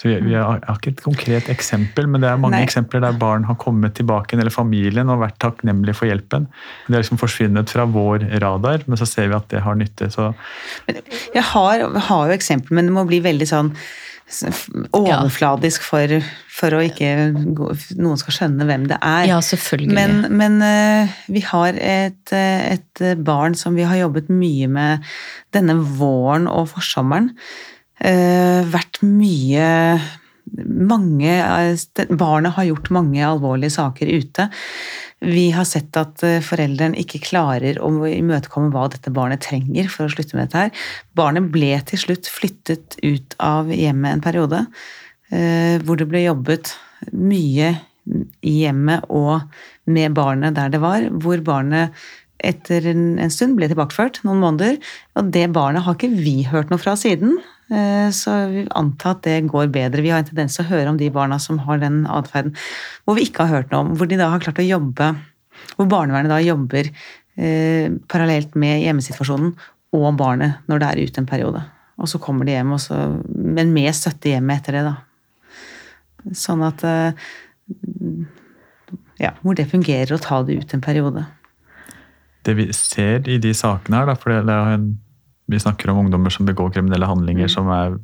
Så 0.00 0.08
vi, 0.08 0.14
vi 0.24 0.32
har, 0.32 0.56
jeg 0.62 0.64
har 0.64 0.78
ikke 0.78 0.92
et 0.94 1.02
konkret 1.04 1.48
eksempel, 1.52 2.06
men 2.08 2.22
det 2.22 2.30
er 2.30 2.38
mange 2.40 2.56
Nei. 2.56 2.64
eksempler 2.64 3.02
der 3.04 3.18
barn 3.20 3.44
har 3.44 3.58
kommet 3.60 3.98
tilbake, 3.98 4.38
eller 4.38 4.54
familien, 4.54 5.10
og 5.12 5.20
vært 5.20 5.36
takknemlige 5.44 5.98
for 5.98 6.08
hjelpen. 6.08 6.46
Det 6.86 6.96
har 6.96 7.04
liksom 7.04 7.20
forsvunnet 7.20 7.72
fra 7.74 7.84
vår 7.84 8.24
radar, 8.40 8.86
men 8.88 8.96
så 8.96 9.08
ser 9.08 9.28
vi 9.28 9.36
at 9.36 9.50
det 9.52 9.60
har 9.66 9.76
nytte. 9.76 10.08
Så 10.14 10.30
Jeg 10.88 11.44
har, 11.52 11.84
har 12.08 12.30
jo 12.30 12.38
eksempler, 12.38 12.78
men 12.78 12.88
det 12.88 12.96
må 12.96 13.04
bli 13.10 13.20
veldig 13.26 13.48
sånn 13.50 13.74
overfladisk 14.94 15.84
for, 15.84 16.12
for 16.54 16.76
å 16.76 16.80
ikke 16.86 17.10
noen 17.98 18.20
skal 18.20 18.36
skjønne 18.36 18.66
hvem 18.68 18.86
det 18.88 19.00
er. 19.02 19.26
Ja, 19.28 19.40
selvfølgelig. 19.44 19.96
Men, 19.96 20.38
men 20.38 20.60
eh, 20.64 21.18
vi 21.34 21.42
har 21.44 21.74
et, 21.74 22.32
eh, 22.32 22.78
et 22.78 23.04
barn 23.26 23.58
som 23.58 23.76
vi 23.76 23.84
har 23.84 23.98
jobbet 23.98 24.30
mye 24.32 24.70
med 24.70 25.10
denne 25.56 25.76
våren 25.98 26.48
og 26.48 26.70
forsommeren. 26.76 27.32
Eh, 28.00 28.62
vært 28.72 29.02
mye 29.04 30.00
mange, 30.50 31.30
eh, 31.30 32.06
Barnet 32.08 32.56
har 32.56 32.64
gjort 32.64 32.90
mange 32.90 33.20
alvorlige 33.20 33.76
saker 33.76 34.08
ute. 34.08 34.48
Vi 35.20 35.50
har 35.52 35.66
sett 35.68 35.94
at 36.00 36.22
forelderen 36.40 36.96
ikke 36.96 37.20
klarer 37.20 37.76
å 37.76 37.90
imøtekomme 38.08 38.72
hva 38.72 38.86
dette 38.88 39.12
barnet 39.12 39.42
trenger 39.44 39.90
for 39.92 40.06
å 40.06 40.12
slutte 40.14 40.34
med 40.34 40.48
dette 40.48 40.62
her. 40.62 40.70
Barnet 41.14 41.50
ble 41.52 41.74
til 41.84 42.00
slutt 42.00 42.24
flyttet 42.24 42.96
ut 43.04 43.36
av 43.38 43.68
hjemmet 43.68 44.16
en 44.16 44.24
periode, 44.24 44.66
eh, 45.30 45.76
hvor 45.84 46.00
det 46.00 46.08
ble 46.08 46.24
jobbet 46.24 46.72
mye 47.12 47.74
i 48.42 48.54
hjemmet 48.64 49.04
og 49.10 49.44
med 49.86 50.14
barnet 50.16 50.56
der 50.56 50.72
det 50.72 50.80
var, 50.80 51.04
hvor 51.20 51.42
barnet 51.44 51.92
etter 52.40 52.86
en 52.88 53.32
stund 53.32 53.58
ble 53.58 53.68
tilbakeført, 53.68 54.22
noen 54.24 54.40
måneder, 54.40 54.78
og 55.18 55.30
det 55.34 55.50
barnet 55.52 55.84
har 55.84 55.98
ikke 55.98 56.14
vi 56.16 56.40
hørt 56.48 56.72
noe 56.72 56.80
fra 56.80 56.96
siden. 56.96 57.36
Eh, 57.70 58.10
Så 58.10 58.32
vi 58.50 58.66
antar 58.74 59.16
at 59.16 59.22
det 59.22 59.36
går 59.50 59.70
bedre. 59.70 60.02
Vi 60.02 60.10
har 60.10 60.18
en 60.22 60.28
tendens 60.28 60.56
til 60.56 60.64
å 60.66 60.70
høre 60.72 60.90
om 60.90 60.96
de 60.98 61.10
barna 61.14 61.38
som 61.38 61.58
har 61.66 61.78
den 61.78 62.02
atferden 62.10 62.54
hvor 63.04 63.14
vi 63.16 63.28
ikke 63.28 63.46
har 63.46 63.60
hørt 63.62 63.70
noe 63.70 63.84
om, 63.84 63.92
hvor 63.96 64.08
de 64.10 64.18
da 64.18 64.30
har 64.32 64.42
klart 64.42 64.58
å 64.58 64.66
jobbe 64.66 65.12
Hvor 65.76 65.86
barnevernet 65.90 66.30
da 66.32 66.38
jobber 66.40 66.88
eh, 67.36 67.90
parallelt 68.08 68.54
med 68.56 68.80
hjemmesituasjonen 68.82 69.52
og 69.92 70.16
barnet 70.16 70.62
når 70.70 70.80
det 70.80 70.88
er 70.88 71.00
ute 71.04 71.20
en 71.20 71.26
periode. 71.28 71.60
Og 72.00 72.08
så 72.08 72.18
kommer 72.22 72.46
de 72.48 72.54
hjem, 72.54 72.70
og 72.72 72.80
så, 72.80 72.96
men 73.28 73.72
med 73.74 73.92
støtte 73.94 74.30
hjemme 74.32 74.54
etter 74.56 74.72
det, 74.78 74.84
da. 74.86 74.94
Sånn 76.32 76.62
at 76.64 76.82
eh, 76.86 77.12
Ja, 79.20 79.34
hvor 79.44 79.54
det 79.58 79.68
fungerer 79.68 80.14
å 80.16 80.22
ta 80.22 80.40
det 80.42 80.56
ut 80.62 80.72
en 80.74 80.80
periode. 80.80 81.26
det 82.48 82.54
vi 82.56 82.70
ser 82.72 83.28
i 83.28 83.36
de 83.38 83.52
sakene 83.52 83.98
her, 84.00 84.06
da, 84.08 84.14
for 84.16 84.32
det 84.32 84.40
er 84.48 84.72
en, 84.78 84.86
vi 85.50 85.60
snakker 85.62 85.90
om 85.90 86.04
ungdommer 86.04 86.32
som 86.32 86.48
begår 86.48 86.72
kriminelle 86.74 87.08
handlinger, 87.08 87.50
som 87.50 87.68
er 87.74 87.98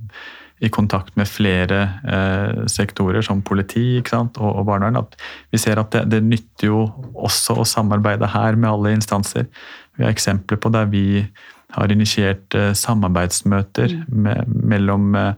i 0.64 0.70
kontakt 0.72 1.16
med 1.20 1.28
flere 1.28 1.80
eh, 2.08 2.62
sektorer, 2.72 3.20
som 3.24 3.42
politi 3.44 4.00
sant? 4.08 4.38
og, 4.40 4.54
og 4.60 4.68
barnevern, 4.70 5.02
at 5.02 5.18
vi 5.52 5.60
ser 5.60 5.80
at 5.80 5.92
det, 5.92 6.06
det 6.14 6.22
nytter 6.24 6.70
jo 6.70 6.84
også 7.12 7.58
å 7.60 7.66
samarbeide 7.68 8.30
her 8.32 8.56
med 8.56 8.70
alle 8.70 8.94
instanser. 8.96 9.50
Vi 9.96 10.06
har 10.06 10.14
eksempler 10.14 10.60
på 10.60 10.72
der 10.72 10.88
vi 10.92 11.06
har 11.76 11.92
initiert 11.92 12.56
eh, 12.56 12.72
samarbeidsmøter 12.76 13.98
med, 14.08 14.48
mellom 14.48 15.12
eh, 15.20 15.34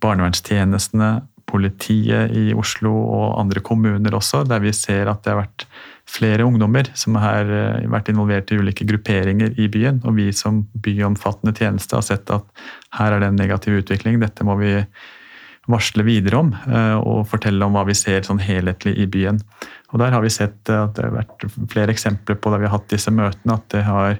barnevernstjenestene, 0.00 1.18
politiet 1.48 2.34
i 2.36 2.50
Oslo 2.56 2.92
og 2.92 3.38
andre 3.40 3.62
kommuner 3.64 4.16
også, 4.18 4.42
der 4.44 4.60
vi 4.60 4.72
ser 4.76 5.08
at 5.08 5.22
det 5.24 5.32
har 5.32 5.42
vært 5.46 5.64
flere 6.08 6.46
ungdommer 6.46 6.88
som 6.96 7.18
har 7.20 7.50
eh, 7.52 7.84
vært 7.90 8.08
involvert 8.12 8.50
i 8.52 8.58
ulike 8.58 8.86
grupperinger 8.88 9.54
i 9.60 9.68
byen. 9.72 10.00
Og 10.08 10.16
vi 10.18 10.30
som 10.36 10.64
byomfattende 10.84 11.54
tjeneste 11.56 11.98
har 11.98 12.06
sett 12.06 12.32
at 12.34 12.46
her 12.96 13.14
er 13.14 13.22
det 13.22 13.30
en 13.32 13.40
negativ 13.40 13.82
utvikling. 13.82 14.20
Dette 14.22 14.46
må 14.46 14.56
vi 14.60 14.72
varsle 15.68 16.04
videre 16.06 16.40
om 16.40 16.54
eh, 16.56 16.96
og 16.96 17.26
fortelle 17.28 17.64
om 17.66 17.76
hva 17.76 17.84
vi 17.88 17.96
ser 17.98 18.24
sånn 18.26 18.40
helhetlig 18.40 18.96
i 18.96 19.08
byen. 19.10 19.40
Og 19.92 20.00
Der 20.00 20.14
har 20.16 20.24
vi 20.24 20.32
sett 20.32 20.68
at 20.72 20.96
det 20.96 21.04
har 21.04 21.16
vært 21.16 21.48
flere 21.72 21.92
eksempler 21.92 22.40
på 22.40 22.52
der 22.52 22.62
vi 22.62 22.68
har 22.68 22.78
hatt 22.78 22.92
disse 22.92 23.12
møtene, 23.12 23.56
at 23.56 23.68
det 23.72 23.84
har 23.86 24.18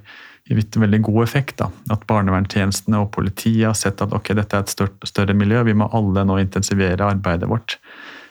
gitt 0.49 0.76
veldig 0.80 1.01
god 1.09 1.22
effekt. 1.24 1.57
da, 1.61 1.70
At 1.93 2.07
barnevernstjenestene 2.09 3.01
og 3.03 3.11
politiet 3.16 3.66
har 3.66 3.76
sett 3.76 4.01
at 4.05 4.12
ok, 4.16 4.32
dette 4.36 4.57
er 4.57 4.64
et 4.64 5.09
større 5.09 5.36
miljø, 5.36 5.64
vi 5.64 5.76
må 5.76 5.91
alle 5.93 6.24
nå 6.24 6.39
intensivere 6.41 7.09
arbeidet 7.09 7.49
vårt. 7.49 7.78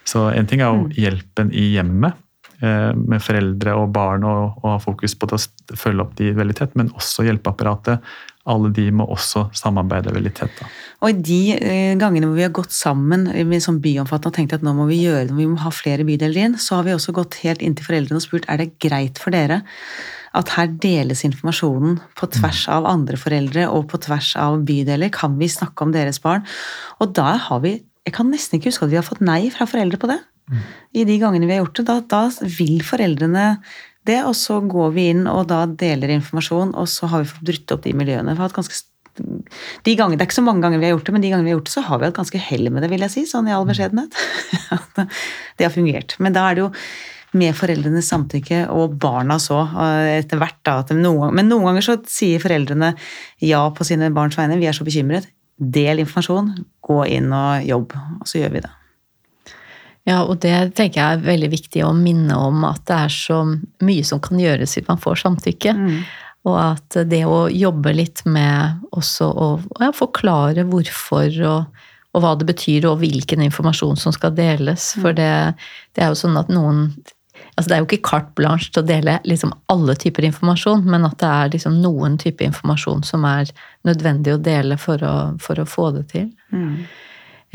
Så 0.08 0.30
En 0.30 0.48
ting 0.48 0.62
er 0.62 0.72
jo 0.72 0.88
mm. 0.88 0.96
hjelpen 0.96 1.52
i 1.54 1.74
hjemmet, 1.76 2.18
med 2.58 3.22
foreldre 3.22 3.76
og 3.78 3.92
barn 3.94 4.24
og, 4.26 4.56
og 4.64 4.72
ha 4.72 4.78
fokus 4.82 5.14
på 5.14 5.28
å 5.30 5.38
følge 5.78 6.02
opp 6.02 6.16
de 6.18 6.32
veldig 6.34 6.56
tett, 6.58 6.72
men 6.80 6.90
også 6.98 7.28
hjelpeapparatet 7.28 8.02
alle 8.48 8.72
de 8.74 8.86
må 8.96 9.06
også 9.12 9.48
samarbeide 9.56 10.14
veldig 10.16 10.34
tett. 10.36 10.60
Da. 10.60 10.68
Og 11.06 11.22
de 11.26 11.40
eh, 11.58 11.96
gangene 12.00 12.30
hvor 12.30 12.38
vi 12.38 12.46
har 12.46 12.54
gått 12.56 12.76
sammen 12.76 13.28
med 13.28 13.64
sånn 13.64 13.82
byomfattende 13.84 14.32
og 14.32 14.38
tenkt 14.38 14.56
at 14.56 14.64
nå 14.66 14.74
må 14.78 14.88
vi 14.90 15.02
gjøre 15.04 15.28
det, 15.30 15.36
vi 15.38 15.50
må 15.50 15.60
ha 15.66 15.72
flere 15.74 16.06
bydeler 16.08 16.46
inn, 16.46 16.56
så 16.62 16.80
har 16.80 16.88
vi 16.88 16.96
også 16.96 17.16
gått 17.18 17.42
helt 17.44 17.64
inn 17.66 17.76
til 17.78 17.88
foreldrene 17.90 18.22
og 18.22 18.24
spurt 18.24 18.48
er 18.52 18.62
det 18.62 18.72
greit 18.84 19.20
for 19.22 19.36
dere 19.36 19.62
at 20.38 20.52
her 20.54 20.70
deles 20.84 21.24
informasjonen 21.26 21.98
på 22.20 22.30
tvers 22.36 22.66
av 22.70 22.88
andre 22.90 23.18
foreldre 23.20 23.68
og 23.74 23.88
på 23.92 24.00
tvers 24.06 24.36
av 24.40 24.60
bydeler. 24.68 25.10
Kan 25.14 25.38
vi 25.40 25.50
snakke 25.50 25.86
om 25.86 25.94
deres 25.96 26.20
barn? 26.22 26.46
Og 27.02 27.16
da 27.18 27.36
har 27.50 27.64
vi 27.66 27.80
Jeg 28.08 28.14
kan 28.16 28.30
nesten 28.32 28.56
ikke 28.56 28.70
huske 28.70 28.86
at 28.86 28.92
vi 28.94 28.96
har 28.96 29.04
fått 29.04 29.20
nei 29.20 29.50
fra 29.52 29.66
foreldre 29.68 29.98
på 30.00 30.08
det. 30.08 30.16
I 30.96 31.06
de 31.08 31.18
gangene 31.22 31.48
vi 31.48 31.56
har 31.56 31.66
gjort 31.66 31.82
det. 31.82 31.88
Da, 31.90 32.00
da 32.08 32.50
vil 32.58 32.82
foreldrene 32.86 33.48
det, 34.08 34.22
og 34.24 34.36
så 34.40 34.60
går 34.64 34.94
vi 34.96 35.10
inn 35.12 35.26
og 35.28 35.50
da 35.52 35.66
deler 35.68 36.14
informasjon, 36.16 36.76
og 36.80 36.88
så 36.92 37.10
har 37.12 37.24
vi 37.24 37.32
fått 37.32 37.50
brutt 37.50 37.76
opp 37.76 37.84
de 37.84 37.96
miljøene. 37.98 38.36
Vi 38.36 38.40
har 38.40 38.50
hatt 38.50 38.56
ganske 38.58 38.86
de 39.18 39.96
ganger, 39.98 40.18
Det 40.18 40.22
er 40.22 40.28
ikke 40.30 40.38
så 40.38 40.46
mange 40.46 40.62
ganger 40.62 40.78
vi 40.78 40.86
har 40.86 40.94
gjort 40.94 41.08
det, 41.08 41.14
men 41.16 41.24
de 41.24 41.30
gangene 41.32 41.48
vi 41.48 41.52
har 41.52 41.58
gjort 41.58 41.70
det, 41.70 41.74
så 41.74 41.82
har 41.88 42.00
vi 42.00 42.06
hatt 42.06 42.18
ganske 42.20 42.42
hell 42.48 42.70
med 42.70 42.84
det, 42.86 42.90
vil 42.92 43.02
jeg 43.02 43.14
si, 43.16 43.24
sånn 43.26 43.48
i 43.50 43.54
all 43.56 43.66
beskjedenhet. 43.66 44.14
det 45.58 45.66
har 45.66 45.74
fungert. 45.74 46.14
Men 46.22 46.36
da 46.38 46.44
er 46.46 46.58
det 46.58 46.66
jo 46.68 46.72
med 47.38 47.58
foreldrenes 47.58 48.10
samtykke, 48.14 48.64
og 48.74 48.96
barna 49.02 49.40
så, 49.42 49.64
etter 50.14 50.42
hvert. 50.42 50.60
da, 50.62 50.80
noen, 50.94 51.34
Men 51.36 51.50
noen 51.50 51.72
ganger 51.72 51.88
så 51.88 51.98
sier 52.08 52.44
foreldrene 52.44 52.94
ja 53.44 53.66
på 53.74 53.88
sine 53.88 54.12
barns 54.16 54.38
vegne. 54.38 54.60
Vi 54.62 54.70
er 54.70 54.78
så 54.78 54.88
bekymret. 54.88 55.30
Del 55.58 56.04
informasjon, 56.04 56.54
gå 56.86 57.04
inn 57.18 57.34
og 57.34 57.66
jobb. 57.66 57.98
Og 58.22 58.30
så 58.30 58.44
gjør 58.44 58.54
vi 58.54 58.68
det. 58.68 58.74
Ja, 60.08 60.22
og 60.24 60.40
det 60.44 60.56
tenker 60.78 61.02
jeg 61.02 61.18
er 61.18 61.26
veldig 61.26 61.50
viktig 61.52 61.84
å 61.84 61.92
minne 61.96 62.38
om 62.40 62.64
at 62.68 62.86
det 62.88 63.02
er 63.08 63.12
så 63.12 63.42
mye 63.84 64.06
som 64.08 64.22
kan 64.24 64.40
gjøres 64.40 64.78
hvis 64.78 64.88
man 64.88 65.02
får 65.04 65.20
samtykke. 65.26 65.74
Mm. 65.76 65.98
Og 66.48 66.56
at 66.62 67.00
det 67.12 67.26
å 67.28 67.48
jobbe 67.52 67.92
litt 67.98 68.24
med 68.24 68.86
også 68.96 69.28
å 69.28 69.50
ja, 69.82 69.92
forklare 69.96 70.64
hvorfor 70.70 71.28
og, 71.50 71.84
og, 72.14 72.22
hva 72.24 72.32
det 72.40 72.48
betyr, 72.48 72.88
og 72.88 73.02
hvilken 73.02 73.44
informasjon 73.50 74.00
som 74.00 74.16
skal 74.16 74.32
deles. 74.38 74.94
Mm. 74.96 75.04
For 75.04 75.18
det, 75.18 75.32
det, 75.92 76.06
er 76.06 76.14
jo 76.14 76.22
sånn 76.24 76.40
at 76.40 76.52
noen 76.54 76.90
Altså 77.58 77.72
det 77.72 77.76
er 77.76 77.80
jo 77.82 77.86
ikke 77.88 78.06
carte 78.06 78.34
blanche 78.38 78.70
til 78.70 78.84
å 78.84 78.86
dele 78.86 79.16
liksom 79.26 79.50
alle 79.74 79.96
typer 79.98 80.28
informasjon, 80.28 80.84
men 80.86 81.08
at 81.08 81.16
det 81.22 81.30
er 81.30 81.52
liksom 81.56 81.80
noen 81.82 82.18
typer 82.22 82.46
informasjon 82.52 83.02
som 83.06 83.26
er 83.26 83.50
nødvendig 83.86 84.36
å 84.36 84.42
dele 84.42 84.78
for 84.78 85.02
å, 85.02 85.14
for 85.42 85.58
å 85.58 85.66
få 85.66 85.88
det 85.96 86.04
til. 86.12 86.28
Mm. 86.54 86.86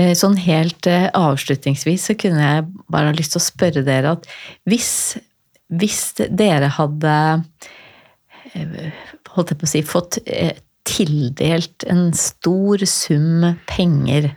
Eh, 0.01 0.14
sånn 0.16 0.38
helt 0.40 0.88
eh, 0.88 1.11
avslutningsvis 1.12 2.09
så 2.09 2.16
kunne 2.16 2.40
jeg 2.40 2.68
bare 2.93 3.11
ha 3.11 3.16
lyst 3.16 3.34
til 3.34 3.43
å 3.43 3.45
spørre 3.45 3.84
dere 3.84 4.14
at 4.16 4.28
hvis, 4.68 4.93
hvis 5.68 6.01
dere 6.32 6.70
hadde 6.78 7.16
eh, 8.57 9.03
holdt 9.34 9.53
jeg 9.53 9.61
på 9.61 9.68
å 9.68 9.72
si, 9.74 9.82
fått 9.84 10.22
tildelt 10.88 11.84
en 11.93 12.09
stor 12.16 12.82
sum 12.88 13.45
penger 13.70 14.32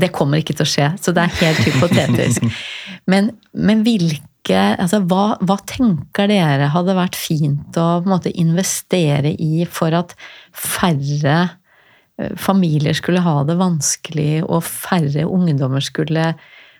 Det 0.00 0.08
kommer 0.10 0.40
ikke 0.40 0.56
til 0.58 0.64
å 0.64 0.72
skje, 0.72 0.88
så 0.98 1.12
det 1.14 1.22
er 1.22 1.36
helt 1.38 1.60
hypotetisk. 1.68 2.48
Men, 3.12 3.30
men 3.56 3.84
hvilke 3.86 4.58
altså, 4.74 4.98
hva, 5.08 5.38
hva, 5.40 5.54
tenker 5.70 6.26
dere 6.28 6.66
hadde 6.74 6.96
vært 6.98 7.16
fint 7.16 7.78
å 7.80 8.02
måte, 8.04 8.28
investere 8.36 9.30
i 9.32 9.62
for 9.64 9.94
at 9.96 10.12
færre 10.52 11.38
familier 12.36 12.96
skulle 12.98 13.22
ha 13.22 13.42
det 13.46 13.58
vanskelig, 13.60 14.42
og 14.44 14.64
færre 14.66 15.26
ungdommer 15.28 15.84
skulle 15.84 16.32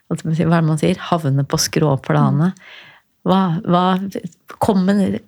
hva 0.09 0.17
er 0.33 0.63
det 0.63 0.65
man 0.65 0.79
sier, 0.81 1.01
havne 1.11 1.45
på 1.45 1.59
skråplanet. 1.61 2.57
Hva, 3.29 3.41
hva 3.69 3.99
kommer 4.57 5.19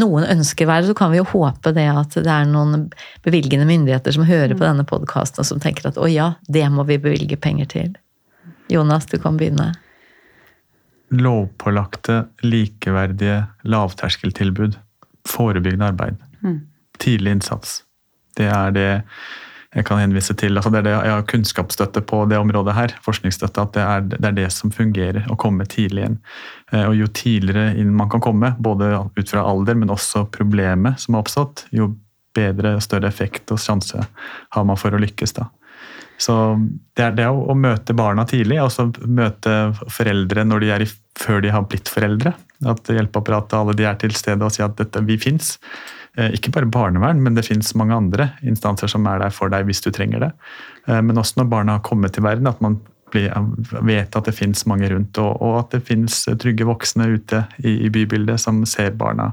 noen 0.00 0.24
ønsker 0.24 0.68
være, 0.70 0.86
så 0.88 0.94
kan 0.96 1.10
vi 1.12 1.18
jo 1.18 1.26
håpe 1.32 1.74
det 1.76 1.86
at 1.92 2.16
det 2.16 2.30
er 2.30 2.48
noen 2.48 2.88
bevilgende 3.26 3.66
myndigheter 3.68 4.14
som 4.16 4.24
hører 4.24 4.54
på 4.54 4.62
mm. 4.62 4.68
denne 4.68 4.86
podkasten 4.88 5.42
og 5.42 5.48
som 5.48 5.60
tenker 5.62 5.90
at 5.90 6.00
å 6.00 6.08
ja, 6.08 6.32
det 6.48 6.64
må 6.72 6.86
vi 6.88 7.00
bevilge 7.02 7.36
penger 7.36 7.68
til. 7.74 7.92
Jonas, 8.70 9.08
du 9.10 9.18
kan 9.20 9.36
begynne. 9.36 9.72
Lovpålagte, 11.10 12.22
likeverdige 12.46 13.42
lavterskeltilbud. 13.66 14.78
Forebyggende 15.28 15.90
arbeid. 15.90 16.20
Mm. 16.40 16.60
Tidlig 17.02 17.36
innsats. 17.36 17.80
Det 18.38 18.46
er 18.46 18.72
det 18.72 18.90
jeg 19.70 19.86
kan 19.86 20.00
henvise 20.02 20.34
til. 20.34 20.58
Altså 20.58 20.72
det 20.72 20.80
er 20.80 20.86
det, 20.88 20.94
jeg 20.96 21.14
har 21.14 21.26
kunnskapsstøtte 21.30 22.02
på 22.10 22.24
det 22.30 22.40
området 22.40 22.74
her, 22.74 22.94
forskningsstøtte, 23.04 23.62
at 23.62 23.76
det 23.76 23.84
er, 23.84 24.06
det 24.16 24.20
er, 24.24 24.36
det 24.40 24.48
som 24.54 24.72
fungerer, 24.74 25.22
å 25.30 25.38
komme 25.38 25.66
tidlig 25.70 26.08
inn. 26.08 26.18
Eh, 26.72 26.88
og 26.88 26.96
Jo 26.98 27.06
tidligere 27.14 27.76
inn 27.78 27.94
man 27.94 28.10
kan 28.10 28.22
komme, 28.24 28.54
både 28.58 28.92
ut 29.14 29.30
fra 29.30 29.46
alder, 29.46 29.78
men 29.78 29.94
også 29.94 30.26
problemet 30.34 30.98
som 31.02 31.14
har 31.14 31.22
oppstått, 31.22 31.68
jo 31.70 31.92
bedre 32.34 32.76
og 32.78 32.84
større 32.84 33.10
effekt 33.10 33.50
og 33.54 33.62
sjanse 33.62 34.02
har 34.54 34.66
man 34.66 34.78
for 34.78 34.94
å 34.94 35.02
lykkes. 35.02 35.34
da. 35.38 35.48
Så 36.20 36.34
Det 36.96 37.04
er 37.06 37.14
det 37.16 37.28
å, 37.30 37.54
møte 37.56 37.94
barna 37.96 38.26
tidlig, 38.28 38.58
altså 38.60 38.90
møte 39.06 39.72
foreldre 39.88 40.44
når 40.44 40.60
de 40.60 40.74
er 40.74 40.84
i, 40.84 40.88
før 41.16 41.40
de 41.40 41.54
har 41.54 41.64
blitt 41.70 41.88
foreldre. 41.88 42.34
At 42.68 42.90
hjelpeapparatet 42.92 43.56
alle 43.56 43.74
de 43.78 43.86
er 43.88 43.96
til 44.02 44.12
stede 44.12 44.44
og 44.44 44.52
sier 44.52 44.66
at 44.66 44.76
dette, 44.76 45.00
vi 45.06 45.16
fins. 45.16 45.56
Eh, 46.18 46.32
ikke 46.34 46.50
bare 46.54 46.66
barnevern, 46.66 47.20
men 47.22 47.36
det 47.36 47.46
fins 47.46 47.70
mange 47.78 47.94
andre 47.94 48.32
instanser 48.42 48.90
som 48.90 49.06
er 49.06 49.20
der 49.22 49.34
for 49.34 49.52
deg 49.52 49.68
hvis 49.68 49.82
du 49.84 49.92
trenger 49.94 50.24
det. 50.26 50.30
Eh, 50.88 50.98
men 51.06 51.18
også 51.20 51.40
når 51.40 51.52
barna 51.52 51.76
har 51.78 51.86
kommet 51.86 52.16
til 52.16 52.26
verden, 52.26 52.50
at 52.50 52.62
man 52.64 52.80
vet 53.10 54.14
at 54.14 54.26
det 54.26 54.36
fins 54.36 54.62
mange 54.70 54.86
rundt, 54.92 55.18
og, 55.18 55.54
at 55.58 55.72
det 55.74 55.82
fins 55.88 56.22
trygge 56.38 56.66
voksne 56.68 57.08
ute 57.16 57.42
i, 57.58 57.88
bybildet 57.90 58.38
som 58.38 58.62
ser 58.68 58.92
barna 58.94 59.32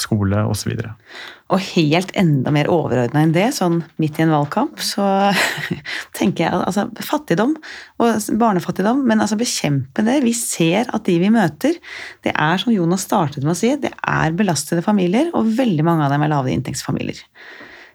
skole 0.00 0.44
osv. 0.48 0.72
Og, 0.72 1.16
og 1.52 1.64
helt 1.72 2.12
enda 2.18 2.52
mer 2.54 2.70
overordna 2.72 3.22
enn 3.24 3.34
det, 3.34 3.48
sånn 3.56 3.80
midt 4.00 4.18
i 4.18 4.24
en 4.24 4.32
valgkamp, 4.34 4.80
så 4.82 5.04
tenker 6.18 6.46
jeg 6.46 6.62
altså 6.62 6.86
fattigdom 7.04 7.56
og 8.02 8.30
barnefattigdom, 8.40 9.04
men 9.08 9.24
altså 9.24 9.38
bekjempe 9.40 10.04
det. 10.06 10.20
Vi 10.24 10.34
ser 10.36 10.88
at 10.92 11.04
de 11.08 11.18
vi 11.22 11.32
møter, 11.34 11.76
det 12.24 12.32
er 12.32 12.62
som 12.62 12.74
Jonas 12.74 13.06
startet 13.08 13.44
med 13.44 13.54
å 13.54 13.58
si, 13.58 13.74
det 13.80 13.92
er 13.92 14.38
belastede 14.38 14.84
familier, 14.84 15.32
og 15.36 15.52
veldig 15.58 15.86
mange 15.86 16.06
av 16.06 16.14
dem 16.14 16.24
er 16.24 16.32
lave 16.32 16.54
inntektsfamilier. 16.54 17.22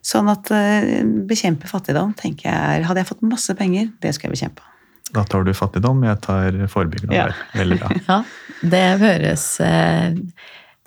Sånn 0.07 0.29
at 0.31 0.49
uh, 0.53 1.03
bekjempe 1.27 1.67
fattigdom, 1.67 2.13
tenker 2.15 2.47
jeg 2.47 2.85
Hadde 2.87 3.01
jeg 3.01 3.09
fått 3.09 3.25
masse 3.27 3.51
penger, 3.57 3.89
det 3.99 4.13
skulle 4.15 4.31
jeg 4.31 4.37
bekjempe. 4.37 4.73
Da 5.15 5.23
tar 5.23 5.45
du 5.47 5.53
fattigdom, 5.55 6.03
jeg 6.03 6.19
tar 6.23 6.55
forebyggende 6.71 7.15
arbeid. 7.15 7.39
Ja. 7.39 7.59
Veldig 7.61 7.77
bra. 7.79 7.91
ja, 8.09 8.17
det 8.73 8.83
høres 9.01 9.45
eh, 9.63 10.17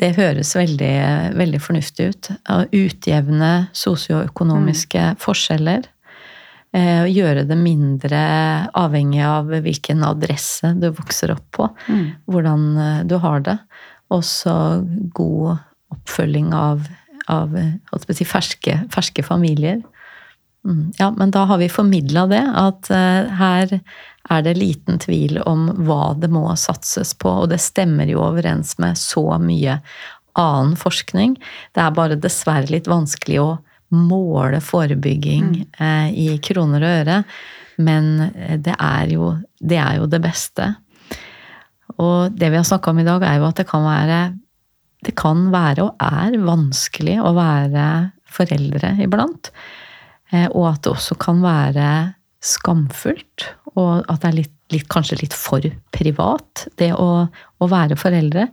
det 0.01 0.15
høres 0.17 0.55
veldig, 0.57 0.95
veldig 1.37 1.61
fornuftig 1.63 2.11
ut. 2.11 2.29
Å 2.49 2.63
utjevne 2.73 3.51
sosioøkonomiske 3.77 5.03
mm. 5.13 5.19
forskjeller. 5.21 5.89
Eh, 6.71 7.05
gjøre 7.11 7.45
det 7.49 7.59
mindre 7.59 8.21
avhengig 8.79 9.25
av 9.27 9.51
hvilken 9.65 10.05
adresse 10.07 10.71
du 10.79 10.89
vokser 10.95 11.35
opp 11.35 11.47
på. 11.57 11.69
Mm. 11.91 12.05
Hvordan 12.31 12.67
eh, 12.79 13.01
du 13.11 13.19
har 13.23 13.43
det. 13.47 13.59
Også 14.15 14.55
god 15.17 15.59
oppfølging 15.91 16.53
av, 16.55 16.87
av 17.31 17.57
si, 18.15 18.27
ferske, 18.27 18.77
ferske, 18.95 19.27
familier. 19.27 19.83
Mm. 20.67 20.93
Ja, 20.99 21.11
men 21.17 21.31
da 21.31 21.47
har 21.49 21.59
vi 21.59 21.69
formidla 21.73 22.27
det, 22.27 22.43
at 22.57 22.91
uh, 22.93 23.31
her 23.41 23.79
er 24.31 24.43
det 24.45 24.59
liten 24.59 25.01
tvil 25.01 25.39
om 25.49 25.71
hva 25.87 26.13
det 26.21 26.29
må 26.33 26.45
satses 26.61 27.15
på, 27.17 27.31
og 27.43 27.49
det 27.53 27.61
stemmer 27.65 28.11
jo 28.11 28.21
overens 28.23 28.77
med 28.83 28.99
så 29.01 29.25
mye 29.41 29.79
annen 30.39 30.77
forskning. 30.79 31.39
Det 31.75 31.83
er 31.83 31.97
bare 31.97 32.21
dessverre 32.21 32.71
litt 32.71 32.91
vanskelig 32.91 33.41
å 33.43 33.49
måle 33.97 34.61
forebygging 34.63 35.49
mm. 35.49 35.65
eh, 35.83 36.13
i 36.15 36.29
kroner 36.45 36.85
og 36.85 37.01
øre, 37.01 37.17
men 37.83 38.13
eh, 38.29 38.55
det 38.61 38.77
er, 38.77 39.17
jo, 39.17 39.33
det 39.59 39.81
er 39.83 39.99
jo 39.99 40.07
det 40.13 40.21
beste. 40.23 40.69
Og 41.97 42.37
det 42.37 42.53
vi 42.53 42.61
har 42.61 42.69
snakka 42.69 42.93
om 42.93 43.03
i 43.03 43.09
dag, 43.09 43.25
er 43.27 43.41
jo 43.41 43.49
at 43.49 43.59
det 43.59 43.69
kan 43.71 43.89
være 43.89 44.21
det 45.01 45.15
kan 45.17 45.47
være 45.49 45.87
og 45.87 46.03
er 46.05 46.35
vanskelig 46.45 47.17
å 47.25 47.33
være 47.33 47.85
foreldre 48.31 48.93
iblant. 49.01 49.49
Eh, 50.31 50.49
og 50.49 50.73
at 50.73 50.85
det 50.85 50.95
også 50.95 51.19
kan 51.21 51.43
være 51.45 51.91
skamfullt 52.41 53.51
og 53.79 54.07
at 54.09 54.23
det 54.23 54.31
er 54.31 54.39
litt 54.39 54.57
litt, 54.71 54.89
kanskje 54.91 55.21
litt 55.23 55.35
for 55.37 55.65
privat, 55.95 56.67
det 56.81 56.93
å, 56.95 57.27
å, 57.31 57.69
være 57.71 57.99
foreldre. 57.99 58.49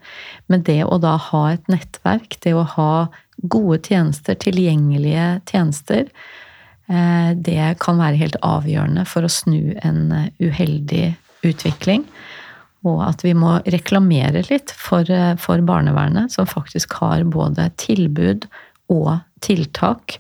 Men 0.52 0.66
det 0.68 0.80
å 0.86 1.00
da 1.02 1.16
ha 1.30 1.44
et 1.54 1.70
nettverk, 1.72 2.40
det 2.44 2.56
å 2.58 2.66
ha 2.78 2.92
gode 3.38 3.80
tjenester, 3.86 4.38
tilgjengelige 4.42 5.28
tjenester, 5.50 6.10
eh, 6.90 7.32
det 7.36 7.76
kan 7.84 8.02
være 8.02 8.22
helt 8.22 8.40
avgjørende 8.46 9.06
for 9.10 9.28
å 9.28 9.32
snu 9.32 9.78
en 9.86 10.12
eh, 10.16 10.30
uheldig 10.42 11.12
utvikling. 11.48 12.08
Og 12.88 13.02
at 13.06 13.22
vi 13.26 13.34
må 13.38 13.58
reklamere 13.68 14.46
litt 14.50 14.72
for, 14.74 15.06
for 15.42 15.64
barnevernet, 15.66 16.34
som 16.34 16.50
faktisk 16.50 16.98
har 17.02 17.26
både 17.30 17.70
tilbud 17.82 18.46
og 18.94 19.18
tiltak 19.44 20.18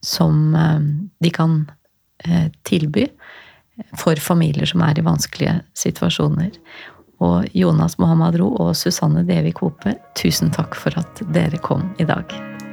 som 0.00 0.54
eh, 0.54 0.80
de 1.20 1.30
kan 1.30 1.70
eh, 2.24 2.48
tilby 2.62 3.08
for 3.96 4.16
familier 4.20 4.68
som 4.68 4.82
er 4.84 4.98
i 4.98 5.04
vanskelige 5.04 5.60
situasjoner. 5.78 6.52
Og 7.20 7.48
Jonas 7.56 7.98
Mohammad 8.00 8.38
Ro 8.40 8.48
og 8.64 8.72
Susanne 8.76 9.24
Devik 9.28 9.60
Hope, 9.60 9.92
tusen 10.16 10.52
takk 10.52 10.76
for 10.76 10.96
at 11.00 11.20
dere 11.34 11.60
kom 11.60 11.84
i 12.00 12.06
dag. 12.08 12.24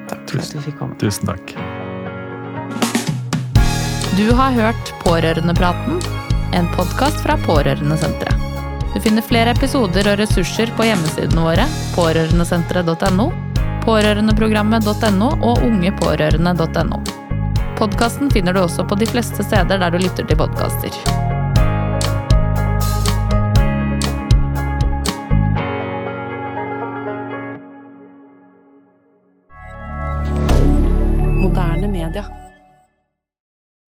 Takk 0.08 0.24
for 0.30 0.44
at 0.44 0.54
du 0.56 0.62
fikk 0.64 0.80
komme. 0.80 0.96
Tusen 1.04 1.28
takk. 1.28 1.56
Du 4.18 4.32
har 4.34 4.56
hørt 4.56 4.94
Pårørendepraten, 5.04 6.00
en 6.56 6.70
podkast 6.74 7.20
fra 7.22 7.36
Pårørendesenteret. 7.44 8.46
Du 8.96 9.02
finner 9.04 9.22
flere 9.22 9.52
episoder 9.54 10.08
og 10.10 10.18
ressurser 10.18 10.72
på 10.74 10.88
hjemmesidene 10.88 11.44
våre, 11.44 11.68
pårørendesenteret.no, 11.94 13.28
pårørendeprogrammet.no 13.88 15.30
og 15.42 15.64
ungepårørende.no. 15.64 17.00
Podkasten 17.78 18.32
finner 18.34 18.54
du 18.54 18.66
også 18.66 18.88
på 18.90 18.98
de 19.00 19.08
fleste 19.08 19.46
steder 19.46 19.80
der 19.80 19.94
du 19.94 20.02
lytter 20.04 20.28
til 20.28 20.40
podkaster. 20.40 21.26
moderne 31.38 31.88
media. 31.88 32.47